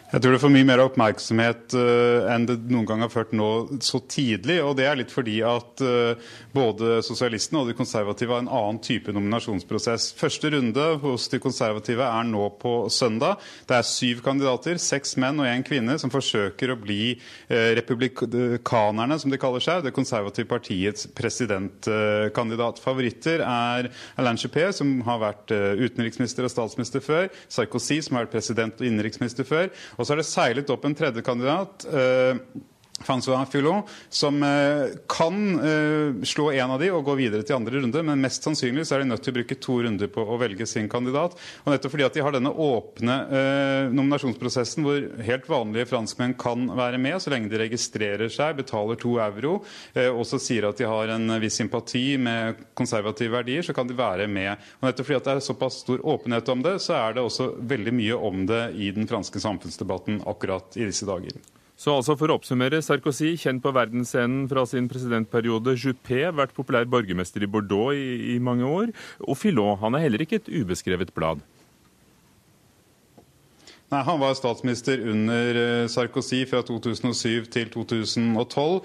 Jeg 0.06 0.22
tror 0.22 0.36
det 0.36 0.38
får 0.38 0.52
mye 0.54 0.66
mer 0.68 0.80
oppmerksomhet 0.84 1.74
uh, 1.74 2.28
enn 2.30 2.44
det 2.46 2.54
noen 2.70 2.86
gang 2.86 3.00
har 3.02 3.10
ført 3.10 3.32
nå 3.34 3.48
så 3.82 3.98
tidlig. 4.06 4.60
Og 4.62 4.76
det 4.78 4.84
er 4.86 4.98
litt 5.00 5.10
fordi 5.10 5.40
at 5.42 5.82
uh, 5.82 6.28
både 6.54 7.00
sosialistene 7.02 7.64
og 7.64 7.70
de 7.70 7.74
konservative 7.74 8.30
har 8.30 8.44
en 8.44 8.50
annen 8.52 8.78
type 8.86 9.10
nominasjonsprosess. 9.10 10.12
Første 10.14 10.52
runde 10.54 10.84
hos 11.02 11.26
de 11.32 11.40
konservative 11.42 12.06
er 12.06 12.28
nå 12.28 12.44
på 12.62 12.74
søndag. 12.94 13.42
Det 13.66 13.80
er 13.80 13.88
syv 13.88 14.22
kandidater, 14.26 14.78
seks 14.78 15.16
menn 15.18 15.42
og 15.42 15.50
én 15.50 15.66
kvinne, 15.66 15.98
som 15.98 16.12
forsøker 16.14 16.76
å 16.76 16.78
bli 16.78 17.16
uh, 17.16 17.74
republikanerne, 17.80 19.18
som 19.18 19.34
de 19.34 19.42
kaller 19.42 19.66
seg, 19.66 19.82
det 19.88 19.94
konservative 19.96 20.46
partiets 20.54 21.10
presidentkandidat. 21.18 22.78
Favoritter 22.84 23.42
er 23.42 23.90
Alain 24.14 24.38
Juppé, 24.38 24.70
som 24.70 25.00
har 25.08 25.18
vært 25.24 25.50
utenriksminister 25.50 26.46
og 26.46 26.54
statsminister 26.54 27.02
før, 27.02 27.26
Sarkozy, 27.50 27.98
som 28.04 28.20
har 28.20 28.28
vært 28.28 28.36
president 28.38 28.78
og 28.78 28.86
innenriksminister 28.86 29.46
før. 29.48 29.72
Og 29.96 30.04
så 30.04 30.14
er 30.14 30.20
det 30.20 30.28
seilet 30.28 30.72
opp 30.72 30.84
en 30.84 30.96
tredje 30.96 31.24
kandidat. 31.24 31.86
Francois 33.04 33.44
Fillon, 33.50 33.82
som 34.08 34.42
eh, 34.42 34.96
kan 35.08 35.60
eh, 35.60 36.24
slå 36.24 36.52
en 36.52 36.70
av 36.70 36.80
de 36.80 36.88
og 36.94 37.04
gå 37.04 37.16
videre 37.18 37.44
til 37.44 37.58
andre 37.58 37.80
runde, 37.80 38.02
men 38.08 38.22
mest 38.24 38.46
sannsynlig 38.46 38.86
så 38.88 38.96
er 38.96 39.04
de 39.04 39.10
nødt 39.10 39.24
til 39.26 39.34
å 39.34 39.36
bruke 39.36 39.58
to 39.60 39.78
runder 39.84 40.08
på 40.12 40.24
å 40.24 40.38
velge 40.40 40.66
sin 40.68 40.88
kandidat. 40.88 41.36
Og 41.64 41.72
nettopp 41.72 41.92
fordi 41.92 42.06
at 42.06 42.16
de 42.16 42.24
har 42.24 42.36
denne 42.36 42.52
åpne 42.52 43.16
eh, 43.26 43.90
nominasjonsprosessen 43.92 44.86
hvor 44.86 45.08
helt 45.26 45.50
vanlige 45.50 45.90
franskmenn 45.90 46.36
kan 46.40 46.70
være 46.78 47.00
med, 47.02 47.18
så 47.20 47.34
lenge 47.34 47.52
de 47.52 47.60
registrerer 47.60 48.32
seg, 48.32 48.56
betaler 48.62 48.98
to 49.00 49.16
euro 49.22 49.58
og 49.96 50.22
så 50.28 50.38
sier 50.40 50.66
at 50.68 50.78
de 50.78 50.86
har 50.88 51.10
en 51.12 51.36
viss 51.40 51.58
sympati 51.60 52.16
med 52.20 52.62
konservative 52.76 53.32
verdier, 53.32 53.64
så 53.64 53.74
kan 53.76 53.88
de 53.88 53.96
være 53.96 54.26
med. 54.30 54.62
Og 54.80 54.88
nettopp 54.88 55.08
fordi 55.08 55.18
at 55.18 55.28
det 55.28 55.34
er 55.36 55.44
såpass 55.44 55.80
stor 55.84 56.02
åpenhet 56.14 56.48
om 56.52 56.64
det, 56.64 56.76
så 56.84 56.96
er 56.98 57.16
det 57.16 57.24
også 57.24 57.52
veldig 57.60 57.94
mye 57.96 58.22
om 58.30 58.46
det 58.48 58.64
i 58.76 58.90
den 58.96 59.08
franske 59.10 59.42
samfunnsdebatten 59.42 60.22
akkurat 60.28 60.76
i 60.80 60.88
disse 60.88 61.08
dager. 61.08 61.36
Så 61.76 61.92
altså 61.92 62.14
for 62.16 62.32
å 62.32 62.38
oppsummere, 62.38 62.80
Sarkozy, 62.80 63.34
kjent 63.36 63.60
på 63.64 63.72
verdensscenen 63.76 64.46
fra 64.48 64.64
sin 64.68 64.88
presidentperiode. 64.88 65.74
Juppé, 65.76 66.22
vært 66.32 66.56
populær 66.56 66.88
borgermester 66.88 67.44
i 67.44 67.50
Bordeaux 67.52 67.92
i, 67.92 68.32
i 68.32 68.38
mange 68.40 68.64
år. 68.64 68.94
Og 69.28 69.36
Filot, 69.36 69.76
han 69.82 69.98
er 69.98 70.06
heller 70.06 70.24
ikke 70.24 70.40
et 70.40 70.48
ubeskrevet 70.48 71.12
blad. 71.16 71.44
Nei, 73.86 74.00
Han 74.02 74.18
var 74.20 74.34
statsminister 74.34 74.98
under 75.08 75.86
Sarkozy 75.88 76.40
fra 76.50 76.58
2007 76.66 77.44
til 77.54 77.68
2012. 77.70 78.80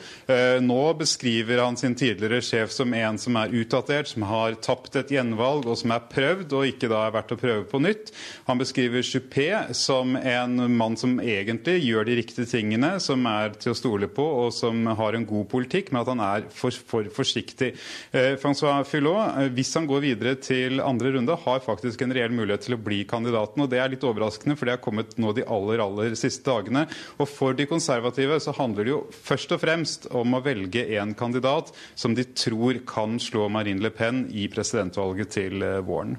Nå 0.61 0.81
beskriver 0.99 1.63
han 1.63 1.77
sin 1.79 1.95
tidligere 1.97 2.37
sjef 2.45 2.69
som 2.75 2.93
en 2.93 3.17
som 3.17 3.39
er 3.41 3.55
utdatert, 3.63 4.11
som 4.11 4.27
har 4.29 4.59
tapt 4.61 4.99
et 5.01 5.09
gjenvalg 5.09 5.65
og 5.65 5.79
som 5.79 5.95
er 5.95 6.03
prøvd 6.11 6.53
og 6.53 6.67
ikke 6.69 6.89
da 6.91 6.99
er 7.07 7.15
verdt 7.15 7.33
å 7.33 7.37
prøve 7.41 7.63
på 7.71 7.81
nytt. 7.81 8.11
Han 8.45 8.61
beskriver 8.61 9.01
Juppé 9.01 9.47
som 9.73 10.13
en 10.19 10.67
mann 10.77 10.99
som 11.01 11.17
egentlig 11.17 11.79
gjør 11.81 12.05
de 12.05 12.19
riktige 12.21 12.45
tingene, 12.53 12.93
som 13.01 13.25
er 13.25 13.57
til 13.57 13.73
å 13.73 13.79
stole 13.81 14.05
på 14.05 14.27
og 14.43 14.53
som 14.53 14.85
har 14.85 15.17
en 15.17 15.25
god 15.25 15.49
politikk, 15.49 15.89
men 15.89 16.03
at 16.03 16.13
han 16.13 16.23
er 16.27 16.47
for, 16.53 16.77
for 16.93 17.09
forsiktig. 17.17 17.71
Francois 18.13 18.85
Fillot, 18.85 19.49
hvis 19.57 19.73
han 19.79 19.89
går 19.89 20.05
videre 20.05 20.37
til 20.37 20.77
andre 20.85 21.15
runde, 21.17 21.41
har 21.47 21.65
faktisk 21.65 22.05
en 22.05 22.13
reell 22.13 22.37
mulighet 22.37 22.69
til 22.69 22.77
å 22.77 22.81
bli 22.85 23.01
kandidaten. 23.09 23.65
og 23.65 23.73
Det 23.73 23.81
er 23.81 23.95
litt 23.95 24.05
overraskende. 24.05 24.53
for 24.61 24.69
det 24.69 24.77
er 24.77 24.85
kommet 24.91 25.17
nå 25.21 25.34
de 25.36 25.47
aller, 25.47 25.82
aller 25.82 26.15
siste 26.19 26.45
dagene. 26.47 26.86
Og 27.17 27.30
For 27.32 27.58
de 27.58 27.67
konservative 27.69 28.39
så 28.43 28.54
handler 28.60 28.88
det 28.88 28.93
jo 28.93 29.01
først 29.15 29.56
og 29.56 29.63
fremst 29.63 30.10
om 30.12 30.36
å 30.38 30.43
velge 30.45 30.86
en 30.99 31.15
kandidat 31.17 31.71
som 31.95 32.15
de 32.17 32.27
tror 32.36 32.84
kan 32.88 33.17
slå 33.21 33.47
Marine 33.51 33.82
Le 33.82 33.93
Pen 33.95 34.27
i 34.36 34.47
presidentvalget 34.51 35.34
til 35.39 35.63
våren. 35.88 36.17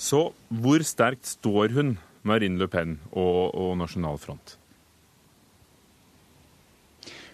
Så 0.00 0.30
hvor 0.48 0.80
sterkt 0.86 1.28
står 1.28 1.76
hun, 1.76 1.98
Marine 2.24 2.60
Le 2.60 2.68
Pen 2.72 2.98
og, 3.12 3.52
og 3.52 3.76
Nasjonal 3.80 4.20
Front? 4.20 4.59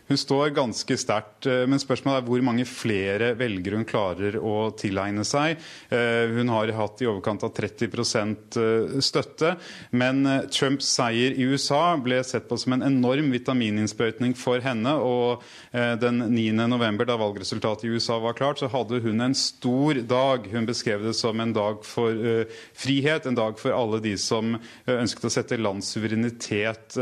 Hun 0.07 0.19
står 0.21 0.53
ganske 0.55 0.97
sterkt, 1.01 1.49
men 1.67 1.81
spørsmålet 1.83 2.21
er 2.21 2.27
hvor 2.29 2.43
mange 2.47 2.67
flere 2.69 3.33
velgere 3.39 3.81
hun 3.81 3.89
klarer 3.89 4.37
å 4.39 4.69
tilegne 4.79 5.25
seg. 5.27 5.59
Hun 5.91 6.53
har 6.53 6.71
hatt 6.79 7.03
i 7.03 7.09
overkant 7.11 7.43
av 7.43 7.51
30% 7.57 8.59
støtte, 9.03 9.57
men 9.91 10.23
Trumps 10.55 10.93
seier 10.95 11.35
i 11.35 11.49
USA 11.51 11.97
ble 11.99 12.21
sett 12.27 12.47
på 12.47 12.59
som 12.61 12.77
en 12.77 12.87
enorm 12.87 13.33
vitamininnsprøytning 13.35 14.37
for 14.39 14.63
henne. 14.63 14.95
Og 15.03 15.43
den 15.75 16.23
9. 16.31 16.55
november, 16.71 17.09
da 17.09 17.19
valgresultatet 17.19 17.89
i 17.89 17.97
USA 17.97 18.21
var 18.23 18.39
klart, 18.39 18.63
så 18.63 18.71
hadde 18.71 19.03
hun 19.03 19.27
en 19.27 19.35
stor 19.37 19.99
dag. 20.07 20.47
Hun 20.53 20.71
beskrev 20.71 21.03
det 21.09 21.17
som 21.19 21.43
en 21.43 21.57
dag 21.57 21.83
for 21.87 22.47
frihet, 22.79 23.27
en 23.27 23.39
dag 23.39 23.59
for 23.59 23.75
alle 23.75 23.99
de 24.05 24.15
som 24.21 24.55
ønsket 24.87 25.27
å 25.27 25.35
sette 25.35 25.59
lands 25.59 25.91
suverenitet 25.97 26.95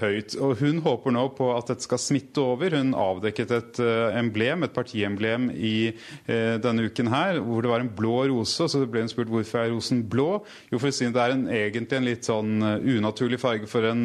høyt. 0.00 0.36
Og 0.42 0.58
hun 0.62 0.80
håper 0.84 1.14
nå 1.14 1.24
på 1.38 1.50
at 1.54 1.70
dette 1.72 1.86
skal 1.86 2.00
smitte 2.02 2.42
over. 2.42 2.76
Hun 2.78 2.94
avdekket 2.98 3.54
et 3.56 3.80
emblem, 4.18 4.66
et 4.66 4.74
partiemblem 4.74 5.48
i 5.54 5.90
denne 6.26 6.88
uken 6.88 7.10
her, 7.12 7.40
hvor 7.44 7.64
det 7.64 7.72
var 7.72 7.84
en 7.84 7.92
blå 7.94 8.16
rose. 8.32 8.68
Så 8.68 8.84
ble 8.90 9.04
hun 9.04 9.12
spurt 9.12 9.30
hvorfor 9.32 9.62
er 9.62 9.72
rosen 9.72 10.02
blå. 10.10 10.28
Jo, 10.72 10.80
for 10.80 10.90
å 10.90 10.94
si 10.94 11.08
det 11.08 11.22
er 11.22 11.34
en, 11.34 11.46
egentlig 11.52 11.98
en 11.98 12.08
litt 12.08 12.28
sånn 12.28 12.62
unaturlig 12.62 13.40
farge 13.42 13.68
for 13.70 13.86
en 13.88 14.04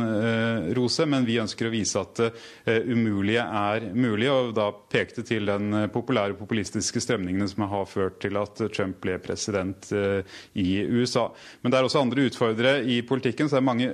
rose, 0.78 1.08
men 1.10 1.28
vi 1.28 1.40
ønsker 1.42 1.70
å 1.70 1.74
vise 1.74 2.02
at 2.02 2.22
det 2.22 2.80
umulige 2.88 3.44
er 3.44 3.90
mulig, 3.94 4.30
og 4.32 4.54
da 4.58 4.70
pekte 4.72 5.26
til 5.28 5.50
den 5.50 5.90
populære 5.94 6.38
populistiske 6.40 7.02
strømningene 7.04 7.48
som 7.50 7.66
har 7.72 7.90
ført 7.90 8.20
til 8.24 8.38
at 8.40 8.62
Trump 8.74 9.00
ble 9.04 9.18
president 9.24 9.90
i 9.94 10.70
USA. 10.88 11.28
Men 11.62 11.74
det 11.74 11.80
er 11.80 11.88
også 11.88 12.04
andre 12.04 12.28
utfordrere 12.30 12.84
i 12.88 13.02
politikken, 13.08 13.50
så 13.50 13.58
det 13.58 13.62
er 13.62 13.68
mange 13.68 13.92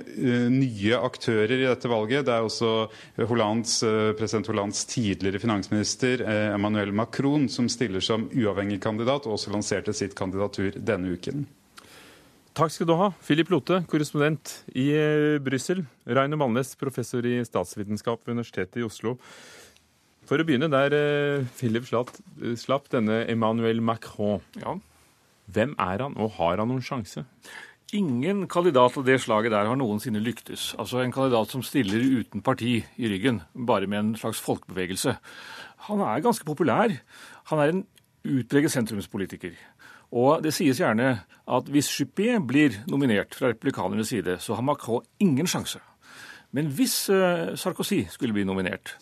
nye 0.50 1.00
aktører 1.00 1.56
i 1.56 1.69
dette 1.70 1.90
valget. 1.90 2.26
Det 2.26 2.34
er 2.34 2.46
også 2.46 2.88
Hollands, 3.30 3.78
uh, 3.86 4.10
president 4.18 4.50
Hollands 4.50 4.82
tidligere 4.90 5.40
finansminister 5.42 6.24
uh, 6.26 6.56
Emmanuel 6.56 6.92
Macron 6.96 7.48
som 7.52 7.70
stiller 7.72 8.04
som 8.04 8.28
uavhengig 8.34 8.80
kandidat, 8.82 9.26
og 9.26 9.38
også 9.38 9.54
lanserte 9.54 9.94
sitt 9.96 10.16
kandidatur 10.18 10.76
denne 10.76 11.14
uken. 11.16 11.46
Takk 12.58 12.74
skal 12.74 12.88
du 12.90 12.96
ha, 12.98 13.12
Philip 13.22 13.48
Lote, 13.54 13.78
korrespondent 13.88 14.56
i 14.74 14.90
Brussel. 15.40 15.84
Rainer 16.04 16.36
Malnes, 16.40 16.74
professor 16.76 17.24
i 17.24 17.38
statsvitenskap 17.46 18.26
ved 18.26 18.34
Universitetet 18.34 18.82
i 18.82 18.84
Oslo. 18.84 19.14
For 20.26 20.42
å 20.42 20.46
begynne 20.46 20.68
der 20.70 20.92
Philip 21.56 21.86
slapp, 21.86 22.10
slapp 22.58 22.90
denne 22.92 23.22
Emmanuel 23.30 23.80
Macron. 23.86 24.42
Ja. 24.58 24.74
Hvem 25.50 25.74
er 25.78 26.04
han, 26.04 26.14
og 26.18 26.34
har 26.36 26.60
han 26.60 26.70
noen 26.70 26.84
sjanse? 26.84 27.24
Ingen 27.92 28.44
kandidat 28.46 28.94
av 29.00 29.02
det 29.02 29.16
slaget 29.18 29.50
der 29.50 29.66
har 29.66 29.78
noensinne 29.78 30.20
lyktes. 30.22 30.76
Altså 30.78 31.00
en 31.02 31.10
kandidat 31.10 31.50
som 31.50 31.62
stiller 31.66 31.98
uten 32.20 32.42
parti 32.42 32.76
i 32.78 33.08
ryggen, 33.10 33.40
bare 33.66 33.88
med 33.90 33.98
en 33.98 34.12
slags 34.16 34.38
folkebevegelse. 34.38 35.16
Han 35.88 36.02
er 36.06 36.22
ganske 36.22 36.46
populær. 36.46 36.94
Han 37.50 37.58
er 37.58 37.72
en 37.72 37.82
utpreget 38.22 38.70
sentrumspolitiker. 38.70 39.56
Og 40.14 40.42
det 40.42 40.54
sies 40.54 40.78
gjerne 40.78 41.16
at 41.50 41.70
hvis 41.70 41.90
Juppé 41.96 42.38
blir 42.38 42.78
nominert 42.86 43.34
fra 43.34 43.50
republikanernes 43.50 44.14
side, 44.14 44.38
så 44.38 44.54
har 44.54 44.62
Macron 44.62 45.02
ingen 45.18 45.50
sjanse. 45.50 45.82
Men 46.54 46.70
hvis 46.70 47.08
eh, 47.10 47.56
Sarkozy 47.58 48.04
skulle 48.10 48.34
bli 48.34 48.46
nominert, 48.46 48.96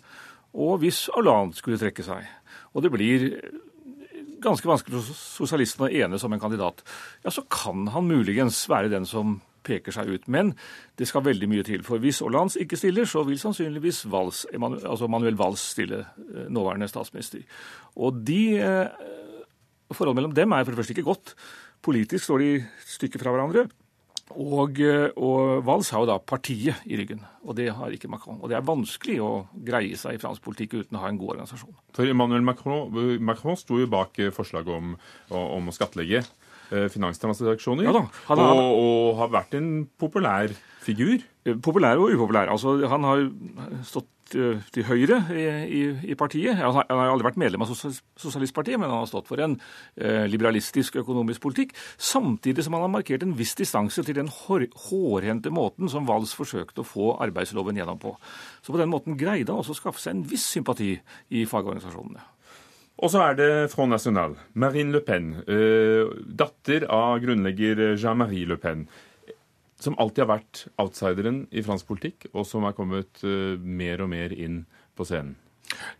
og 0.54 0.78
hvis 0.80 1.10
Hollande 1.12 1.56
skulle 1.56 1.80
trekke 1.80 2.04
seg, 2.04 2.24
og 2.72 2.84
det 2.84 2.92
blir 2.92 3.28
ganske 4.42 4.68
vanskelig 4.68 4.98
for 4.98 5.18
sosialistene 5.18 5.88
å 5.88 6.06
enes 6.06 6.24
om 6.26 6.34
en 6.34 6.42
kandidat, 6.42 6.82
ja, 7.24 7.32
så 7.34 7.44
kan 7.50 7.88
han 7.94 8.08
muligens 8.08 8.60
være 8.70 8.92
den 8.92 9.06
som 9.08 9.38
peker 9.68 9.94
seg 9.94 10.10
ut. 10.10 10.28
Men 10.30 10.54
det 10.98 11.08
skal 11.10 11.26
veldig 11.26 11.48
mye 11.50 11.66
til. 11.66 11.84
For 11.86 12.00
hvis 12.02 12.22
Hollande 12.24 12.60
ikke 12.62 12.78
stiller, 12.80 13.08
så 13.08 13.24
vil 13.28 13.40
sannsynligvis 13.40 14.04
Valls, 14.10 14.44
altså 14.54 15.10
Manuel 15.10 15.38
Valls 15.38 15.64
stille, 15.74 16.04
eh, 16.28 16.48
nåværende 16.48 16.88
statsminister. 16.90 17.44
Og 17.96 18.24
de 18.26 18.42
eh, 18.62 19.14
Forholdet 19.88 20.18
mellom 20.18 20.32
dem 20.36 20.52
er 20.52 20.66
for 20.66 20.74
det 20.74 20.82
første 20.82 20.92
ikke 20.92 21.06
godt. 21.06 21.30
Politisk 21.80 22.26
står 22.26 22.42
de 22.42 22.48
stykker 22.92 23.22
fra 23.22 23.32
hverandre. 23.32 23.62
Og, 24.36 24.80
eh, 24.84 25.08
og 25.16 25.62
Valls 25.64 25.88
har 25.94 26.02
jo 26.02 26.08
da 26.10 26.18
partiet 26.20 26.82
i 26.88 26.98
ryggen, 27.00 27.22
og 27.44 27.56
det 27.56 27.70
har 27.74 27.94
ikke 27.94 28.10
Macron. 28.12 28.40
Og 28.42 28.50
det 28.50 28.58
er 28.58 28.66
vanskelig 28.66 29.16
å 29.24 29.30
greie 29.64 29.96
seg 29.96 30.18
i 30.18 30.20
fransk 30.20 30.44
politikk 30.44 30.76
uten 30.82 30.98
å 30.98 31.04
ha 31.04 31.12
en 31.12 31.20
god 31.20 31.36
organisasjon. 31.36 31.72
For 31.96 32.08
Emmanuel 32.08 32.44
Macron, 32.44 32.92
Macron 33.24 33.56
sto 33.56 33.80
jo 33.80 33.88
bak 33.90 34.18
eh, 34.20 34.34
forslaget 34.34 34.74
om, 34.74 34.92
om 35.32 35.70
å 35.70 35.74
skattlegge 35.74 36.20
eh, 36.20 36.88
finanstransaksjoner, 36.92 37.88
ja 37.88 37.94
og, 37.96 38.12
og, 38.36 39.16
har 39.22 39.32
vært 39.32 39.56
en 39.58 39.72
populær 40.00 40.52
figur. 40.84 41.24
Populær 41.64 42.00
og 42.00 42.12
upopulær. 42.12 42.52
Altså, 42.52 42.76
han 42.88 43.08
har 43.08 43.24
stått 43.88 44.10
til 44.32 44.86
høyre 44.88 45.18
i, 45.34 45.44
i, 45.78 45.82
i 46.12 46.16
partiet. 46.18 46.56
Han 46.58 46.76
har, 46.76 46.86
han 46.90 47.00
har, 47.00 47.12
aldri 47.12 47.28
vært 47.28 47.40
medlem 47.40 47.64
av 47.64 47.72
Sosialistpartiet, 47.72 48.78
men 48.80 48.90
han 48.90 49.02
har 49.02 49.10
stått 49.10 49.28
for 49.30 49.40
en 49.44 49.56
eh, 49.96 50.26
liberalistisk 50.30 51.00
økonomisk 51.02 51.42
politikk, 51.44 51.74
samtidig 51.96 52.66
som 52.66 52.76
han 52.76 52.86
har 52.86 52.94
markert 52.98 53.26
en 53.26 53.36
viss 53.38 53.56
distanse 53.58 54.04
til 54.04 54.18
den 54.18 54.30
hår, 54.32 54.68
hårhendte 54.88 55.52
måten 55.54 55.90
som 55.92 56.08
Valls 56.08 56.34
forsøkte 56.38 56.84
å 56.84 56.88
få 56.88 57.12
arbeidsloven 57.24 57.80
gjennom 57.80 58.00
på. 58.02 58.14
Så 58.62 58.74
på 58.74 58.80
den 58.80 58.92
måten 58.92 59.18
greide 59.18 59.52
han 59.52 59.62
også 59.62 59.76
å 59.76 59.82
skaffe 59.82 60.02
seg 60.02 60.16
en 60.16 60.26
viss 60.28 60.46
sympati 60.52 60.94
i 61.34 61.46
fagorganisasjonene. 61.48 62.34
Og 62.98 63.12
så 63.12 63.20
er 63.28 63.36
det 63.38 63.50
Front 63.70 63.94
National. 63.94 64.32
Marine 64.58 64.90
Le 64.90 65.00
Pen, 65.06 65.36
eh, 65.46 66.08
datter 66.26 66.88
av 66.90 67.20
grunnlegger 67.22 67.94
Jean-Marie 67.94 68.48
Le 68.50 68.56
Pen 68.58 68.88
som 69.82 69.96
alltid 69.98 70.24
har 70.24 70.32
vært 70.36 70.64
outsideren 70.80 71.44
i 71.54 71.64
fransk 71.64 71.88
politikk, 71.88 72.30
og 72.34 72.46
som 72.48 72.66
er 72.66 72.76
kommet 72.76 73.22
uh, 73.24 73.58
mer 73.58 74.02
og 74.04 74.10
mer 74.12 74.34
inn 74.34 74.64
på 74.98 75.06
scenen. 75.06 75.36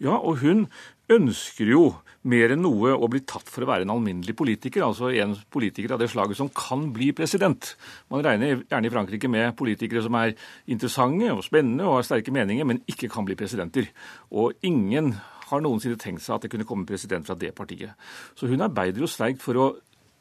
Ja, 0.01 0.17
og 0.17 0.41
hun 0.41 0.67
ønsker 1.13 1.69
jo 1.69 1.83
mer 2.29 2.53
enn 2.53 2.63
noe 2.65 2.95
å 2.97 3.09
bli 3.11 3.21
tatt 3.29 3.49
for 3.53 3.65
å 3.65 3.69
være 3.71 3.87
en 3.87 3.93
alminnelig 3.93 4.35
politiker. 4.37 4.85
Altså 4.85 5.11
en 5.13 5.35
politiker 5.53 5.95
av 5.95 6.03
det 6.03 6.11
slaget 6.13 6.41
som 6.41 6.51
kan 6.53 6.87
bli 6.95 7.11
president. 7.17 7.75
Man 8.13 8.25
regner 8.25 8.63
gjerne 8.63 8.89
i 8.89 8.93
Frankrike 8.93 9.31
med 9.33 9.57
politikere 9.59 10.05
som 10.05 10.17
er 10.21 10.35
interessante 10.69 11.33
og 11.33 11.45
spennende 11.47 11.89
og 11.89 11.99
har 11.99 12.09
sterke 12.09 12.35
meninger, 12.35 12.69
men 12.69 12.83
ikke 12.91 13.11
kan 13.13 13.29
bli 13.29 13.37
presidenter. 13.39 13.91
Og 14.33 14.57
ingen 14.67 15.15
har 15.49 15.65
noensinne 15.65 16.01
tenkt 16.01 16.25
seg 16.25 16.37
at 16.37 16.45
det 16.45 16.53
kunne 16.53 16.69
komme 16.69 16.89
president 16.89 17.29
fra 17.29 17.37
det 17.39 17.55
partiet. 17.57 17.97
Så 18.37 18.51
hun 18.51 18.65
arbeider 18.65 19.05
jo 19.05 19.11
sterkt 19.11 19.45
for 19.45 19.61
å 19.61 19.69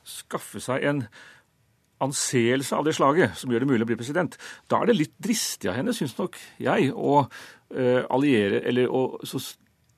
skaffe 0.08 0.62
seg 0.64 0.86
en 0.88 1.04
anseelse 2.04 2.76
av 2.78 2.86
det 2.88 2.96
slaget 2.98 3.38
som 3.40 3.52
gjør 3.52 3.66
det 3.66 3.70
mulig 3.70 3.86
å 3.86 3.90
bli 3.90 4.00
president, 4.00 4.38
da 4.70 4.82
er 4.82 4.92
det 4.92 4.98
litt 5.00 5.16
dristig 5.24 5.72
av 5.72 5.80
henne, 5.80 5.96
syns 5.96 6.18
nok 6.18 6.38
jeg, 6.62 6.92
å 6.94 7.24
uh, 7.24 8.02
alliere 8.14 8.62
eller 8.68 8.92
å 8.92 9.08
så 9.28 9.42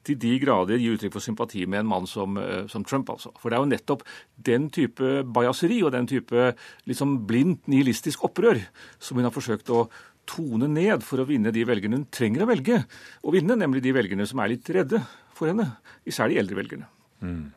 til 0.07 0.15
de 0.15 0.31
grader 0.41 0.79
gi 0.79 0.93
uttrykk 0.93 1.11
for 1.17 1.23
sympati 1.23 1.65
med 1.67 1.83
en 1.83 1.89
mann 1.89 2.07
som, 2.09 2.37
uh, 2.39 2.63
som, 2.71 2.85
Trump. 2.87 3.09
altså. 3.11 3.33
For 3.41 3.51
det 3.51 3.57
er 3.57 3.65
jo 3.65 3.71
nettopp 3.73 4.05
den 4.49 4.69
type 4.73 5.09
bajaseri 5.27 5.81
og 5.83 5.91
den 5.95 6.07
type 6.09 6.53
liksom 6.89 7.19
blindt 7.29 7.67
nihilistisk 7.71 8.23
opprør 8.29 8.61
som 8.97 9.19
hun 9.19 9.27
har 9.27 9.35
forsøkt 9.35 9.69
å 9.75 9.89
tone 10.29 10.69
ned 10.71 11.03
for 11.05 11.21
å 11.21 11.27
vinne 11.27 11.51
de 11.53 11.65
velgerne 11.65 11.99
hun 11.99 12.07
trenger 12.13 12.45
å 12.45 12.49
velge 12.49 12.83
å 13.25 13.33
vinne, 13.33 13.57
nemlig 13.57 13.83
de 13.85 13.95
velgerne 13.95 14.27
som 14.29 14.41
er 14.43 14.53
litt 14.53 14.71
redde 14.73 15.01
for 15.35 15.49
henne, 15.49 15.65
især 16.07 16.29
de 16.29 16.39
eldre 16.41 16.57
velgerne. 16.59 16.89
Mm. 17.19 17.49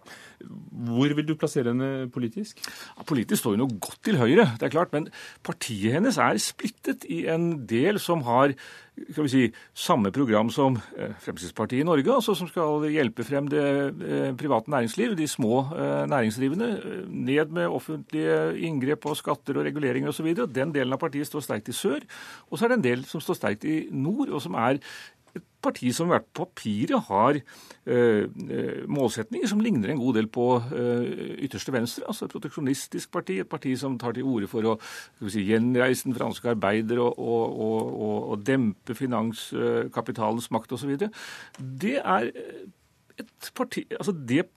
Hvor 0.42 1.14
vil 1.16 1.26
du 1.28 1.34
plassere 1.38 1.72
henne 1.72 2.08
politisk? 2.12 2.62
Ja, 2.96 3.06
politisk 3.06 3.42
står 3.42 3.56
hun 3.56 3.64
jo 3.66 3.80
godt 3.88 4.00
til 4.04 4.20
høyre, 4.20 4.48
det 4.58 4.68
er 4.68 4.74
klart. 4.74 4.92
Men 4.94 5.08
partiet 5.46 5.96
hennes 5.96 6.18
er 6.18 6.40
splittet 6.42 7.06
i 7.08 7.24
en 7.32 7.66
del 7.68 8.00
som 8.02 8.24
har 8.26 8.56
skal 8.92 9.24
vi 9.24 9.30
si, 9.32 9.42
samme 9.72 10.10
program 10.12 10.50
som 10.52 10.76
eh, 11.00 11.14
Fremskrittspartiet 11.24 11.80
i 11.80 11.86
Norge, 11.88 12.12
altså 12.12 12.34
som 12.36 12.48
skal 12.50 12.84
hjelpe 12.92 13.24
frem 13.24 13.48
det 13.48 13.62
eh, 13.64 14.34
private 14.36 14.70
næringsliv, 14.72 15.14
de 15.16 15.28
små 15.28 15.62
eh, 15.72 16.02
næringsdrivende. 16.12 16.68
Ned 17.08 17.54
med 17.56 17.72
offentlige 17.72 18.58
inngrep 18.68 19.08
og 19.08 19.16
skatter 19.16 19.56
og 19.56 19.64
reguleringer 19.64 20.12
osv. 20.12 20.28
Den 20.44 20.74
delen 20.76 20.92
av 20.92 21.00
partiet 21.00 21.30
står 21.30 21.46
sterkt 21.46 21.72
i 21.72 21.76
sør. 21.76 22.04
Og 22.50 22.58
så 22.58 22.66
er 22.66 22.74
det 22.74 22.80
en 22.82 22.86
del 22.90 23.06
som 23.08 23.24
står 23.24 23.40
sterkt 23.40 23.64
i 23.64 23.86
nord, 23.90 24.28
og 24.28 24.44
som 24.44 24.60
er 24.60 24.82
et 25.36 25.44
parti 25.62 25.92
som 25.94 26.10
hvert 26.10 26.26
papiret 26.36 27.06
har 27.08 27.38
eh, 27.38 28.24
målsetninger 28.90 29.48
som 29.48 29.62
ligner 29.62 29.92
en 29.92 30.00
god 30.00 30.18
del 30.18 30.28
på 30.32 30.46
eh, 30.74 31.36
ytterste 31.46 31.72
venstre. 31.74 32.04
altså 32.06 32.26
Et 32.26 32.34
proteksjonistisk 32.34 33.12
parti, 33.14 33.38
et 33.40 33.48
parti 33.48 33.74
som 33.78 33.96
tar 34.00 34.16
til 34.16 34.28
orde 34.28 34.50
for 34.50 34.66
å 34.72 34.76
si, 35.22 35.44
gjenreise 35.48 36.08
den 36.08 36.16
franske 36.18 36.52
arbeider 36.52 37.00
og, 37.04 37.18
og, 37.18 37.60
og, 37.66 38.16
og 38.34 38.46
dempe 38.46 38.96
finanskapitalens 38.98 40.50
makt 40.54 40.76
osv. 40.76 40.96
Det 41.58 41.96
er 42.00 42.32
et 43.20 43.52
parti 43.56 43.86
altså 43.98 44.14
det 44.16 44.48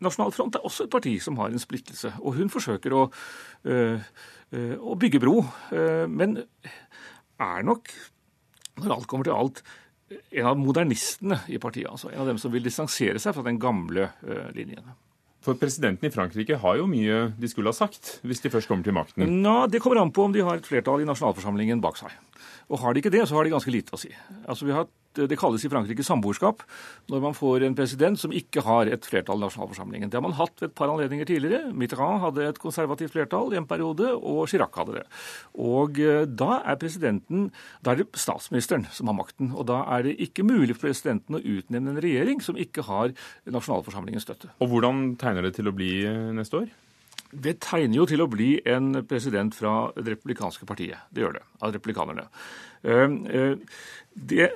Nasjonal 0.00 0.32
Front 0.32 0.56
er 0.56 0.64
også 0.64 0.86
et 0.86 0.92
parti 0.92 1.10
som 1.20 1.36
har 1.36 1.52
en 1.52 1.60
splittelse. 1.60 2.14
Og 2.24 2.38
hun 2.38 2.48
forsøker 2.48 2.94
å, 2.96 3.02
uh, 3.68 4.06
å 4.80 4.94
bygge 4.96 5.20
bro, 5.20 5.42
men 6.08 6.38
er 6.40 7.66
nok, 7.68 7.92
når 8.80 8.94
alt 8.94 9.08
kommer 9.10 9.28
til 9.28 9.36
alt, 9.36 9.60
en 10.10 10.48
av 10.50 10.58
modernistene 10.58 11.40
i 11.48 11.60
partiet. 11.62 11.90
altså 11.90 12.10
En 12.10 12.24
av 12.24 12.32
dem 12.32 12.40
som 12.40 12.52
vil 12.52 12.64
distansere 12.64 13.20
seg 13.22 13.36
fra 13.36 13.44
den 13.46 13.60
gamle 13.62 14.10
uh, 14.26 14.50
linjen. 14.56 14.90
For 15.40 15.56
presidenten 15.56 16.04
i 16.04 16.12
Frankrike 16.12 16.58
har 16.60 16.76
jo 16.76 16.88
mye 16.90 17.30
de 17.40 17.48
skulle 17.48 17.72
ha 17.72 17.76
sagt, 17.76 18.18
hvis 18.28 18.42
de 18.44 18.50
først 18.52 18.68
kommer 18.68 18.84
til 18.84 18.96
makten? 18.96 19.24
Nå, 19.40 19.54
Det 19.72 19.80
kommer 19.80 20.02
an 20.02 20.12
på 20.12 20.26
om 20.26 20.34
de 20.34 20.44
har 20.44 20.60
et 20.60 20.66
flertall 20.66 21.00
i 21.00 21.08
nasjonalforsamlingen 21.08 21.80
bak 21.80 21.96
seg. 21.96 22.12
Og 22.68 22.82
har 22.82 22.92
de 22.92 23.00
ikke 23.00 23.12
det, 23.14 23.22
så 23.28 23.38
har 23.38 23.46
de 23.48 23.54
ganske 23.54 23.72
lite 23.72 23.96
å 23.96 24.00
si. 24.00 24.12
Altså, 24.44 24.68
vi 24.68 24.76
har, 24.76 24.84
Det 25.18 25.38
kalles 25.38 25.64
i 25.66 25.70
Frankrike 25.70 26.04
samboerskap 26.06 26.62
når 27.10 27.22
man 27.24 27.34
får 27.34 27.64
en 27.66 27.74
president 27.74 28.18
som 28.20 28.34
ikke 28.34 28.62
har 28.62 28.86
et 28.86 29.06
flertall 29.06 29.40
i 29.40 29.44
nasjonalforsamlingen. 29.46 30.10
Det 30.10 30.18
har 30.18 30.22
man 30.22 30.36
hatt 30.38 30.60
ved 30.60 30.70
et 30.70 30.76
par 30.78 30.92
anledninger 30.92 31.26
tidligere. 31.26 31.72
Mitterrand 31.74 32.22
hadde 32.22 32.46
et 32.46 32.60
konservativt 32.62 33.14
flertall 33.14 33.50
i 33.50 33.58
en 33.58 33.66
periode, 33.66 34.12
og 34.14 34.44
Chirac 34.50 34.78
hadde 34.78 35.00
det. 35.00 35.06
Og 35.58 35.98
eh, 35.98 36.26
da 36.28 36.60
er 36.62 36.78
presidenten 36.78 37.48
Da 37.84 37.92
er 37.92 38.02
det 38.02 38.20
statsministeren 38.20 38.86
som 38.94 39.10
har 39.10 39.16
makten. 39.18 39.50
Og 39.56 39.66
da 39.66 39.82
er 39.96 40.06
det 40.06 40.18
ikke 40.22 40.46
mulig 40.46 40.76
for 40.76 40.88
presidenten 40.88 41.38
å 41.38 41.42
utnevne 41.42 41.94
en 41.94 42.02
regjering 42.04 42.42
som 42.44 42.58
ikke 42.60 42.86
har 42.86 43.14
nasjonalforsamlingens 43.50 44.28
støtte. 44.28 44.52
Og 44.62 44.70
hvordan 44.70 45.16
tegner 45.20 45.48
det 45.48 45.56
til 45.58 45.70
å 45.70 45.74
bli 45.74 45.92
eh, 46.06 46.30
neste 46.36 46.62
år? 46.62 46.70
Det 47.30 47.60
tegner 47.62 48.00
jo 48.00 48.06
til 48.10 48.22
å 48.24 48.30
bli 48.30 48.56
en 48.66 49.04
president 49.06 49.54
fra 49.54 49.74
det 49.94 50.16
republikanske 50.16 50.66
partiet. 50.66 51.06
Det 51.14 51.22
gjør 51.22 51.38
det. 51.38 51.44
Av 51.62 51.74
republikanerne. 51.74 52.26
Eh, 52.82 53.54
det 54.14 54.50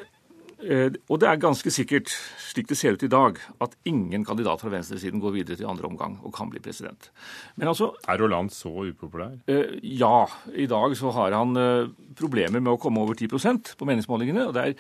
og 1.09 1.21
det 1.21 1.29
er 1.29 1.41
ganske 1.43 1.71
sikkert, 1.73 2.13
slik 2.41 2.69
det 2.71 2.79
ser 2.79 2.97
ut 2.97 3.05
i 3.05 3.11
dag, 3.11 3.39
at 3.65 3.77
ingen 3.89 4.25
kandidat 4.27 4.63
fra 4.63 4.73
venstresiden 4.73 5.23
går 5.23 5.35
videre 5.35 5.59
til 5.59 5.69
andre 5.71 5.89
omgang 5.89 6.19
og 6.23 6.35
kan 6.37 6.51
bli 6.53 6.63
president. 6.63 7.11
Men 7.57 7.69
altså 7.69 7.93
Er 8.09 8.21
Roland 8.21 8.51
så 8.51 8.71
upopulær? 8.89 9.39
Eh, 9.47 9.79
ja. 9.83 10.27
I 10.55 10.67
dag 10.67 10.97
så 10.97 11.11
har 11.11 11.33
han 11.33 11.57
eh, 11.57 11.91
problemer 12.17 12.61
med 12.61 12.73
å 12.73 12.81
komme 12.81 13.03
over 13.03 13.15
10% 13.15 13.75
på 13.79 13.85
meningsmålingene. 13.89 14.47
og 14.47 14.55
det 14.55 14.63
er 14.63 14.75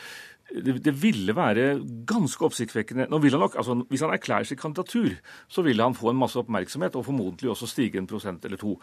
det, 0.54 0.84
det, 0.84 0.92
ville 1.02 1.34
være 1.34 1.80
ganske 2.06 2.44
oppsiktsvekkende 2.44 3.08
Nå 3.10 3.18
vil 3.18 3.32
han 3.32 3.40
nok, 3.40 3.56
altså 3.56 3.78
Hvis 3.88 4.02
han 4.04 4.12
erklærer 4.12 4.44
seg 4.44 4.60
kandidatur, 4.60 5.16
så 5.48 5.62
ville 5.62 5.82
han 5.82 5.96
få 5.96 6.12
en 6.12 6.20
masse 6.20 6.38
oppmerksomhet 6.38 6.94
og 6.94 7.06
formodentlig 7.06 7.50
også 7.50 7.66
stige 7.66 7.98
en 7.98 8.06
prosent 8.06 8.44
eller 8.44 8.60
to. 8.60 8.76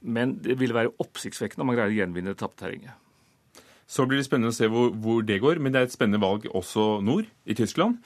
Men 0.00 0.38
det 0.40 0.60
ville 0.60 0.74
være 0.74 0.94
oppsiktsvekkende 1.02 1.66
om 1.66 1.74
han 1.74 1.80
greier 1.80 1.92
å 1.92 1.98
gjenvinne 2.00 2.32
det 2.32 2.40
tapte 2.40 2.64
terrenget. 2.64 2.94
Så 3.86 4.06
blir 4.06 4.18
det 4.18 4.26
spennende 4.26 4.50
å 4.50 4.56
se 4.56 4.68
hvor, 4.70 4.90
hvor, 4.90 5.22
det 5.26 5.40
går. 5.42 5.60
Men 5.62 5.74
det 5.74 5.80
er 5.80 5.88
et 5.88 5.94
spennende 5.94 6.22
valg 6.22 6.48
også 6.50 7.00
nord, 7.06 7.28
i 7.46 7.54
Tyskland. 7.54 8.00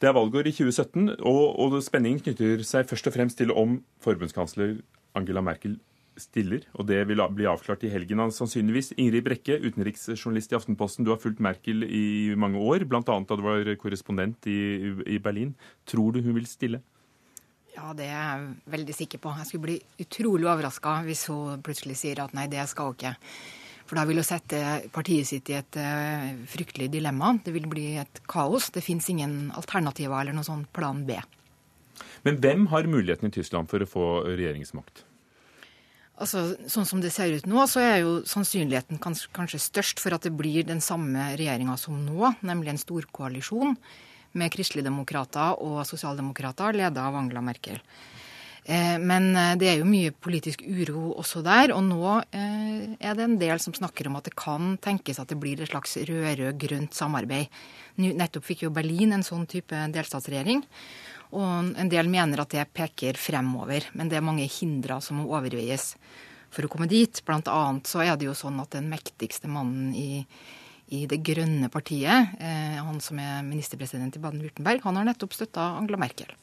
Det 0.00 0.08
er 0.08 0.16
valgår 0.16 0.48
i 0.48 0.54
2017, 0.56 1.10
og, 1.28 1.44
og 1.60 1.76
spenningen 1.84 2.22
knytter 2.24 2.62
seg 2.64 2.88
først 2.88 3.10
og 3.10 3.16
fremst 3.16 3.40
til 3.40 3.52
om 3.52 3.78
forbundskansler 4.00 4.78
Angela 5.16 5.42
Merkel 5.44 5.76
stiller, 6.20 6.64
og 6.76 6.86
det 6.88 6.98
vil 7.08 7.20
bli 7.36 7.48
avklart 7.48 7.84
i 7.86 7.90
helgen 7.92 8.22
sannsynligvis. 8.34 8.94
Ingrid 9.00 9.24
Brekke, 9.26 9.58
utenriksjournalist 9.60 10.52
i 10.52 10.58
Aftenposten, 10.58 11.06
du 11.06 11.12
har 11.12 11.20
fulgt 11.20 11.42
Merkel 11.44 11.84
i 11.84 12.32
mange 12.36 12.60
år, 12.60 12.84
bl.a. 12.88 13.02
da 13.02 13.36
du 13.36 13.44
var 13.44 13.68
korrespondent 13.80 14.48
i, 14.50 14.60
i 15.06 15.20
Berlin. 15.22 15.54
Tror 15.88 16.16
du 16.16 16.20
hun 16.24 16.36
vil 16.36 16.48
stille? 16.48 16.82
Ja, 17.76 17.94
det 17.96 18.10
er 18.10 18.18
jeg 18.18 18.50
veldig 18.74 18.96
sikker 18.96 19.22
på. 19.22 19.32
Jeg 19.38 19.48
skulle 19.48 19.68
bli 19.68 19.78
utrolig 20.02 20.48
overraska 20.48 21.00
hvis 21.06 21.26
hun 21.30 21.62
plutselig 21.64 21.96
sier 22.00 22.24
at 22.24 22.34
nei, 22.36 22.48
det 22.50 22.66
skal 22.68 22.90
hun 22.90 22.98
ikke. 22.98 23.14
For 23.90 23.98
da 23.98 24.06
vil 24.06 24.20
jo 24.20 24.22
sette 24.22 24.58
partiet 24.94 25.26
sitt 25.26 25.50
i 25.50 25.56
et 25.58 25.76
uh, 25.82 26.30
fryktelig 26.46 26.86
dilemma. 26.92 27.32
Det 27.42 27.50
vil 27.50 27.66
bli 27.66 27.96
et 27.98 28.20
kaos. 28.30 28.68
Det 28.70 28.84
fins 28.86 29.08
ingen 29.10 29.48
alternativer 29.58 30.20
eller 30.20 30.36
noe 30.36 30.46
sånn 30.46 30.62
plan 30.70 31.02
B. 31.08 31.16
Men 32.22 32.38
hvem 32.38 32.68
har 32.70 32.86
muligheten 32.86 33.26
i 33.26 33.34
Tyskland 33.34 33.66
for 33.72 33.82
å 33.82 33.88
få 33.90 34.04
regjeringsmakt? 34.28 35.02
Altså, 36.20 36.44
Sånn 36.70 36.86
som 36.86 37.02
det 37.02 37.10
ser 37.14 37.34
ut 37.34 37.48
nå, 37.50 37.64
så 37.66 37.82
er 37.82 37.96
jo 38.04 38.12
sannsynligheten 38.28 39.00
kanskje, 39.02 39.58
størst 39.58 40.02
for 40.04 40.14
at 40.14 40.22
det 40.28 40.34
blir 40.38 40.68
den 40.68 40.82
samme 40.84 41.32
regjeringa 41.40 41.74
som 41.80 41.96
nå, 42.04 42.34
nemlig 42.46 42.74
en 42.74 42.82
storkoalisjon 42.84 43.74
med 44.38 44.52
kristeligdemokrater 44.54 45.58
og 45.64 45.80
sosialdemokrater 45.88 46.76
ledet 46.78 47.02
av 47.02 47.18
Angela 47.18 47.42
Merkel. 47.42 47.80
Eh, 48.70 48.98
men 49.02 49.32
eh, 49.36 49.56
det 49.58 49.66
er 49.66 49.80
jo 49.80 49.88
mye 49.88 50.12
politisk 50.14 50.62
uro 50.62 51.10
også 51.18 51.42
der. 51.42 51.72
Og 51.74 51.82
nå 51.88 52.14
eh, 52.30 52.94
er 53.02 53.16
det 53.18 53.26
en 53.26 53.38
del 53.40 53.58
som 53.62 53.74
snakker 53.74 54.06
om 54.06 54.18
at 54.20 54.28
det 54.28 54.36
kan 54.38 54.76
tenkes 54.82 55.18
at 55.18 55.32
det 55.32 55.38
blir 55.42 55.58
et 55.58 55.72
slags 55.72 55.96
rød-rød-grønt 55.98 56.94
samarbeid. 56.94 57.50
Nettopp 58.00 58.46
fikk 58.46 58.64
jo 58.66 58.74
Berlin 58.74 59.16
en 59.16 59.26
sånn 59.26 59.48
type 59.50 59.74
delstatsregjering. 59.94 60.62
Og 61.34 61.74
en 61.78 61.90
del 61.90 62.10
mener 62.10 62.42
at 62.42 62.54
det 62.54 62.68
peker 62.74 63.18
fremover. 63.18 63.88
Men 63.98 64.10
det 64.10 64.20
er 64.20 64.26
mange 64.26 64.46
hindre 64.50 65.00
som 65.02 65.18
må 65.18 65.26
overveies 65.30 65.92
for 66.50 66.66
å 66.66 66.70
komme 66.70 66.90
dit. 66.90 67.22
Blant 67.26 67.50
annet 67.50 67.90
så 67.90 68.04
er 68.04 68.14
det 68.18 68.28
jo 68.28 68.38
sånn 68.38 68.58
at 68.62 68.74
den 68.74 68.90
mektigste 68.90 69.50
mannen 69.50 69.90
i, 69.94 70.22
i 70.94 71.04
Det 71.10 71.20
grønne 71.22 71.70
partiet, 71.70 72.34
han 72.42 72.98
som 72.98 73.20
er 73.22 73.46
ministerpresident 73.46 74.18
i 74.18 74.22
Baden-Würtemberg, 74.24 74.82
han 74.82 74.98
har 74.98 75.06
nettopp 75.06 75.36
støtta 75.38 75.68
Angela 75.78 76.02
Merkel. 76.02 76.34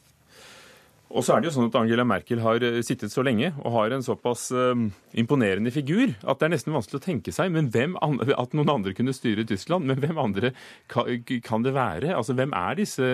Og 1.08 1.24
så 1.24 1.34
er 1.34 1.40
det 1.40 1.48
jo 1.48 1.54
sånn 1.56 1.70
at 1.70 1.76
Angela 1.80 2.04
Merkel 2.04 2.42
har 2.44 2.64
eh, 2.64 2.80
sittet 2.84 3.12
så 3.12 3.24
lenge 3.24 3.54
og 3.62 3.72
har 3.78 3.94
en 3.96 4.04
såpass 4.04 4.50
um, 4.52 4.88
imponerende 5.16 5.72
figur 5.72 6.12
at 6.20 6.40
det 6.40 6.48
er 6.48 6.54
nesten 6.56 6.74
vanskelig 6.76 7.00
å 7.00 7.06
tenke 7.06 7.32
seg 7.32 7.56
andre, 7.56 8.34
at 8.36 8.56
noen 8.56 8.74
andre 8.74 8.92
kunne 8.96 9.16
styre 9.16 9.46
Tyskland. 9.48 9.88
Men 9.88 10.02
hvem 10.02 10.20
andre 10.20 10.52
kan 10.88 11.64
det 11.64 11.76
være? 11.76 12.12
Altså, 12.16 12.36
Hvem 12.38 12.52
er 12.54 12.76
disse 12.78 13.06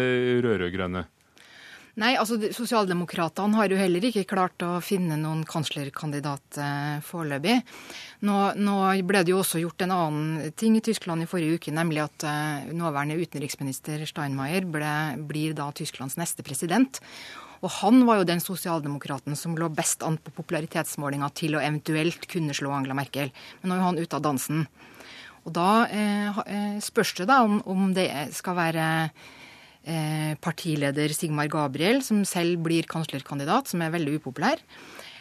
rød-rød-grønne? 0.44 1.06
Nei, 2.02 2.16
altså 2.18 2.40
Sosialdemokratene 2.50 3.54
har 3.54 3.70
jo 3.70 3.78
heller 3.78 4.02
ikke 4.08 4.24
klart 4.26 4.62
å 4.66 4.80
finne 4.82 5.14
noen 5.20 5.44
kanslerkandidat 5.46 6.58
eh, 6.58 6.96
foreløpig. 7.06 7.60
Nå, 8.26 8.38
nå, 8.58 8.78
ble 9.06 9.22
det 9.22 9.30
jo 9.30 9.38
også 9.38 9.62
gjort 9.62 9.84
en 9.86 9.94
annen 9.94 10.56
ting 10.58 10.74
i 10.74 10.82
Tyskland 10.82 11.22
i 11.22 11.28
forrige 11.30 11.60
uke, 11.60 11.74
nemlig 11.76 12.02
at 12.02 12.26
eh, 12.26 12.66
nåværende 12.74 13.20
utenriksminister 13.22 14.02
Steinmeier 14.10 14.66
ble, 14.66 14.90
blir 15.30 15.54
da 15.54 15.68
Tysklands 15.70 16.18
neste 16.18 16.42
president. 16.46 16.98
Og 17.64 17.72
han 17.80 18.02
var 18.04 18.20
jo 18.20 18.26
den 18.28 18.42
sosialdemokraten 18.44 19.36
som 19.40 19.56
lå 19.56 19.70
best 19.72 20.04
an 20.04 20.18
på 20.20 20.34
popularitetsmålinga 20.36 21.30
til 21.38 21.56
å 21.56 21.62
eventuelt 21.64 22.26
kunne 22.28 22.56
slå 22.56 22.74
Angela 22.76 22.96
Merkel. 22.98 23.32
Men 23.62 23.72
nå 23.72 23.78
er 23.78 23.86
han 23.86 24.00
ute 24.02 24.18
av 24.18 24.26
dansen. 24.26 24.66
Og 25.44 25.52
da 25.56 25.70
eh, 25.92 26.42
eh, 26.44 26.76
spørs 26.84 27.14
det 27.18 27.28
da 27.28 27.40
om, 27.44 27.58
om 27.68 27.88
det 27.96 28.08
skal 28.36 28.56
være 28.58 28.84
eh, 29.84 30.36
partileder 30.44 31.12
Sigmar 31.16 31.48
Gabriel, 31.52 32.02
som 32.04 32.22
selv 32.28 32.60
blir 32.64 32.88
kanslerkandidat, 32.88 33.72
som 33.72 33.84
er 33.84 33.92
veldig 33.96 34.18
upopulær. 34.20 34.60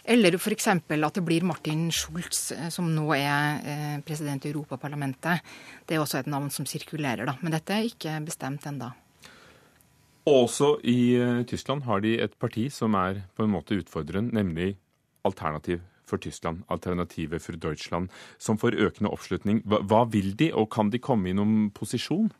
Eller 0.03 0.35
f.eks. 0.35 0.67
at 0.67 1.15
det 1.15 1.23
blir 1.23 1.45
Martin 1.47 1.87
Schulz, 1.95 2.51
eh, 2.51 2.67
som 2.75 2.89
nå 2.91 3.07
er 3.15 3.63
eh, 3.63 3.95
president 4.03 4.43
i 4.43 4.51
Europaparlamentet. 4.51 5.43
Det 5.87 5.95
er 5.95 6.03
også 6.03 6.19
et 6.19 6.31
navn 6.31 6.51
som 6.51 6.67
sirkulerer, 6.67 7.23
da. 7.27 7.37
Men 7.39 7.55
dette 7.55 7.75
er 7.75 7.87
ikke 7.87 8.19
bestemt 8.27 8.67
ennå. 8.67 8.91
Også 10.29 10.77
i 10.87 11.15
eh, 11.19 11.41
Tyskland 11.43 11.83
har 11.83 11.99
de 12.03 12.15
et 12.23 12.35
parti 12.39 12.69
som 12.71 12.95
er 12.95 13.25
på 13.35 13.43
en 13.43 13.51
måte 13.51 13.75
utfordrende, 13.75 14.31
nemlig 14.31 14.77
Alternativ 15.27 15.81
for 16.07 16.19
Tyskland, 16.23 16.63
Alternativet 16.71 17.43
for 17.43 17.59
Deutschland, 17.59 18.09
som 18.39 18.59
får 18.59 18.77
økende 18.79 19.11
oppslutning. 19.11 19.61
Hva, 19.67 20.03
vil 20.11 20.33
de, 20.39 20.51
og 20.55 20.69
kan 20.71 20.91
de 20.93 21.01
komme 21.03 21.31
i 21.31 21.35
noen 21.35 21.69
posisjon? 21.75 22.31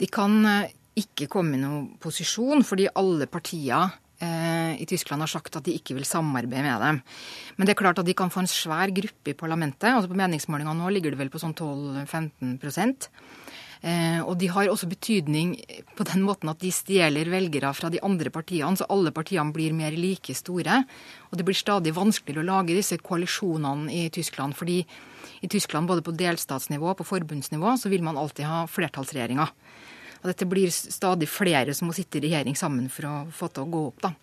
De 0.00 0.08
kan 0.12 0.36
eh, 0.50 0.72
ikke 1.00 1.28
komme 1.32 1.56
i 1.56 1.62
noen 1.62 1.94
posisjon, 2.02 2.64
fordi 2.68 2.90
alle 3.00 3.30
partier 3.32 3.96
eh, 4.20 4.76
i 4.76 4.88
Tyskland 4.88 5.24
har 5.24 5.32
sagt 5.32 5.56
at 5.56 5.64
de 5.64 5.76
ikke 5.78 5.96
vil 5.96 6.08
samarbeide 6.08 6.66
med 6.66 6.84
dem. 6.84 7.00
Men 7.56 7.64
det 7.64 7.78
er 7.78 7.80
klart 7.80 8.02
at 8.02 8.08
de 8.08 8.16
kan 8.18 8.32
få 8.32 8.44
en 8.44 8.50
svær 8.50 8.92
gruppe 8.92 9.32
i 9.32 9.38
parlamentet. 9.38 9.88
altså 9.88 10.12
På 10.12 10.20
meningsmålinga 10.20 10.76
nå 10.76 10.92
ligger 10.92 11.16
det 11.16 11.22
vel 11.22 11.32
på 11.32 11.40
sånn 11.40 11.56
12-15 11.56 12.58
Eh, 12.58 13.43
og 13.84 14.38
de 14.40 14.48
har 14.48 14.70
også 14.72 14.88
betydning 14.88 15.50
på 15.92 16.06
den 16.08 16.22
måten 16.24 16.48
at 16.48 16.62
de 16.62 16.70
stjeler 16.72 17.28
velgere 17.28 17.72
fra 17.76 17.90
de 17.92 18.00
andre 18.00 18.30
partiene, 18.32 18.78
så 18.80 18.86
alle 18.88 19.12
partiene 19.12 19.52
blir 19.52 19.74
mer 19.76 19.92
like 19.92 20.32
store. 20.32 20.78
Og 21.28 21.36
det 21.36 21.44
blir 21.44 21.58
stadig 21.58 21.92
vanskeligere 21.92 22.46
å 22.46 22.48
lage 22.48 22.78
disse 22.78 22.96
koalisjonene 22.96 23.92
i 23.92 24.06
Tyskland. 24.08 24.56
fordi 24.56 24.86
i 25.44 25.48
Tyskland, 25.48 25.86
både 25.86 26.00
på 26.00 26.14
delstatsnivå 26.16 26.88
og 26.88 26.98
på 27.02 27.04
forbundsnivå, 27.04 27.74
så 27.76 27.90
vil 27.92 28.04
man 28.06 28.16
alltid 28.16 28.46
ha 28.48 28.62
flertallsregjeringer. 28.70 29.50
Og 30.22 30.30
dette 30.30 30.48
blir 30.48 30.72
stadig 30.72 31.28
flere 31.28 31.74
som 31.76 31.90
må 31.90 31.96
sitte 31.96 32.16
i 32.16 32.24
regjering 32.24 32.56
sammen 32.56 32.88
for 32.88 33.10
å 33.10 33.14
få 33.28 33.50
til 33.52 33.66
å 33.66 33.72
gå 33.74 33.82
opp, 33.90 34.00
da. 34.06 34.14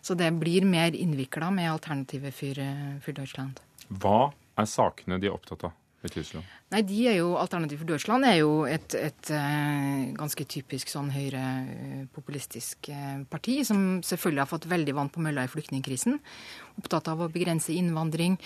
Så 0.00 0.14
det 0.14 0.30
blir 0.38 0.64
mer 0.64 0.94
innvikla 0.94 1.50
med 1.52 1.72
alternativet 1.72 2.34
for, 2.34 2.60
eh, 2.62 3.00
for 3.02 3.12
Deutschland. 3.12 3.58
Hva 3.90 4.32
er 4.56 4.64
sakene 4.64 5.20
de 5.20 5.26
er 5.26 5.34
opptatt 5.34 5.64
av? 5.64 5.72
I 6.06 6.10
Tyskland? 6.12 6.46
Nei, 6.72 6.80
de 6.86 6.98
er 7.10 7.16
jo, 7.18 7.34
Alternativ 7.40 7.82
for 7.82 7.90
Deutschland 7.90 8.24
er 8.24 8.38
jo 8.40 8.52
et, 8.68 8.94
et 8.96 9.30
uh, 9.34 10.10
ganske 10.16 10.46
typisk 10.48 10.88
sånn 10.92 11.10
høyrepopulistisk 11.12 12.88
uh, 12.94 13.22
parti, 13.30 13.58
som 13.68 14.00
selvfølgelig 14.06 14.42
har 14.44 14.50
fått 14.50 14.68
veldig 14.70 14.94
vann 14.96 15.10
på 15.12 15.22
mølla 15.24 15.44
i 15.44 15.50
flyktningkrisen. 15.52 16.16
Opptatt 16.80 17.10
av 17.12 17.20
å 17.20 17.28
begrense 17.32 17.74
innvandring. 17.76 18.38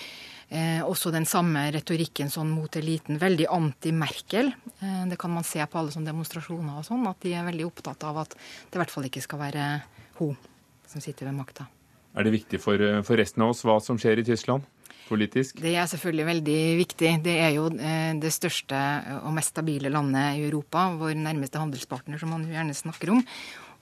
Eh, 0.48 0.80
også 0.84 1.12
den 1.14 1.24
samme 1.28 1.62
retorikken 1.72 2.28
sånn 2.32 2.50
mot 2.52 2.74
eliten. 2.76 3.20
Veldig 3.22 3.46
anti-Merkel. 3.54 4.50
det 5.08 5.16
kan 5.20 5.32
man 5.32 5.46
se 5.46 5.62
på 5.64 5.78
alle 5.78 5.94
sånne 5.94 6.10
demonstrasjoner 6.10 6.80
og 6.80 6.84
sånn, 6.88 7.06
at 7.08 7.22
de 7.22 7.32
er 7.32 7.46
veldig 7.46 7.68
opptatt 7.68 8.04
av 8.04 8.18
at 8.24 8.34
det 8.34 8.76
i 8.76 8.82
hvert 8.82 8.92
fall 8.92 9.06
ikke 9.08 9.22
skal 9.24 9.40
være 9.40 9.68
hun 10.18 10.34
som 10.90 11.00
sitter 11.04 11.30
ved 11.30 11.38
makta. 11.38 11.68
Er 12.14 12.26
det 12.26 12.34
viktig 12.34 12.60
for, 12.62 12.82
for 13.06 13.18
resten 13.18 13.46
av 13.46 13.54
oss 13.54 13.64
hva 13.66 13.78
som 13.82 13.98
skjer 14.00 14.20
i 14.20 14.26
Tyskland? 14.26 14.66
Politisk? 15.08 15.58
Det 15.62 15.74
er 15.76 15.88
selvfølgelig 15.90 16.26
veldig 16.30 16.60
viktig. 16.80 17.10
Det 17.24 17.34
er 17.40 17.52
jo 17.56 17.66
eh, 17.74 18.12
det 18.20 18.32
største 18.34 18.78
og 19.20 19.34
mest 19.36 19.54
stabile 19.54 19.92
landet 19.92 20.40
i 20.40 20.46
Europa. 20.46 20.88
Vår 21.00 21.14
nærmeste 21.18 21.60
handelspartner, 21.60 22.20
som 22.20 22.32
man 22.34 22.46
gjerne 22.50 22.76
snakker 22.76 23.14
om. 23.14 23.22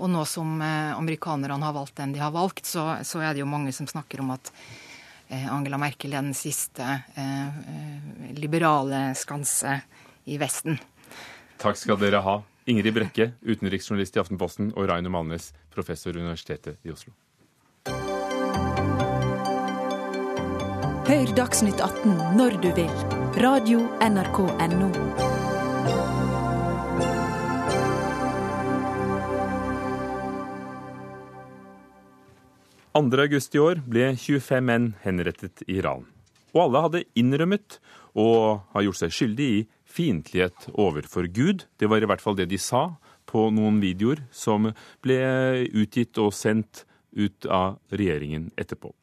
Og 0.03 0.11
nå 0.11 0.25
som 0.27 0.57
eh, 0.63 0.93
amerikanerne 0.97 1.63
har 1.63 1.77
valgt 1.77 1.99
den 2.01 2.15
de 2.17 2.23
har 2.23 2.33
valgt, 2.35 2.67
så, 2.67 2.97
så 3.07 3.23
er 3.23 3.35
det 3.35 3.45
jo 3.45 3.51
mange 3.51 3.75
som 3.77 3.87
snakker 3.87 4.23
om 4.25 4.33
at 4.35 4.53
eh, 5.29 5.47
Angela 5.47 5.79
Merkel 5.81 6.15
er 6.17 6.25
den 6.25 6.37
siste 6.37 6.87
eh, 7.15 8.33
liberale 8.39 9.11
skanse 9.19 9.79
i 10.27 10.39
Vesten. 10.43 10.81
Takk 11.63 11.79
skal 11.79 12.01
dere 12.01 12.23
ha. 12.25 12.41
Ingrid 12.67 12.95
Brekke, 12.95 13.33
utenriksjournalist 13.43 14.17
i 14.17 14.23
Aftenposten, 14.23 14.71
og 14.79 14.87
Raino 14.91 15.11
Malnes, 15.11 15.51
professor 15.75 16.15
ved 16.15 16.23
Universitetet 16.23 16.79
i 16.87 16.95
Oslo. 16.95 17.15
Hør 21.13 21.29
Dagsnytt 21.37 21.77
18 21.77 22.15
når 22.39 22.55
du 22.63 22.71
vil. 22.73 22.93
Radio 23.45 23.83
NRK 24.01 24.39
Radio.nrk.no. 24.49 24.87
august 33.27 33.53
i 33.53 33.61
år 33.61 33.83
ble 33.85 34.07
25 34.17 34.65
menn 34.65 34.87
henrettet 35.03 35.61
i 35.67 35.77
Iran. 35.83 36.07
Og 36.55 36.63
alle 36.65 36.83
hadde 36.87 37.05
innrømmet 37.13 37.77
og 38.17 38.65
har 38.73 38.89
gjort 38.89 39.03
seg 39.03 39.13
skyldig 39.19 39.51
i 39.59 39.61
fiendtlighet 39.85 40.71
overfor 40.73 41.29
Gud. 41.29 41.67
Det 41.77 41.93
var 41.93 42.01
i 42.01 42.09
hvert 42.09 42.25
fall 42.25 42.41
det 42.41 42.49
de 42.49 42.57
sa 42.57 42.87
på 43.29 43.51
noen 43.53 43.85
videoer 43.85 44.25
som 44.33 44.73
ble 45.05 45.21
utgitt 45.77 46.17
og 46.25 46.33
sendt 46.33 46.87
ut 47.13 47.45
av 47.53 47.77
regjeringen 47.93 48.49
etterpå. 48.57 48.97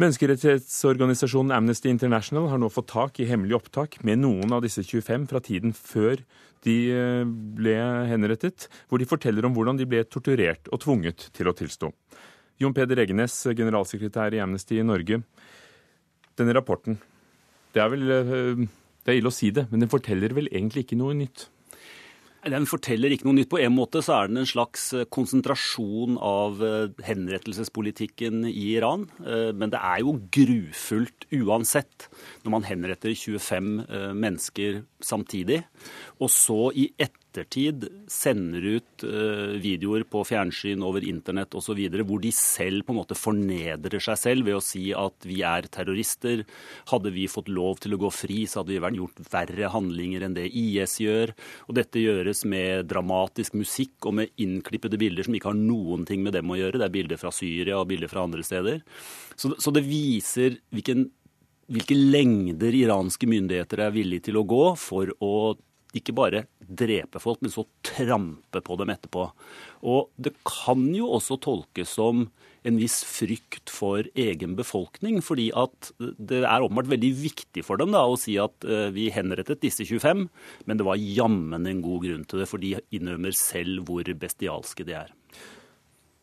Menneskerettighetsorganisasjonen 0.00 1.52
Amnesty 1.52 1.90
International 1.90 2.46
har 2.48 2.60
nå 2.62 2.70
fått 2.72 2.88
tak 2.88 3.18
i 3.20 3.26
hemmelig 3.28 3.58
opptak 3.58 3.98
med 4.06 4.22
noen 4.22 4.54
av 4.56 4.62
disse 4.64 4.80
25 4.86 5.26
fra 5.28 5.42
tiden 5.44 5.74
før 5.76 6.22
de 6.64 6.76
eh, 6.94 7.24
ble 7.26 7.74
henrettet, 8.08 8.68
hvor 8.88 9.02
de 9.02 9.08
forteller 9.10 9.44
om 9.44 9.52
hvordan 9.56 9.76
de 9.76 9.88
ble 9.90 10.00
torturert 10.08 10.70
og 10.72 10.80
tvunget 10.86 11.26
til 11.36 11.50
å 11.50 11.54
tilstå. 11.56 11.90
Jon 12.62 12.76
Peder 12.76 13.02
Egenes, 13.02 13.36
generalsekretær 13.56 14.32
i 14.36 14.40
Amnesty 14.40 14.80
i 14.80 14.86
Norge. 14.86 15.20
Denne 16.38 16.56
rapporten, 16.56 16.96
det 17.76 17.84
er 17.84 17.92
vel 17.92 18.16
eh, 18.16 18.64
det 19.04 19.12
er 19.12 19.20
ille 19.20 19.32
å 19.32 19.36
si 19.36 19.52
det, 19.52 19.66
men 19.68 19.84
den 19.84 19.92
forteller 19.92 20.32
vel 20.36 20.48
egentlig 20.48 20.86
ikke 20.86 21.00
noe 21.00 21.18
nytt? 21.18 21.50
Den 22.48 22.64
forteller 22.64 23.12
ikke 23.12 23.26
noe 23.28 23.36
nytt. 23.36 23.50
På 23.52 23.58
en 23.60 23.74
måte 23.74 24.00
så 24.04 24.14
er 24.16 24.30
den 24.30 24.40
en 24.40 24.48
slags 24.48 24.86
eh, 24.96 25.04
konsentrasjon 25.12 26.16
av 26.24 26.62
eh, 26.64 26.92
henrettelsespolitikken 27.04 28.46
i 28.48 28.70
Iran. 28.78 29.04
Eh, 29.20 29.50
men 29.52 29.72
det 29.72 29.80
er 29.84 30.00
jo 30.00 30.16
grufullt 30.32 31.28
uansett 31.36 32.08
når 32.46 32.54
man 32.56 32.68
henretter 32.68 33.12
25 33.12 33.72
mennesker 34.16 34.80
samtidig. 35.04 35.60
Og 36.16 36.32
så 36.32 36.70
i 36.72 36.88
ett 37.00 37.19
ettertid 37.30 37.86
sender 38.10 38.64
ut 38.76 39.04
uh, 39.06 39.54
videoer 39.62 40.02
på 40.10 40.22
fjernsyn, 40.26 40.82
over 40.82 41.04
internett 41.06 41.54
osv., 41.54 41.78
hvor 42.02 42.22
de 42.22 42.32
selv 42.34 42.84
på 42.84 42.94
en 42.94 42.98
måte 43.00 43.18
fornedrer 43.18 44.02
seg 44.02 44.18
selv 44.18 44.48
ved 44.48 44.58
å 44.58 44.64
si 44.64 44.90
at 44.96 45.26
vi 45.28 45.40
er 45.46 45.68
terrorister. 45.70 46.42
Hadde 46.90 47.12
vi 47.14 47.28
fått 47.30 47.50
lov 47.52 47.80
til 47.82 47.94
å 47.94 48.00
gå 48.02 48.10
fri, 48.14 48.42
så 48.50 48.60
hadde 48.60 48.74
vi 48.74 48.82
vært 48.82 48.98
gjort 48.98 49.22
verre 49.30 49.70
handlinger 49.70 50.26
enn 50.26 50.36
det 50.36 50.48
IS 50.50 50.98
gjør. 51.04 51.34
Og 51.68 51.78
dette 51.78 52.02
gjøres 52.02 52.42
med 52.50 52.90
dramatisk 52.90 53.56
musikk 53.58 54.10
og 54.10 54.18
med 54.20 54.34
innklippede 54.42 54.98
bilder 55.00 55.26
som 55.26 55.38
ikke 55.38 55.52
har 55.52 55.60
noen 55.60 56.04
ting 56.08 56.24
med 56.26 56.34
dem 56.36 56.50
å 56.50 56.58
gjøre. 56.58 56.80
Det 56.80 56.88
er 56.88 56.98
bilder 56.98 57.20
fra 57.20 57.32
Syria 57.34 57.78
og 57.78 57.88
bilder 57.92 58.10
fra 58.10 58.26
andre 58.26 58.44
steder. 58.46 58.82
Så, 59.36 59.54
så 59.56 59.72
det 59.74 59.86
viser 59.86 60.58
hvilken 60.74 61.08
hvilke 61.70 61.94
lengder 61.94 62.74
iranske 62.74 63.28
myndigheter 63.30 63.84
er 63.84 63.92
villige 63.94 64.26
til 64.26 64.40
å 64.40 64.46
gå 64.48 64.64
for 64.74 65.12
å 65.22 65.34
ikke 65.96 66.14
bare 66.14 66.44
drepe 66.60 67.20
folk, 67.22 67.40
men 67.42 67.52
så 67.52 67.64
trampe 67.86 68.62
på 68.62 68.76
dem 68.78 68.92
etterpå. 68.92 69.26
Og 69.90 70.10
det 70.20 70.34
kan 70.46 70.84
jo 70.94 71.08
også 71.16 71.40
tolkes 71.42 71.96
som 71.98 72.28
en 72.66 72.76
viss 72.76 73.00
frykt 73.08 73.72
for 73.72 74.06
egen 74.18 74.54
befolkning. 74.58 75.20
fordi 75.24 75.50
at 75.56 75.92
det 75.98 76.42
er 76.44 76.60
åpenbart 76.60 76.90
veldig 76.92 77.12
viktig 77.22 77.64
for 77.64 77.80
dem 77.80 77.94
da, 77.96 78.04
å 78.04 78.18
si 78.20 78.36
at 78.40 78.66
uh, 78.68 78.90
vi 78.94 79.08
henrettet 79.10 79.62
disse 79.64 79.86
25, 79.86 80.28
men 80.66 80.78
det 80.78 80.86
var 80.86 81.00
jammen 81.00 81.66
en 81.66 81.82
god 81.84 82.04
grunn 82.04 82.26
til 82.28 82.42
det, 82.42 82.48
for 82.50 82.62
de 82.62 82.76
innrømmer 82.92 83.34
selv 83.36 83.88
hvor 83.88 84.04
bestialske 84.04 84.84
de 84.86 84.98
er. 85.00 85.14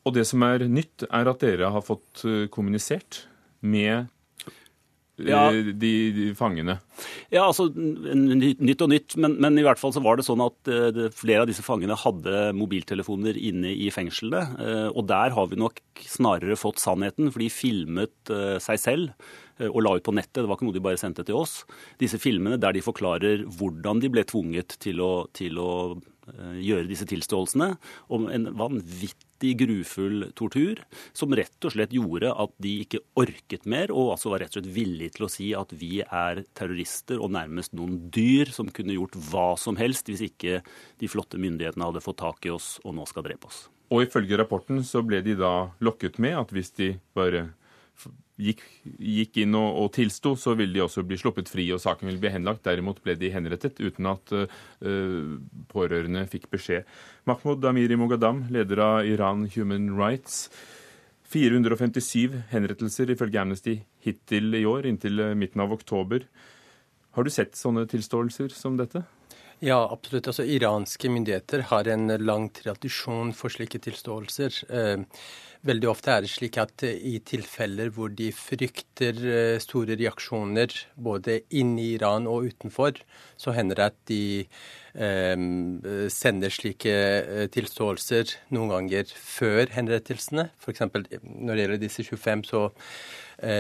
Og 0.07 0.13
det 0.15 0.23
som 0.29 0.43
er 0.45 0.67
nytt, 0.71 1.03
er 1.11 1.27
at 1.27 1.41
dere 1.43 1.73
har 1.73 1.83
fått 1.83 2.23
eh, 2.23 2.45
kommunisert 2.47 3.25
med 3.59 4.07
ja. 5.25 5.47
de, 5.51 5.91
de, 6.13 6.27
fangene? 6.37 6.77
Ja, 7.33 7.47
altså 7.47 7.67
nytt 7.73 8.83
og 8.83 8.91
nytt. 8.91 9.15
Men, 9.19 9.37
men, 9.41 9.57
i 9.57 9.65
hvert 9.65 9.81
fall 9.81 9.93
så 9.95 10.03
var 10.05 10.19
det 10.19 10.27
sånn 10.27 10.43
at 10.45 10.69
uh, 10.69 11.07
flere 11.15 11.43
av 11.43 11.49
disse 11.49 11.65
fangene 11.65 11.97
hadde 11.97 12.51
mobiltelefoner 12.57 13.39
inne 13.39 13.73
i 13.73 13.89
fengslene. 13.93 14.43
Uh, 14.59 14.89
og 14.91 15.07
der 15.09 15.33
har 15.35 15.49
vi 15.51 15.59
nok 15.59 15.81
snarere 16.05 16.59
fått 16.59 16.81
sannheten, 16.83 17.31
for 17.33 17.43
de 17.43 17.49
filmet 17.53 18.33
uh, 18.33 18.57
seg 18.63 18.81
selv 18.83 19.29
og 19.57 19.79
la 19.81 19.95
ut 19.97 20.05
på 20.05 20.13
nettet. 20.13 20.43
Det 20.43 20.45
var 20.45 20.59
ikke 20.59 20.67
noe 20.67 20.75
de 20.75 20.81
bare 20.85 20.99
sendte 21.01 21.23
til 21.25 21.39
oss. 21.39 21.63
Disse 21.97 22.19
filmene 22.21 22.59
der 22.61 22.75
de 22.77 22.83
forklarer 22.85 23.41
hvordan 23.57 24.03
de 24.03 24.11
ble 24.13 24.21
tvunget 24.29 24.75
til 24.83 25.01
å, 25.01 25.25
til 25.33 25.57
å 25.57 25.71
gjøre 26.61 26.85
disse 26.85 27.07
tilståelsene. 27.09 27.71
Om 28.13 28.27
en 28.35 28.45
vanvittig 28.53 29.26
vanvittig 29.37 29.57
grufull 29.57 30.31
tortur, 30.35 30.83
som 31.13 31.33
rett 31.33 31.65
og 31.65 31.71
slett 31.71 31.93
gjorde 31.93 32.31
at 32.33 32.51
de 32.57 32.81
ikke 32.83 32.99
orket 33.15 33.65
mer, 33.65 33.91
og 33.91 34.13
altså 34.15 34.29
var 34.31 34.39
rett 34.39 34.55
og 34.55 34.63
slett 34.63 34.75
villige 34.75 35.17
til 35.17 35.25
å 35.25 35.29
si 35.29 35.53
at 35.53 35.71
vi 35.73 36.01
er 36.01 36.43
terrorister 36.53 37.19
og 37.19 37.31
nærmest 37.31 37.73
noen 37.73 38.09
dyr 38.09 38.49
som 38.51 38.69
kunne 38.69 38.93
gjort 38.93 39.15
hva 39.29 39.55
som 39.57 39.77
helst 39.77 40.07
hvis 40.07 40.21
ikke 40.21 40.61
de 40.99 41.07
flotte 41.07 41.37
myndighetene 41.37 41.85
hadde 41.85 42.01
fått 42.01 42.19
tak 42.19 42.45
i 42.45 42.49
oss 42.51 42.79
og 42.83 42.95
nå 42.95 43.05
skal 43.05 43.23
drepe 43.23 43.47
oss. 43.47 43.69
Og 43.89 44.03
ifølge 44.03 44.37
rapporten 44.37 44.83
så 44.83 45.01
ble 45.01 45.21
de 45.21 45.35
da 45.37 45.71
lokket 45.79 46.17
med 46.19 46.37
at 46.37 46.51
hvis 46.51 46.73
de 46.75 46.97
bare 47.15 47.47
gikk, 48.37 48.63
gikk 49.01 49.39
inn 49.43 49.57
og, 49.57 49.67
og, 49.81 49.91
tilsto, 49.97 50.35
så 50.39 50.55
ville 50.57 50.75
de 50.75 50.83
også 50.85 51.03
bli 51.07 51.17
sluppet 51.19 51.49
fri 51.51 51.67
og 51.75 51.81
saken 51.83 52.09
ville 52.09 52.21
bli 52.21 52.31
henlagt. 52.33 52.63
Derimot 52.67 53.01
ble 53.05 53.17
de 53.19 53.31
henrettet 53.33 53.81
uten 53.81 54.09
at 54.11 54.33
uh, 54.33 54.47
pårørende 55.73 56.25
fikk 56.31 56.49
beskjed. 56.53 56.87
Mahmoud 57.29 57.65
Amiri 57.67 57.97
Mogadam, 57.99 58.45
leder 58.53 58.83
av 58.83 59.09
Iran 59.09 59.47
Human 59.55 59.91
Rights. 59.97 60.47
457 61.27 62.37
henrettelser 62.53 63.11
ifølge 63.11 63.41
Amnesty 63.41 63.81
hittil 64.05 64.53
i 64.55 64.63
år, 64.69 64.87
inntil 64.87 65.19
midten 65.35 65.65
av 65.65 65.73
oktober. 65.75 66.23
Har 67.17 67.25
du 67.25 67.33
sett 67.33 67.57
sånne 67.59 67.83
tilståelser 67.89 68.53
som 68.55 68.77
dette? 68.79 69.03
Ja, 69.59 69.79
absolutt. 69.89 70.27
Altså, 70.29 70.45
iranske 70.45 71.09
myndigheter 71.09 71.63
har 71.71 71.87
en 71.89 72.11
lang 72.21 72.49
tradisjon 72.53 73.33
for 73.33 73.49
slike 73.49 73.79
tilståelser. 73.81 74.59
Eh, 74.69 75.05
Veldig 75.65 75.87
ofte 75.89 76.13
er 76.13 76.23
det 76.23 76.29
slik 76.31 76.57
at 76.61 76.83
eh, 76.85 76.97
i 77.09 77.17
tilfeller 77.25 77.89
hvor 77.95 78.11
de 78.13 78.29
frykter 78.35 79.17
eh, 79.17 79.57
store 79.61 79.97
reaksjoner 79.97 80.73
både 81.07 81.39
inn 81.57 81.73
i 81.81 81.93
Iran 81.95 82.27
og 82.29 82.51
utenfor, 82.51 82.99
så 83.41 83.55
hender 83.55 83.79
det 83.79 83.87
at 83.89 83.97
de 84.11 84.21
eh, 84.45 85.35
sender 86.13 86.53
slike 86.53 86.97
tilståelser 87.55 88.35
noen 88.55 88.75
ganger 88.75 89.11
før 89.17 89.73
henrettelsene. 89.73 90.49
F.eks. 90.61 90.85
når 91.23 91.53
det 91.57 91.63
gjelder 91.65 91.83
disse 91.87 92.05
25, 92.05 92.45
så 92.53 92.67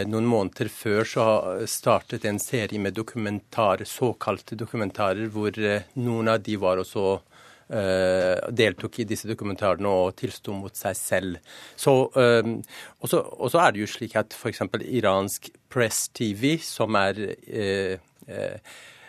noen 0.09 0.25
måneder 0.25 0.71
før 0.73 1.05
så 1.05 1.23
startet 1.69 2.25
en 2.25 2.39
serie 2.41 2.79
med 2.81 2.95
dokumentarer, 2.97 3.85
såkalte 3.85 4.57
dokumentarer, 4.57 5.27
hvor 5.29 5.53
eh, 5.61 5.85
noen 6.01 6.33
av 6.33 6.43
de 6.45 6.59
var 6.61 6.83
også 6.83 7.19
Uh, 7.67 8.47
deltok 8.55 9.01
i 9.01 9.03
disse 9.03 9.27
dokumentarene 9.27 9.89
og 9.91 10.13
tilsto 10.15 10.53
mot 10.55 10.71
seg 10.71 10.93
selv. 10.95 11.49
Så, 11.75 11.91
og 12.07 13.09
så 13.51 13.59
er 13.59 13.73
det 13.75 13.81
jo 13.81 13.89
slik 13.91 14.15
at 14.15 14.31
f.eks. 14.31 14.61
iransk 14.87 15.49
Press 15.67 16.05
TV, 16.15 16.53
som 16.63 16.95
er 16.95 17.19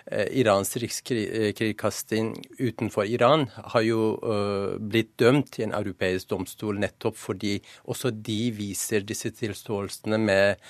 Irans 0.09 0.71
rikskringkasting 0.81 2.31
utenfor 2.59 3.05
Iran, 3.05 3.47
har 3.75 3.85
jo 3.85 4.01
blitt 4.81 5.11
dømt 5.21 5.59
i 5.59 5.67
en 5.67 5.75
europeisk 5.77 6.31
domstol 6.31 6.81
nettopp 6.81 7.19
fordi 7.21 7.59
også 7.85 8.15
de 8.15 8.39
viser 8.57 9.05
disse 9.05 9.35
tilståelsene 9.37 10.17
med 10.23 10.65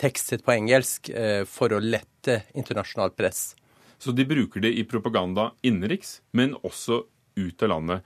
tekstet 0.00 0.46
på 0.46 0.54
engelsk 0.56 1.12
for 1.52 1.76
å 1.76 1.82
lette 1.84 2.42
internasjonalt 2.56 3.18
press. 3.18 3.50
Så 3.98 4.14
de 4.16 4.24
bruker 4.24 4.62
det 4.62 4.72
i 4.78 4.86
propaganda 4.88 5.50
innenriks, 5.66 6.20
men 6.32 6.54
også 6.62 7.02
ut 7.38 7.62
av 7.62 7.74
landet. 7.74 8.04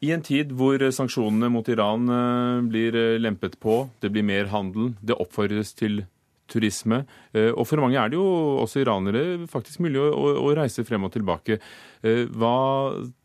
I 0.00 0.14
en 0.14 0.22
tid 0.24 0.52
hvor 0.56 0.80
sanksjonene 0.96 1.50
mot 1.52 1.66
Iran 1.68 2.08
eh, 2.08 2.62
blir 2.72 2.96
eh, 2.96 3.18
lempet 3.20 3.58
på, 3.60 3.82
det 4.00 4.12
blir 4.12 4.24
mer 4.24 4.48
handel, 4.52 4.94
det 5.04 5.18
oppfordres 5.20 5.74
til 5.76 6.04
turisme. 6.50 7.02
Eh, 7.32 7.50
og 7.50 7.66
for 7.68 7.82
mange 7.82 7.98
er 8.00 8.12
det 8.12 8.18
jo 8.18 8.26
også 8.64 8.82
iranere 8.82 9.46
faktisk 9.50 9.82
mulig 9.84 10.02
å, 10.02 10.10
å 10.42 10.54
reise 10.56 10.84
frem 10.86 11.06
og 11.06 11.14
tilbake. 11.14 11.60
Hva 12.00 12.56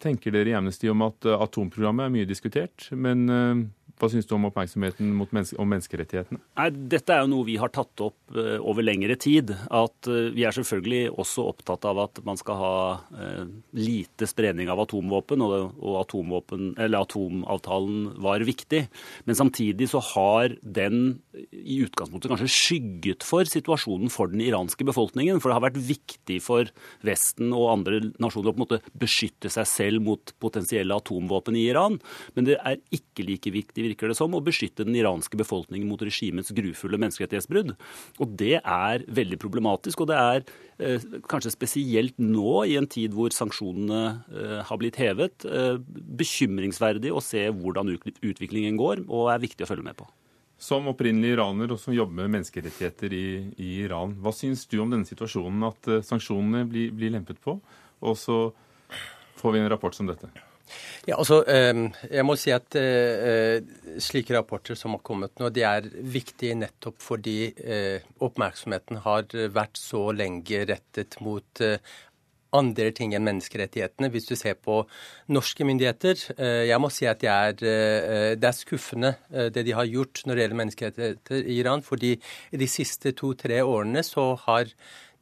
tenker 0.03 0.33
dere 0.35 0.51
i 0.51 0.55
Amnesty 0.57 0.89
om 0.91 1.05
at 1.05 1.23
atomprogrammet 1.31 2.09
er 2.09 2.11
mye 2.11 2.27
diskutert, 2.27 2.89
men 2.91 3.23
hva 3.95 4.09
syns 4.11 4.27
du 4.27 4.33
om 4.35 4.47
oppmerksomheten 4.49 5.13
menneske, 5.15 5.55
om 5.61 5.69
menneskerettighetene? 5.71 6.41
Nei, 6.59 6.67
dette 6.91 7.15
er 7.15 7.23
jo 7.23 7.29
noe 7.31 7.47
vi 7.47 7.55
har 7.61 7.71
tatt 7.71 8.01
opp 8.03 8.35
uh, 8.35 8.57
over 8.59 8.83
lengre 8.83 9.15
tid. 9.15 9.53
At 9.71 10.09
uh, 10.11 10.33
Vi 10.35 10.43
er 10.43 10.55
selvfølgelig 10.55 11.13
også 11.15 11.45
opptatt 11.47 11.87
av 11.87 12.01
at 12.03 12.19
man 12.27 12.39
skal 12.39 12.59
ha 12.59 12.73
uh, 13.15 13.45
lite 13.77 14.27
spredning 14.27 14.71
av 14.71 14.81
atomvåpen, 14.83 15.43
og, 15.45 15.77
og 15.79 15.99
atomvåpen, 16.01 16.73
atomavtalen 16.75 18.09
var 18.25 18.43
viktig. 18.47 18.83
Men 19.29 19.39
samtidig 19.39 19.87
så 19.93 20.03
har 20.11 20.57
den 20.59 21.21
i 21.55 21.79
utgangspunktet 21.85 22.33
kanskje 22.33 22.51
skygget 22.51 23.23
for 23.27 23.47
situasjonen 23.47 24.11
for 24.11 24.31
den 24.31 24.43
iranske 24.43 24.87
befolkningen. 24.87 25.39
For 25.39 25.51
det 25.51 25.59
har 25.59 25.67
vært 25.69 25.79
viktig 25.79 26.41
for 26.43 26.67
Vesten 27.05 27.55
og 27.55 27.71
andre 27.77 28.01
nasjoner 28.19 28.51
å 28.51 28.55
på 28.57 28.59
en 28.59 28.65
måte 28.65 28.81
beskytte 28.99 29.51
seg 29.53 29.71
selv 29.71 30.03
mot 30.03 30.35
potensielle 30.43 30.99
atomvåpen 30.99 31.55
i 31.55 31.67
Iran. 31.71 32.01
Men 32.35 32.51
det 32.51 32.59
er 32.59 32.83
ikke 32.91 33.23
like 33.27 33.55
viktig 33.55 33.84
virker 33.85 34.11
det 34.11 34.17
som, 34.17 34.33
å 34.33 34.43
beskytte 34.43 34.85
den 34.87 34.97
iranske 34.97 35.37
befolkningen 35.39 35.87
mot 35.89 36.01
regimets 36.03 36.53
grufulle 36.55 36.99
menneskerettighetsbrudd. 37.01 37.75
Og 38.19 38.35
det 38.39 38.59
er 38.59 39.05
veldig 39.07 39.39
problematisk. 39.41 40.01
og 40.01 40.11
det 40.11 40.19
er 40.19 40.43
eh, 40.79 41.07
kanskje 41.29 41.53
spesielt 41.53 42.17
nå, 42.21 42.65
i 42.65 42.77
en 42.79 42.89
tid 42.89 43.15
hvor 43.15 43.33
sanksjonene 43.35 44.03
eh, 44.33 44.59
har 44.67 44.81
blitt 44.81 44.99
hevet, 45.01 45.45
eh, 45.45 45.77
bekymringsverdig 46.19 47.13
å 47.13 47.23
se 47.23 47.47
hvordan 47.49 47.93
utviklingen 47.95 48.79
går, 48.79 49.05
og 49.07 49.33
er 49.33 49.43
viktig 49.43 49.65
å 49.65 49.71
følge 49.71 49.89
med 49.89 49.99
på. 50.01 50.07
som 50.57 50.87
opprinnelig 50.87 51.33
iraner 51.35 51.71
og 51.73 51.79
som 51.79 51.93
jobber 51.93 52.15
med 52.23 52.37
menneskerettigheter 52.37 53.13
i, 53.13 53.27
i 53.59 53.71
Iran. 53.83 54.15
Hva 54.23 54.31
syns 54.31 54.63
du 54.71 54.79
om 54.79 54.89
denne 54.89 55.05
situasjonen, 55.05 55.65
at 55.67 55.89
uh, 55.91 55.99
sanksjonene 55.99 56.63
blir, 56.69 56.93
blir, 56.95 57.11
lempet 57.11 57.41
på, 57.43 57.59
og 57.99 58.15
så 58.17 58.37
får 59.35 59.51
vi 59.51 59.59
en 59.59 59.69
rapport 59.69 59.93
som 59.93 60.07
dette? 60.07 60.31
Ja, 61.05 61.19
altså, 61.19 61.41
um, 61.45 61.85
jeg 62.09 62.25
må 62.25 62.35
si 62.39 62.53
at 62.55 62.77
uh, 62.79 63.59
slike 64.01 64.33
rapporter 64.35 64.77
som 64.79 64.95
har 64.97 65.03
kommet 65.05 65.35
nå, 65.39 65.51
de 65.53 65.65
er 65.67 65.87
viktige 66.01 66.57
nettopp 66.57 66.97
fordi 67.03 67.37
uh, 67.59 68.01
oppmerksomheten 68.25 69.03
har 69.05 69.29
vært 69.53 69.79
så 69.79 70.07
lenge 70.15 70.65
rettet 70.71 71.19
mot 71.23 71.65
andre 72.55 72.91
ting 72.95 73.15
enn 73.15 73.25
menneskerettighetene. 73.25 74.09
Hvis 74.13 74.27
du 74.29 74.35
ser 74.39 74.57
på 74.59 74.81
norske 75.33 75.67
myndigheter 75.67 76.19
eh, 76.37 76.63
Jeg 76.69 76.81
må 76.81 76.91
si 76.93 77.07
at 77.09 77.21
det 77.23 77.31
er, 77.31 77.55
eh, 77.65 78.31
det 78.39 78.49
er 78.49 78.57
skuffende 78.57 79.15
eh, 79.31 79.49
det 79.53 79.65
de 79.67 79.75
har 79.77 79.89
gjort 79.89 80.23
når 80.25 80.35
det 80.35 80.45
gjelder 80.45 80.61
menneskerettigheter 80.61 81.41
i 81.41 81.59
Iran. 81.59 81.83
fordi 81.85 82.15
de 82.51 82.67
siste 82.69 83.15
to-tre 83.17 83.61
årene 83.63 84.03
så 84.03 84.33
har 84.45 84.71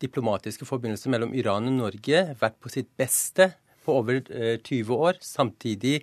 diplomatiske 0.03 0.67
forbindelser 0.67 1.13
mellom 1.13 1.33
Iran 1.33 1.69
og 1.69 1.77
Norge 1.77 2.25
vært 2.39 2.59
på 2.59 2.71
sitt 2.71 2.89
beste 2.97 3.53
på 3.86 3.97
over 4.01 4.21
20 4.23 4.95
år. 4.95 5.19
Samtidig 5.23 6.01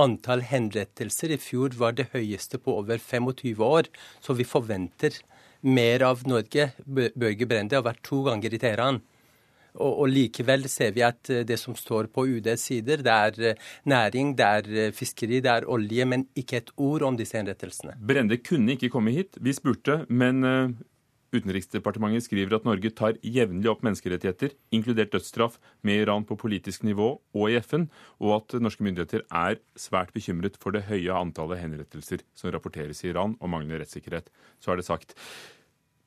antall 0.00 0.44
henrettelser 0.46 1.34
i 1.34 1.40
fjor 1.40 1.76
var 1.78 1.96
det 1.98 2.10
høyeste 2.14 2.60
på 2.62 2.78
over 2.82 2.98
25 2.98 3.64
år. 3.64 3.90
Så 4.20 4.36
vi 4.38 4.48
forventer 4.48 5.16
mer 5.60 6.04
av 6.06 6.26
Norge. 6.28 6.70
Børge 6.86 7.48
Brende 7.48 7.78
har 7.78 7.86
vært 7.86 8.04
to 8.06 8.22
ganger 8.28 8.54
i 8.54 8.60
Teheran. 8.60 9.00
Og, 9.78 10.00
og, 10.02 10.06
likevel 10.10 10.66
ser 10.70 10.94
vi 10.96 11.04
at 11.06 11.30
eh, 11.30 11.44
det 11.46 11.58
som 11.60 11.76
står 11.78 12.10
på 12.14 12.24
UDs 12.26 12.64
sider, 12.66 13.04
det 13.06 13.12
er 13.14 13.50
eh, 13.52 13.68
næring, 13.90 14.32
det 14.38 14.46
er 14.46 14.70
eh, 14.86 14.94
fiskeri, 14.94 15.38
det 15.44 15.52
er 15.52 15.68
olje, 15.70 16.06
men 16.10 16.26
ikke 16.38 16.58
et 16.58 16.72
ord 16.76 17.06
om 17.06 17.18
disse 17.18 17.38
henrettelsene. 17.38 17.94
Brende 18.02 18.40
kunne 18.42 18.74
ikke 18.74 18.90
komme 18.90 19.14
hit. 19.14 19.38
Vi 19.38 19.54
spurte, 19.54 20.02
men 20.08 20.42
Utenriksdepartementet 21.30 22.26
skriver 22.26 22.56
at 22.56 22.64
Norge 22.66 22.90
tar 22.96 23.18
jevnlig 23.22 23.70
opp 23.70 23.84
menneskerettigheter, 23.86 24.56
inkludert 24.74 25.12
dødsstraff, 25.14 25.60
med 25.86 26.02
Iran 26.02 26.26
på 26.26 26.38
politisk 26.40 26.82
nivå 26.86 27.12
og 27.20 27.44
i 27.50 27.58
FN, 27.62 27.86
og 28.18 28.40
at 28.40 28.58
norske 28.62 28.84
myndigheter 28.86 29.22
er 29.30 29.60
svært 29.78 30.10
bekymret 30.16 30.58
for 30.60 30.74
det 30.74 30.88
høye 30.90 31.14
antallet 31.14 31.62
henrettelser 31.62 32.24
som 32.34 32.50
rapporteres 32.54 33.04
i 33.04 33.12
Iran, 33.12 33.36
og 33.38 33.52
manglende 33.52 33.84
rettssikkerhet. 33.84 34.32
Så 34.58 34.74
er 34.74 34.80
det 34.80 34.88
sagt. 34.88 35.14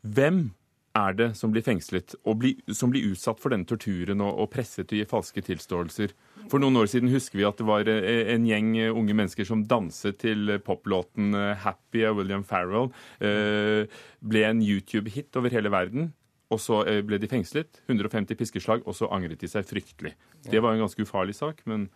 Hvem 0.04 0.50
er 0.94 1.16
det 1.18 1.30
som 1.38 1.52
blir 1.54 1.66
fengslet, 1.66 2.14
og 2.30 2.40
bli, 2.44 2.54
som 2.74 2.92
blir 2.94 3.10
utsatt 3.12 3.42
for 3.42 3.54
denne 3.54 3.68
torturen 3.70 4.22
og, 4.22 4.38
og, 4.44 4.50
presset 4.54 4.88
til 4.90 5.00
å 5.00 5.02
gi 5.02 5.10
falske 5.10 5.44
tilståelser? 5.46 6.14
For 6.52 6.62
noen 6.62 6.78
år 6.78 6.90
siden 6.92 7.12
husker 7.14 7.40
vi 7.40 7.48
at 7.48 7.60
det 7.60 7.68
var 7.68 7.90
eh, 7.90 8.30
en 8.36 8.46
gjeng 8.48 8.74
eh, 8.78 8.94
unge 8.94 9.16
mennesker 9.18 9.48
som 9.48 9.64
danset 9.66 10.20
til 10.22 10.58
poplåten 10.66 11.34
eh, 11.40 11.64
'Happy' 11.64 12.06
av 12.10 12.20
William 12.20 12.44
Farrell. 12.46 12.92
Ble 13.20 14.44
en 14.48 14.62
YouTube-hit 14.62 15.34
over 15.40 15.54
hele 15.54 15.72
verden. 15.74 16.12
Og 16.54 16.60
så 16.62 16.84
ble 17.02 17.18
de 17.18 17.26
fengslet. 17.26 17.80
150 17.90 18.38
piskeslag, 18.38 18.84
og 18.86 18.94
så 18.94 19.08
angret 19.10 19.42
de 19.42 19.48
seg 19.50 19.66
fryktelig. 19.66 20.12
Det 20.46 20.62
var 20.62 20.76
en 20.76 20.84
ganske 20.84 21.02
ufarlig 21.02 21.34
sak, 21.34 21.64
men 21.66 21.88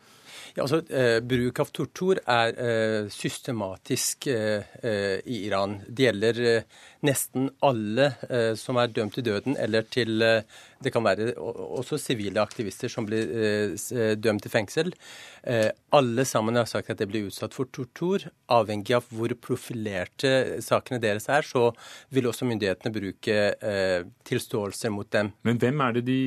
ja, 0.55 0.63
altså, 0.63 0.81
eh, 0.89 1.19
Bruk 1.21 1.59
av 1.61 1.71
tortur 1.75 2.19
er 2.23 2.53
eh, 2.57 3.09
systematisk 3.13 4.27
eh, 4.31 4.65
eh 4.81 5.17
i 5.25 5.43
Iran. 5.47 5.77
Det 5.88 6.07
gjelder 6.07 6.39
eh, 6.49 6.83
nesten 7.07 7.49
alle 7.65 8.11
eh, 8.29 8.53
som 8.57 8.79
er 8.81 8.93
dømt 8.93 9.17
til 9.17 9.27
døden, 9.27 9.57
eller 9.57 9.85
til 9.89 10.17
Det 10.77 10.91
kan 10.93 11.01
være 11.01 11.31
også 11.38 11.97
sivile 11.97 12.41
aktivister 12.41 12.88
som 12.88 13.05
blir 13.05 13.25
dømt 14.21 14.43
til 14.43 14.51
fengsel. 14.51 14.93
alle 15.89 16.25
sammen 16.25 16.55
har 16.55 16.65
sagt 16.65 16.91
at 16.91 16.99
de 16.99 17.07
blir 17.07 17.25
utsatt 17.25 17.53
for 17.53 17.65
tortur. 17.65 18.29
Avhengig 18.47 18.93
av 18.93 19.07
hvor 19.09 19.33
profilerte 19.41 20.61
sakene 20.61 21.01
deres 21.01 21.27
er, 21.29 21.41
så 21.41 21.71
vil 22.13 22.27
også 22.27 22.45
myndighetene 22.45 22.93
bruke 22.93 23.57
tilståelser 24.23 24.93
mot 24.93 25.09
dem. 25.09 25.33
Men 25.41 25.57
hvem 25.57 25.81
er 25.81 25.97
det 25.97 26.05
de 26.05 26.21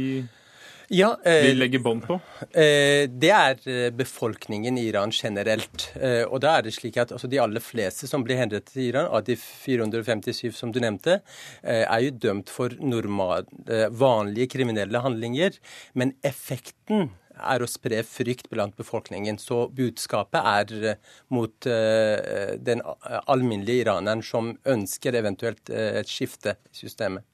ja, 0.91 1.21
eh, 1.25 1.45
vil 1.47 1.61
legge 1.61 1.79
bånd 1.79 2.03
på? 2.03 2.17
Eh, 2.51 3.05
det 3.07 3.31
er 3.31 3.61
eh, 3.71 3.93
befolkningen 3.95 4.79
i 4.81 4.89
Iran 4.89 5.13
generelt. 5.15 5.85
Eh, 5.95 6.25
og 6.25 6.41
da 6.43 6.57
er 6.59 6.67
det 6.67 6.73
slik 6.75 6.99
at 6.99 7.13
altså, 7.15 7.31
De 7.31 7.39
aller 7.39 7.63
fleste 7.63 8.09
som 8.11 8.25
blir 8.27 8.41
henrettet 8.41 8.75
i 8.75 8.89
Iran, 8.89 9.07
av 9.07 9.23
de 9.29 9.37
457 9.39 10.51
som 10.57 10.75
du 10.75 10.81
nevnte, 10.83 11.21
eh, 11.63 11.85
er 11.85 12.03
jo 12.09 12.17
dømt 12.27 12.51
for 12.51 12.75
normal, 12.83 13.47
eh, 13.71 13.87
vanlige 13.87 14.51
kriminelle 14.57 15.05
handlinger. 15.07 15.61
Men 15.95 16.17
effekten 16.27 17.13
er 17.39 17.63
å 17.63 17.71
spre 17.71 18.03
frykt 18.03 18.51
blant 18.51 18.75
befolkningen. 18.77 19.39
Så 19.39 19.69
budskapet 19.71 20.43
er 20.43 20.99
mot 21.33 21.55
den 21.65 22.83
alminnelige 23.25 23.87
iraneren 23.87 24.21
som 24.21 24.59
ønsker 24.69 25.17
eventuelt 25.17 25.71
et 25.71 26.11
skifte 26.11 26.59
i 26.69 26.77
systemet. 26.83 27.25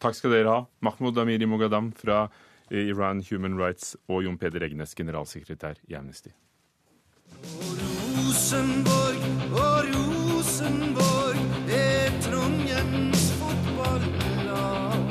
Takk 0.00 0.16
skal 0.16 0.32
dere 0.38 0.54
ha. 0.54 0.64
Mahmoud 0.80 1.18
Amiri 1.20 1.44
Mogadam 1.48 1.90
fra 1.92 2.28
Iran 2.70 3.22
Human 3.30 3.58
Rights 3.58 3.96
og 4.08 4.24
Jon 4.24 4.38
Peder 4.38 4.62
Egnes, 4.66 4.94
generalsekretær 4.94 5.74
i 5.88 5.94
Amnesty. 5.94 6.28
Og 7.42 7.76
Rosenborg 8.16 9.22
og 9.52 9.90
Rosenborg 9.94 11.38
er 11.70 12.10
Trondheims 12.24 13.26
fotballag. 13.38 15.06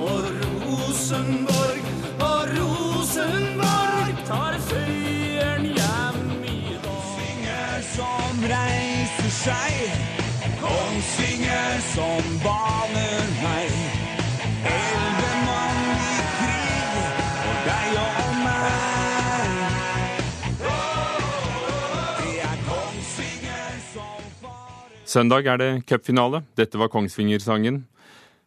Og 0.00 0.26
Rosenborg 0.64 1.84
og 2.20 2.42
Rosenborg 2.56 4.24
tar 4.26 4.58
seieren 4.68 5.70
hjem 5.78 6.42
i 6.42 6.74
dag. 6.86 7.06
Synger 7.14 7.86
som 7.94 8.44
reiser 8.50 9.32
seg, 9.38 9.78
Kongsvinger 10.64 11.80
som 11.94 12.34
baner 12.42 13.33
Søndag 25.14 25.46
er 25.46 25.60
det 25.60 25.70
cupfinale. 25.86 26.40
Dette 26.58 26.78
var 26.80 26.88
Kongsvinger-sangen. 26.90 27.84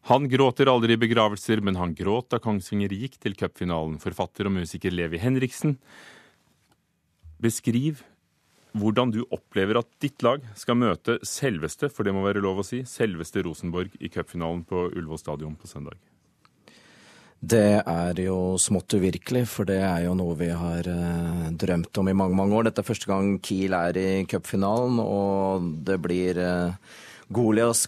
Han 0.09 0.25
gråter 0.27 0.67
aldri 0.67 0.97
i 0.97 0.99
begravelser, 0.99 1.61
men 1.63 1.77
han 1.79 1.93
gråt 1.95 2.27
da 2.33 2.41
Kongsvinger 2.43 2.91
gikk 2.91 3.15
til 3.23 3.37
cupfinalen. 3.39 3.95
Forfatter 4.03 4.49
og 4.49 4.55
musiker 4.57 4.91
Levi 4.91 5.21
Henriksen. 5.21 5.77
Beskriv 7.39 8.01
hvordan 8.75 9.13
du 9.15 9.21
opplever 9.31 9.79
at 9.79 9.87
ditt 10.03 10.25
lag 10.27 10.43
skal 10.59 10.79
møte 10.81 11.21
selveste, 11.23 11.87
for 11.87 12.03
det 12.03 12.11
må 12.17 12.25
være 12.25 12.43
lov 12.43 12.59
å 12.59 12.67
si, 12.67 12.81
selveste 12.83 13.45
Rosenborg 13.47 13.95
i 14.03 14.11
cupfinalen 14.11 14.65
på 14.67 14.89
Ullevål 14.89 15.23
stadion 15.23 15.55
på 15.55 15.71
søndag. 15.71 15.95
Det 17.39 17.83
er 17.85 18.17
jo 18.17 18.57
smått 18.57 18.95
uvirkelig, 18.97 19.43
for 19.51 19.67
det 19.69 19.77
er 19.85 20.07
jo 20.07 20.15
noe 20.17 20.33
vi 20.39 20.49
har 20.49 20.87
eh, 20.89 21.43
drømt 21.53 21.99
om 22.01 22.09
i 22.09 22.15
mange, 22.17 22.33
mange 22.35 22.57
år. 22.57 22.65
Dette 22.67 22.81
er 22.81 22.87
første 22.87 23.09
gang 23.09 23.35
Kiel 23.45 23.75
er 23.77 23.99
i 24.01 24.07
cupfinalen, 24.25 24.97
og 25.03 25.67
det 25.85 25.99
blir 26.01 26.39
eh, 26.41 26.95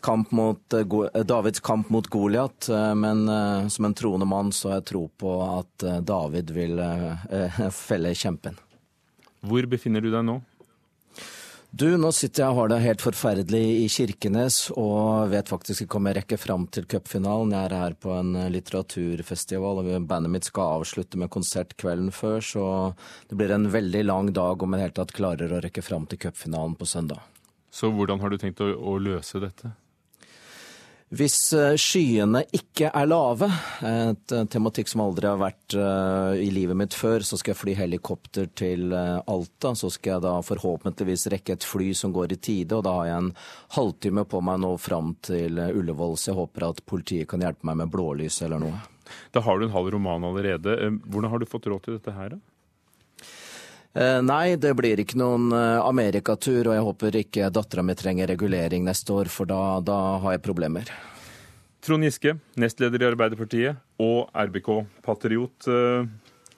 kamp 0.06 0.32
mot, 0.32 0.62
eh, 0.74 1.24
Davids 1.24 1.60
kamp 1.60 1.90
mot 1.90 2.06
Goliat. 2.08 2.70
Eh, 2.70 2.94
men 2.94 3.28
eh, 3.28 3.68
som 3.68 3.86
en 3.86 3.94
troende 3.94 4.26
mann 4.30 4.52
så 4.52 4.70
har 4.70 4.82
jeg 4.82 4.90
tro 4.94 5.10
på 5.18 5.34
at 5.60 5.84
eh, 5.84 6.00
David 6.02 6.52
vil 6.52 6.78
felle 7.74 8.14
kjempen. 8.14 8.56
Hvor 9.42 9.66
befinner 9.66 10.02
du 10.02 10.12
deg 10.12 10.26
nå? 10.26 10.42
Du, 11.70 11.86
nå 12.02 12.10
sitter 12.18 12.42
jeg 12.42 12.50
og 12.50 12.58
har 12.58 12.70
det 12.72 12.78
helt 12.82 13.04
forferdelig 13.04 13.62
i 13.84 13.90
Kirkenes 13.94 14.56
og 14.74 15.30
vet 15.30 15.52
faktisk 15.52 15.84
ikke 15.84 16.00
om 16.00 16.08
jeg 16.10 16.16
rekker 16.18 16.40
fram 16.42 16.64
til 16.74 16.88
cupfinalen. 16.90 17.54
Jeg 17.54 17.68
er 17.68 17.76
her 17.78 17.96
på 18.02 18.16
en 18.16 18.32
eh, 18.42 18.48
litteraturfestival, 18.56 19.84
og 19.84 20.08
bandet 20.10 20.34
mitt 20.34 20.50
skal 20.50 20.80
avslutte 20.80 21.20
med 21.22 21.30
konsert 21.30 21.76
kvelden 21.78 22.10
før, 22.10 22.42
så 22.42 22.64
det 23.30 23.38
blir 23.38 23.54
en 23.54 23.70
veldig 23.70 24.02
lang 24.08 24.32
dag 24.34 24.66
om 24.66 24.74
jeg 24.74 24.80
i 24.80 24.82
det 24.82 24.88
hele 24.88 24.98
tatt 24.98 25.14
klarer 25.20 25.54
å 25.54 25.62
rekke 25.62 25.86
fram 25.86 26.10
til 26.10 26.24
cupfinalen 26.26 26.74
på 26.80 26.90
søndag. 26.90 27.22
Så 27.70 27.94
hvordan 27.94 28.18
har 28.24 28.34
du 28.34 28.42
tenkt 28.42 28.66
å, 28.66 28.72
å 28.74 28.98
løse 28.98 29.38
dette? 29.44 29.76
Hvis 31.10 31.38
eh, 31.58 31.74
skyene 31.74 32.44
ikke 32.54 32.92
er 32.94 33.08
lave, 33.10 33.48
et 33.82 34.34
eh, 34.36 34.44
tematikk 34.54 34.92
som 34.92 35.02
aldri 35.02 35.26
har 35.26 35.40
vært 35.42 35.74
eh, 35.74 36.42
i 36.46 36.52
livet 36.54 36.78
mitt 36.78 36.94
før, 36.94 37.26
så 37.26 37.40
skal 37.40 37.56
jeg 37.56 37.60
fly 37.64 37.74
helikopter 37.80 38.46
til 38.54 38.94
Alta. 38.94 39.74
Så 39.74 39.90
skal 39.96 40.16
jeg 40.16 40.26
da 40.28 40.36
forhåpentligvis 40.46 41.26
rekke 41.34 41.56
et 41.58 41.66
fly 41.66 41.90
som 41.98 42.14
går 42.14 42.36
i 42.36 42.38
tide, 42.38 42.78
og 42.78 42.86
da 42.86 42.94
har 43.00 43.10
jeg 43.10 43.24
en 43.24 43.32
halvtime 43.80 44.26
på 44.30 44.44
meg 44.46 44.62
nå 44.62 44.76
fram 44.78 45.16
til 45.26 45.58
Ullevål, 45.58 46.14
så 46.14 46.30
jeg 46.30 46.40
håper 46.44 46.68
at 46.70 46.86
politiet 46.86 47.32
kan 47.32 47.42
hjelpe 47.42 47.66
meg 47.66 47.82
med 47.82 47.94
blålys 47.96 48.44
eller 48.46 48.62
noe. 48.62 48.86
Da 49.34 49.42
har 49.42 49.58
du 49.58 49.66
en 49.66 49.74
halv 49.74 49.90
roman 49.96 50.30
allerede. 50.30 50.78
Hvordan 51.10 51.34
har 51.34 51.42
du 51.42 51.50
fått 51.50 51.66
råd 51.72 51.88
til 51.88 51.98
dette 51.98 52.14
her, 52.14 52.38
da? 52.38 52.59
Eh, 53.98 54.20
nei, 54.22 54.54
det 54.62 54.76
blir 54.78 55.02
ikke 55.02 55.18
noen 55.18 55.50
eh, 55.56 55.80
amerikatur, 55.82 56.70
og 56.70 56.76
jeg 56.76 56.86
håper 56.86 57.20
ikke 57.24 57.50
dattera 57.54 57.86
mi 57.86 57.96
trenger 57.98 58.30
regulering 58.30 58.86
neste 58.86 59.16
år, 59.16 59.32
for 59.34 59.50
da, 59.50 59.80
da 59.82 59.98
har 60.22 60.38
jeg 60.38 60.46
problemer. 60.46 60.92
Trond 61.82 62.06
Giske, 62.06 62.36
nestleder 62.60 63.02
i 63.02 63.08
Arbeiderpartiet 63.08 63.80
og 64.04 64.28
RBK-patriot. 64.36 65.70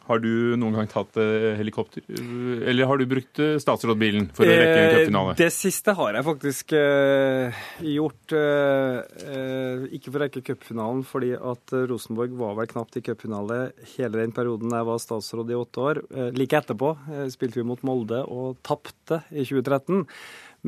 Eh, 0.02 0.08
Har 0.08 0.20
du 0.20 0.56
noen 0.58 0.74
gang 0.76 0.88
tatt 0.90 1.18
eh, 1.22 1.56
helikopter? 1.58 2.02
Eller 2.10 2.86
har 2.90 2.98
du 2.98 3.06
brukt 3.06 3.40
eh, 3.40 3.58
statsrådbilen 3.62 4.30
for 4.36 4.46
å 4.46 4.50
rekke 4.52 4.80
en 4.82 4.96
cupfinale? 4.98 5.36
Det 5.40 5.50
siste 5.54 5.94
har 5.96 6.18
jeg 6.18 6.26
faktisk 6.28 6.74
eh, 6.74 7.62
gjort. 7.86 8.34
Eh, 8.36 8.98
eh, 9.32 9.86
ikke 9.96 10.12
for 10.12 10.20
å 10.20 10.24
rekke 10.26 10.44
cupfinalen, 10.52 11.04
fordi 11.08 11.34
at 11.38 11.76
Rosenborg 11.90 12.36
var 12.40 12.58
vel 12.60 12.70
knapt 12.72 12.98
i 13.00 13.04
cupfinale 13.06 13.60
hele 13.96 14.20
den 14.20 14.36
perioden 14.36 14.74
jeg 14.74 14.88
var 14.90 15.02
statsråd 15.02 15.52
i 15.54 15.60
åtte 15.60 15.86
år. 15.86 16.02
Eh, 16.12 16.32
like 16.36 16.58
etterpå 16.60 16.96
spilte 17.32 17.62
vi 17.62 17.68
mot 17.68 17.84
Molde 17.88 18.24
og 18.26 18.60
tapte 18.68 19.24
i 19.32 19.46
2013. 19.46 20.06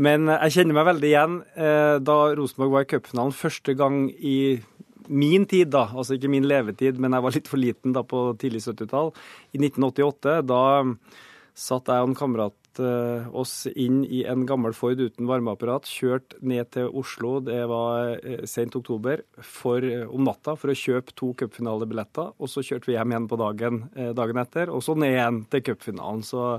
Men 0.03 0.25
jeg 0.31 0.55
kjenner 0.55 0.73
meg 0.79 0.87
veldig 0.87 1.09
igjen 1.09 1.33
da 2.01 2.15
Rosenborg 2.33 2.71
var 2.73 2.85
i 2.85 2.87
cupfinalen 2.89 3.35
første 3.37 3.75
gang 3.77 4.07
i 4.09 4.55
min 5.07 5.45
tid, 5.49 5.71
da, 5.73 5.87
altså 5.91 6.17
ikke 6.17 6.31
min 6.31 6.47
levetid, 6.47 6.99
men 7.01 7.15
jeg 7.15 7.25
var 7.25 7.35
litt 7.35 7.51
for 7.51 7.61
liten 7.61 7.95
da 7.95 8.03
på 8.07 8.25
tidlig 8.41 8.63
70-tall. 8.65 9.13
I 9.53 9.61
1988 9.61 10.41
da 10.49 10.63
satt 11.53 11.89
jeg 11.91 12.01
og 12.01 12.09
en 12.09 12.17
kamerat 12.17 12.81
uh, 12.81 13.29
oss 13.37 13.67
inn 13.69 14.01
i 14.05 14.23
en 14.29 14.45
gammel 14.49 14.73
Ford 14.73 14.99
uten 14.99 15.29
varmeapparat, 15.29 15.85
kjørt 15.89 16.35
ned 16.41 16.71
til 16.73 16.89
Oslo, 16.97 17.35
det 17.45 17.61
var 17.69 18.17
uh, 18.17 18.41
sent 18.49 18.75
oktober, 18.79 19.21
for, 19.37 19.85
uh, 19.85 20.07
om 20.09 20.25
natta 20.25 20.57
for 20.59 20.73
å 20.73 20.77
kjøpe 20.77 21.15
to 21.19 21.33
cupfinalebilletter. 21.39 22.33
Og 22.39 22.51
så 22.51 22.65
kjørte 22.65 22.89
vi 22.89 22.97
hjem 22.97 23.13
igjen 23.13 23.29
på 23.29 23.39
dagen 23.41 23.81
dagen 24.17 24.41
etter, 24.41 24.73
og 24.73 24.83
så 24.85 24.97
ned 24.97 25.13
igjen 25.13 25.41
til 25.53 25.65
cupfinalen. 25.69 26.25
Så 26.25 26.57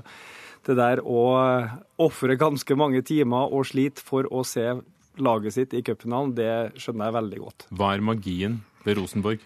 det 0.65 0.77
der 0.79 1.01
å 1.03 1.21
ofre 2.01 2.37
ganske 2.39 2.77
mange 2.79 3.03
timer 3.05 3.51
og 3.53 3.67
slite 3.69 4.03
for 4.03 4.27
å 4.31 4.41
se 4.47 4.71
laget 5.21 5.55
sitt 5.55 5.75
i 5.75 5.83
cupfinalen, 5.85 6.35
det 6.37 6.79
skjønner 6.81 7.09
jeg 7.09 7.17
veldig 7.19 7.43
godt. 7.43 7.67
Hva 7.75 7.93
er 7.95 8.05
magien 8.05 8.61
ved 8.85 8.99
Rosenborg? 8.99 9.43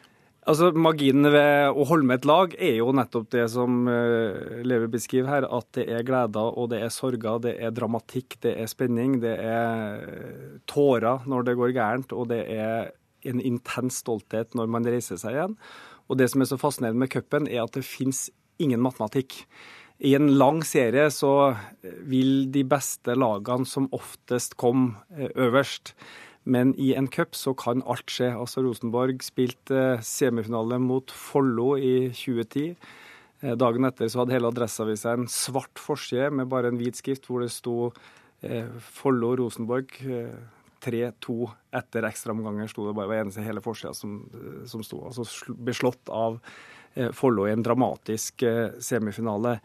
Altså, 0.50 0.72
Magien 0.74 1.28
ved 1.30 1.76
å 1.78 1.84
holde 1.86 2.08
med 2.10 2.22
et 2.22 2.26
lag 2.26 2.54
er 2.58 2.78
jo 2.80 2.94
nettopp 2.96 3.28
det 3.36 3.44
som 3.54 3.84
uh, 3.86 4.62
Levi 4.66 4.88
beskriver 4.90 5.30
her. 5.30 5.46
At 5.46 5.68
det 5.78 5.86
er 5.94 6.06
gleder 6.08 6.56
og 6.58 6.72
det 6.72 6.80
er 6.86 6.94
sorger, 6.94 7.42
det 7.44 7.54
er 7.62 7.76
dramatikk, 7.76 8.40
det 8.46 8.56
er 8.58 8.72
spenning. 8.72 9.20
Det 9.22 9.36
er 9.36 10.64
tårer 10.70 11.28
når 11.30 11.46
det 11.50 11.58
går 11.60 11.76
gærent, 11.76 12.16
og 12.16 12.32
det 12.32 12.42
er 12.56 12.90
en 13.30 13.44
intens 13.44 14.00
stolthet 14.02 14.56
når 14.58 14.72
man 14.72 14.88
reiser 14.88 15.20
seg 15.22 15.38
igjen. 15.38 15.58
Og 16.10 16.18
det 16.18 16.32
som 16.32 16.42
er 16.42 16.50
så 16.50 16.58
fascinerende 16.58 17.04
med 17.04 17.14
cupen, 17.14 17.50
er 17.52 17.68
at 17.68 17.76
det 17.76 17.86
fins 17.86 18.30
ingen 18.64 18.82
matematikk. 18.82 19.44
I 20.00 20.14
en 20.16 20.30
lang 20.40 20.62
serie 20.64 21.10
så 21.12 21.58
vil 22.08 22.48
de 22.54 22.64
beste 22.68 23.16
lagene 23.18 23.68
som 23.68 23.90
oftest 23.96 24.56
komme 24.60 24.96
eh, 25.12 25.28
øverst. 25.36 25.92
Men 26.48 26.72
i 26.80 26.94
en 26.96 27.10
cup 27.12 27.36
så 27.36 27.52
kan 27.54 27.84
alt 27.84 28.08
skje. 28.08 28.32
Altså 28.32 28.64
Rosenborg 28.64 29.20
spilte 29.26 29.82
eh, 29.98 30.06
semifinale 30.06 30.80
mot 30.80 31.12
Follo 31.12 31.74
i 31.76 32.14
2010. 32.16 32.78
Eh, 33.44 33.58
dagen 33.60 33.90
etter 33.90 34.08
så 34.08 34.24
hadde 34.24 34.38
hele 34.38 34.54
Adresseavisa 34.54 35.18
en 35.18 35.28
svart 35.28 35.84
forside 35.84 36.32
med 36.32 36.48
bare 36.48 36.72
en 36.72 36.80
hvit 36.80 37.00
skrift 37.00 37.28
hvor 37.28 37.44
det 37.44 37.52
sto 37.56 37.92
Follo-Rosenborg. 38.40 39.98
3-2 40.80 41.34
etter 41.76 42.06
ekstraomganger 42.08 42.70
sto 42.72 42.86
det 42.88 42.94
bare 42.96 43.10
hver 43.12 43.26
eneste 43.26 43.44
hele 43.44 43.60
forsida 43.60 43.92
som, 43.92 44.22
som 44.64 44.80
sto. 44.80 45.02
Altså 45.10 45.26
beslått 45.60 46.08
av 46.08 46.38
Eh, 46.40 46.79
Follo 47.16 47.48
i 47.48 47.54
en 47.54 47.64
dramatisk 47.66 48.44
eh, 48.48 48.76
semifinale. 48.84 49.60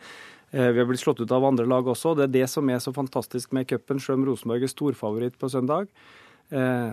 Eh, 0.51 0.71
vi 0.71 0.81
har 0.81 0.89
blitt 0.89 1.03
slått 1.03 1.21
ut 1.21 1.33
av 1.35 1.45
andre 1.45 1.67
lag 1.69 1.89
også. 1.91 2.15
Det 2.19 2.29
er 2.29 2.35
det 2.39 2.51
som 2.53 2.69
er 2.71 2.83
så 2.83 2.95
fantastisk 2.95 3.55
med 3.57 3.69
cupen. 3.71 4.03
Selv 4.03 4.21
om 4.21 4.29
Rosenborg 4.31 4.67
er 4.67 4.73
storfavoritt 4.73 5.41
på 5.41 5.51
søndag, 5.53 5.91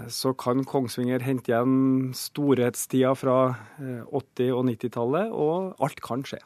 så 0.07 0.31
kan 0.39 0.63
Kongsvinger 0.65 1.21
hente 1.21 1.51
igjen 1.51 2.13
storhetstida 2.15 3.11
fra 3.19 3.35
80- 3.77 4.53
og 4.55 4.63
90-tallet, 4.69 5.33
og 5.35 5.75
alt 5.83 5.99
kan 6.01 6.23
skje. 6.25 6.39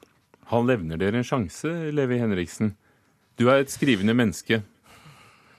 Han 0.50 0.66
levner 0.68 1.00
dere 1.00 1.22
en 1.22 1.28
sjanse, 1.28 1.70
Levi 1.96 2.18
Henriksen. 2.20 2.74
Du 3.38 3.46
er 3.46 3.62
et 3.62 3.72
skrivende 3.72 4.18
menneske. 4.18 4.64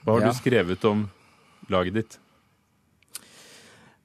Hva 0.03 0.18
har 0.18 0.26
ja. 0.26 0.34
du 0.34 0.39
skrevet 0.43 0.84
om 0.91 1.07
laget 1.72 1.97
ditt? 2.01 2.18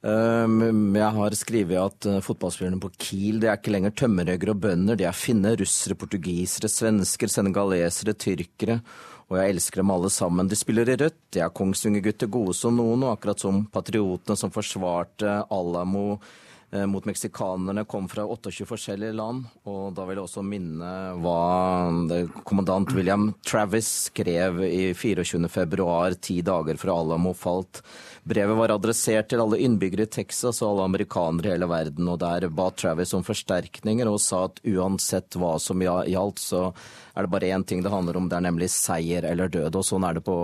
Ehm, 0.01 0.95
jeg 0.97 1.13
har 1.13 1.35
skrevet 1.37 1.77
at 1.77 2.07
eh, 2.09 2.21
fotballspillerne 2.25 2.81
på 2.81 2.89
Kiel 2.97 3.41
det 3.41 3.51
er 3.51 3.59
ikke 3.59 3.73
lenger 3.75 3.93
tømmerhoggere 4.01 4.55
og 4.55 4.61
bønder. 4.63 4.97
De 4.97 5.05
er 5.05 5.17
finne, 5.17 5.53
russere, 5.59 5.97
portugisere, 5.99 6.71
svensker, 6.71 7.29
senegalesere, 7.29 8.17
tyrkere. 8.17 8.79
Og 9.31 9.37
jeg 9.39 9.53
elsker 9.53 9.83
dem 9.83 9.93
alle 9.93 10.09
sammen. 10.11 10.49
De 10.49 10.57
spiller 10.59 10.89
i 10.89 10.97
rødt. 10.99 11.19
De 11.31 11.43
er 11.43 11.53
Kongsvinger-gutter, 11.55 12.31
gode 12.33 12.57
som 12.57 12.75
noen. 12.75 13.05
Og 13.05 13.13
akkurat 13.13 13.39
som 13.39 13.61
patriotene 13.71 14.35
som 14.39 14.51
forsvarte 14.51 15.37
Alamo 15.53 16.17
Eh, 16.17 16.50
mot 16.87 17.05
meksikanerne 17.05 17.83
kom 17.85 18.05
fra 18.07 18.23
28 18.23 18.65
forskjellige 18.69 19.15
land. 19.17 19.43
Og 19.67 19.91
da 19.95 20.05
vil 20.07 20.19
jeg 20.19 20.23
også 20.23 20.43
minne 20.45 20.91
hva 21.19 22.29
kommandant 22.47 22.93
William 22.95 23.33
Travis 23.43 23.89
skrev 24.07 24.61
i 24.63 24.93
24.2, 24.95 26.15
ti 26.23 26.39
dager 26.47 26.79
fra 26.79 26.95
Alamo 26.95 27.33
falt. 27.35 27.81
Brevet 28.23 28.57
var 28.57 28.75
adressert 28.75 29.31
til 29.31 29.41
alle 29.41 29.59
innbyggere 29.65 30.05
i 30.05 30.13
Texas 30.13 30.61
og 30.61 30.75
alle 30.75 30.87
amerikanere 30.91 31.49
i 31.49 31.53
hele 31.55 31.69
verden, 31.71 32.07
og 32.11 32.19
der 32.21 32.47
ba 32.53 32.69
Travis 32.71 33.15
om 33.17 33.25
forsterkninger 33.25 34.09
og 34.09 34.21
sa 34.21 34.45
at 34.47 34.61
uansett 34.69 35.39
hva 35.41 35.55
som 35.59 35.81
gjaldt, 35.81 36.39
så 36.39 36.67
er 37.15 37.25
det 37.25 37.33
bare 37.33 37.49
én 37.51 37.65
ting 37.67 37.81
det 37.83 37.91
handler 37.91 38.19
om, 38.19 38.29
det 38.29 38.37
er 38.37 38.45
nemlig 38.45 38.69
seier 38.71 39.25
eller 39.27 39.49
død. 39.51 39.79
Og 39.79 39.87
sånn 39.87 40.05
er 40.07 40.19
det 40.19 40.25
på, 40.27 40.37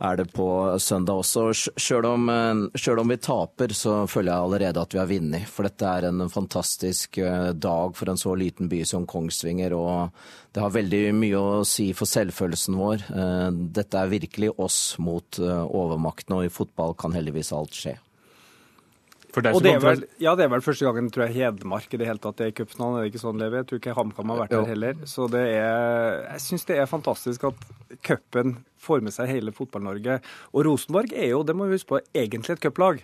er 0.00 0.16
det 0.16 0.28
på 0.32 0.48
søndag 0.78 1.20
også. 1.22 1.72
Sjøl 1.76 2.06
om, 2.06 2.28
eh, 2.28 2.90
om, 2.98 3.08
vi 3.08 3.16
taper, 3.16 3.74
så 3.74 4.06
føler 4.06 4.32
jeg 4.32 4.44
allerede 4.44 4.82
at 4.82 4.94
vi 4.94 5.00
har 5.00 5.10
vunnet. 5.10 5.48
For 5.50 5.66
dette 5.66 5.86
er 5.86 6.08
en 6.08 6.28
fantastisk 6.30 7.18
eh, 7.18 7.50
dag 7.52 7.96
for 7.96 8.10
en 8.10 8.20
så 8.20 8.34
liten 8.38 8.70
by 8.70 8.84
som 8.86 9.06
Kongsvinger. 9.06 9.74
Og 9.74 10.10
det 10.54 10.62
har 10.62 10.74
veldig 10.74 11.04
mye 11.18 11.38
å 11.38 11.64
si 11.66 11.90
for 11.92 12.10
selvfølelsen 12.10 12.78
vår. 12.78 13.08
Eh, 13.10 13.48
dette 13.80 13.98
er 13.98 14.14
virkelig 14.14 14.54
oss 14.58 14.82
mot 14.98 15.40
overmakten, 15.40 16.38
og 16.38 16.46
i 16.46 16.52
fotball 16.52 16.94
kan 16.98 17.16
heldigvis 17.16 17.52
alt 17.56 17.74
skje. 17.74 17.98
Det 19.44 19.52
og 19.54 19.62
det 19.64 19.74
er, 19.76 19.82
vel, 19.82 20.04
ja, 20.22 20.34
det 20.38 20.46
er 20.46 20.52
vel 20.52 20.64
første 20.64 20.86
gangen 20.86 21.10
tror 21.14 21.26
jeg 21.26 21.36
Hedmark 21.36 21.94
i 21.94 22.00
det 22.00 22.08
hele 22.08 22.22
tatt 22.22 22.42
er 22.44 22.50
i 22.52 22.56
cupfinalen. 22.56 22.98
Er 22.98 23.06
det 23.06 23.12
ikke 23.12 23.22
sånn, 23.22 23.38
Levi? 23.40 23.60
Jeg 23.60 23.68
tror 23.70 23.82
ikke 23.82 23.96
HamKam 23.98 24.32
har 24.32 24.42
vært 24.42 24.56
der 24.56 24.72
heller. 24.72 24.98
Så 25.10 25.28
det 25.32 25.44
er, 25.58 26.18
jeg 26.34 26.44
syns 26.46 26.68
det 26.68 26.80
er 26.80 26.90
fantastisk 26.90 27.48
at 27.50 27.68
cupen 28.06 28.58
får 28.82 29.04
med 29.04 29.14
seg 29.14 29.30
hele 29.32 29.54
Fotball-Norge. 29.54 30.20
Og 30.54 30.68
Rosenborg 30.68 31.14
er 31.14 31.32
jo, 31.32 31.44
det 31.46 31.56
må 31.58 31.68
vi 31.68 31.78
huske 31.78 31.94
på, 31.94 32.02
egentlig 32.16 32.56
et 32.56 32.64
cuplag. 32.66 33.02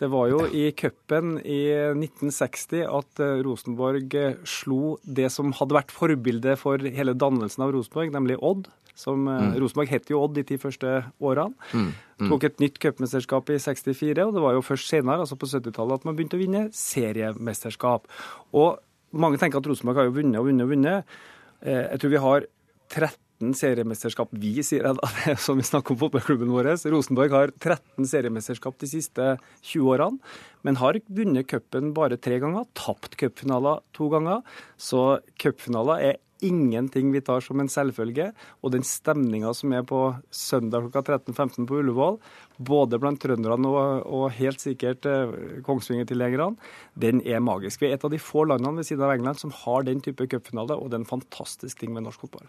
Det 0.00 0.08
var 0.08 0.30
jo 0.32 0.44
i 0.56 0.70
cupen 0.72 1.34
i 1.44 1.60
1960 1.92 2.86
at 2.88 3.20
eh, 3.20 3.40
Rosenborg 3.44 4.14
eh, 4.16 4.38
slo 4.48 4.94
det 5.04 5.28
som 5.34 5.52
hadde 5.58 5.76
vært 5.76 5.92
forbildet 5.92 6.56
for 6.62 6.80
hele 6.80 7.12
dannelsen 7.12 7.66
av 7.66 7.74
Rosenborg, 7.74 8.14
nemlig 8.14 8.38
Odd 8.40 8.70
som 9.00 9.24
eh, 9.30 9.40
mm. 9.48 9.56
Rosenborg 9.62 9.92
het 9.94 10.12
jo 10.12 10.20
Odd 10.24 10.36
de 10.36 10.44
ti 10.46 10.58
første 10.60 11.00
årene. 11.16 11.56
Mm. 11.72 11.88
Mm. 12.20 12.28
Tok 12.28 12.46
et 12.50 12.60
nytt 12.62 12.78
cupmesterskap 12.82 13.50
i 13.54 13.58
64, 13.62 14.26
og 14.26 14.36
det 14.36 14.44
var 14.44 14.56
jo 14.56 14.66
først 14.66 14.92
senere, 14.92 15.24
altså 15.24 15.38
på 15.40 15.48
70-tallet, 15.48 16.02
at 16.02 16.06
man 16.08 16.18
begynte 16.18 16.36
å 16.36 16.42
vinne 16.42 16.66
seriemesterskap. 16.76 18.08
Og 18.52 18.80
mange 19.10 19.40
tenker 19.40 19.60
at 19.60 19.66
Rosenborg 19.70 20.02
har 20.02 20.10
jo 20.10 20.16
vunnet 20.20 20.40
og 20.40 20.48
vunnet 20.50 20.66
og 20.66 20.72
vunnet. 20.74 21.18
Eh, 21.64 21.84
jeg 21.86 22.02
tror 22.02 22.12
vi 22.12 22.24
har 22.26 22.46
13 22.90 23.54
seriemesterskap. 23.56 24.32
Vi, 24.36 24.52
sier 24.66 24.86
jeg 24.86 24.98
da, 24.98 25.10
som 25.44 25.58
vi 25.58 25.66
snakker 25.66 25.94
om 25.94 26.00
fotballklubben 26.02 26.52
vår. 26.52 26.72
Rosenborg 26.92 27.34
har 27.34 27.54
13 27.56 28.08
seriemesterskap 28.10 28.78
de 28.82 28.90
siste 28.90 29.34
20 29.72 29.92
årene, 29.96 30.34
men 30.66 30.80
har 30.82 31.00
vunnet 31.08 31.48
cupen 31.50 31.94
bare 31.96 32.20
tre 32.20 32.40
ganger. 32.42 32.68
Tapt 32.78 33.16
cupfinaler 33.20 33.80
to 33.96 34.10
ganger. 34.12 34.44
Så 34.76 35.22
cupfinaler 35.40 36.10
er 36.10 36.20
ingenting 36.44 37.12
vi 37.14 37.22
tar 37.24 37.42
som 37.44 37.60
en 37.60 37.70
selvfølge. 37.70 38.30
Og 38.64 38.74
den 38.74 38.84
stemninga 38.86 39.52
som 39.56 39.74
er 39.76 39.84
på 39.86 40.02
søndag 40.34 40.88
klokka 40.88 41.18
13.15 41.18 41.68
på 41.68 41.80
Ullevål, 41.80 42.18
både 42.58 43.00
blant 43.02 43.20
trønderne 43.22 43.70
og, 43.70 44.06
og, 44.06 44.26
helt 44.36 44.62
sikkert 44.62 45.06
eh, 45.08 45.62
Kongsvinger-tilhengerne, 45.66 46.56
den 47.00 47.22
er 47.24 47.42
magisk. 47.44 47.82
Vi 47.82 47.90
er 47.90 47.96
et 47.96 48.06
av 48.06 48.12
de 48.12 48.20
få 48.20 48.44
landene 48.48 48.80
ved 48.80 48.88
siden 48.88 49.06
av 49.06 49.14
England 49.14 49.40
som 49.40 49.54
har 49.62 49.86
den 49.88 50.02
type 50.04 50.28
cupfinale, 50.30 50.76
og 50.76 50.90
det 50.90 50.98
er 50.98 51.04
en 51.04 51.12
fantastisk 51.12 51.80
ting 51.80 51.94
med 51.96 52.06
norsk 52.06 52.26
fotball. 52.26 52.48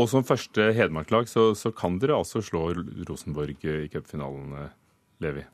Og 0.00 0.08
som 0.10 0.26
første 0.26 0.72
Hedmark-lag 0.74 1.28
så, 1.30 1.52
så, 1.54 1.70
kan 1.70 2.00
dere 2.02 2.16
altså 2.18 2.42
slå 2.42 2.72
Rosenborg 3.06 3.62
i 3.62 3.86
cupfinalen, 3.92 4.72
Levi? 5.22 5.44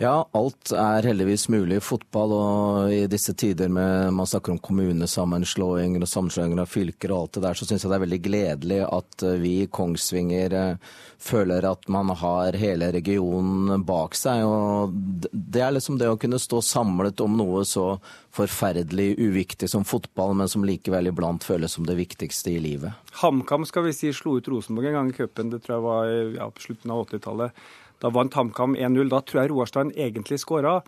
Ja, 0.00 0.24
alt 0.32 0.70
er 0.72 1.04
heldigvis 1.04 1.42
mulig 1.52 1.76
i 1.76 1.82
fotball, 1.84 2.32
og 2.32 2.92
i 2.94 3.02
disse 3.10 3.34
tider 3.36 3.68
med 3.68 4.14
man 4.16 4.28
snakker 4.28 4.54
om 4.54 4.60
kommunesammenslåinger 4.64 6.00
og 6.00 6.08
sammenslåinger 6.08 6.62
av 6.62 6.70
fylker 6.72 7.12
og 7.12 7.18
alt 7.18 7.34
det 7.36 7.42
der, 7.44 7.58
så 7.58 7.66
syns 7.68 7.84
jeg 7.84 7.92
det 7.92 7.98
er 7.98 8.04
veldig 8.06 8.18
gledelig 8.24 8.78
at 8.86 9.24
eh, 9.28 9.36
vi 9.42 9.50
i 9.60 9.66
Kongsvinger 9.68 10.56
eh, 10.56 10.94
føler 11.20 11.66
at 11.68 11.84
man 11.92 12.14
har 12.16 12.56
hele 12.56 12.88
regionen 12.96 13.84
bak 13.84 14.16
seg. 14.16 14.40
og 14.48 14.96
Det 15.30 15.60
er 15.66 15.76
liksom 15.76 16.00
det 16.00 16.08
å 16.08 16.16
kunne 16.22 16.40
stå 16.40 16.62
samlet 16.64 17.20
om 17.20 17.36
noe 17.36 17.66
så 17.68 17.90
forferdelig 18.32 19.18
uviktig 19.20 19.68
som 19.68 19.84
fotball, 19.84 20.32
men 20.40 20.48
som 20.48 20.64
likevel 20.64 21.12
iblant 21.12 21.44
føles 21.44 21.76
som 21.76 21.84
det 21.84 21.98
viktigste 22.00 22.54
i 22.54 22.56
livet. 22.70 22.96
HamKam 23.20 23.68
skal 23.68 23.84
vi 23.90 23.92
si 24.00 24.14
slo 24.16 24.38
ut 24.40 24.48
Rosenborg 24.48 24.94
en 24.94 24.98
gang 25.02 25.12
i 25.12 25.20
cupen, 25.20 25.52
det 25.52 25.60
tror 25.66 25.76
jeg 25.76 25.88
var 25.90 26.16
ja, 26.40 26.48
på 26.48 26.68
slutten 26.70 26.96
av 26.96 27.04
80-tallet. 27.04 27.62
Da 28.00 28.10
vant 28.14 28.34
HamKam 28.34 28.76
1-0. 28.76 29.08
Da 29.12 29.22
tror 29.24 29.42
jeg 29.42 29.52
Roar 29.52 29.70
Strand 29.70 29.96
egentlig 29.96 30.40
skåra. 30.40 30.80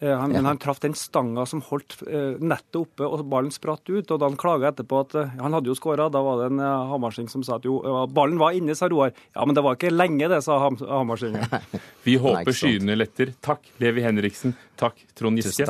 Eh, 0.00 0.18
han, 0.18 0.32
men 0.32 0.46
han 0.48 0.58
traff 0.58 0.80
den 0.80 0.94
stanga 0.96 1.44
som 1.46 1.60
holdt 1.60 1.98
eh, 2.08 2.38
nettet 2.40 2.78
oppe, 2.80 3.04
og 3.04 3.24
ballen 3.28 3.52
spratt 3.52 3.84
ut. 3.90 4.08
og 4.08 4.16
Da 4.20 4.30
han 4.30 4.38
klaga 4.40 4.70
etterpå 4.70 5.02
at 5.04 5.16
eh, 5.20 5.34
han 5.42 5.56
hadde 5.56 5.68
jo 5.68 5.76
skåra, 5.76 6.08
da 6.12 6.22
var 6.24 6.40
det 6.40 6.48
en 6.54 6.62
Hamarsing 6.92 7.28
som 7.28 7.44
sa 7.44 7.58
at 7.60 7.68
jo, 7.68 7.76
ballen 8.14 8.40
var 8.40 8.56
inne, 8.56 8.76
sa 8.78 8.88
Roar. 8.88 9.12
Ja, 9.36 9.44
men 9.44 9.58
det 9.58 9.64
var 9.66 9.76
ikke 9.76 9.92
lenge 9.92 10.30
det, 10.32 10.40
sa 10.46 10.56
Hamarsingen. 10.64 11.44
Vi 12.06 12.16
håper 12.20 12.56
skyene 12.56 12.96
letter. 12.96 13.34
Takk, 13.44 13.68
Levi 13.82 14.06
Henriksen. 14.06 14.56
Takk, 14.80 15.04
Trond 15.18 15.40
Giske. 15.42 15.68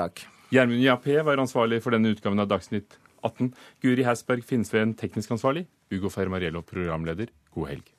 Gjermund 0.50 0.82
Jappé 0.82 1.20
var 1.26 1.42
ansvarlig 1.42 1.78
for 1.82 1.94
denne 1.94 2.10
utgaven 2.14 2.42
av 2.42 2.50
Dagsnytt 2.50 2.98
18. 3.26 3.52
Guri 3.82 4.06
Hersberg 4.06 4.46
Finnsveen, 4.46 4.94
teknisk 4.98 5.34
ansvarlig. 5.34 5.66
Ugo 5.94 6.10
Fermariello, 6.10 6.62
programleder. 6.66 7.34
God 7.54 7.74
helg. 7.74 7.90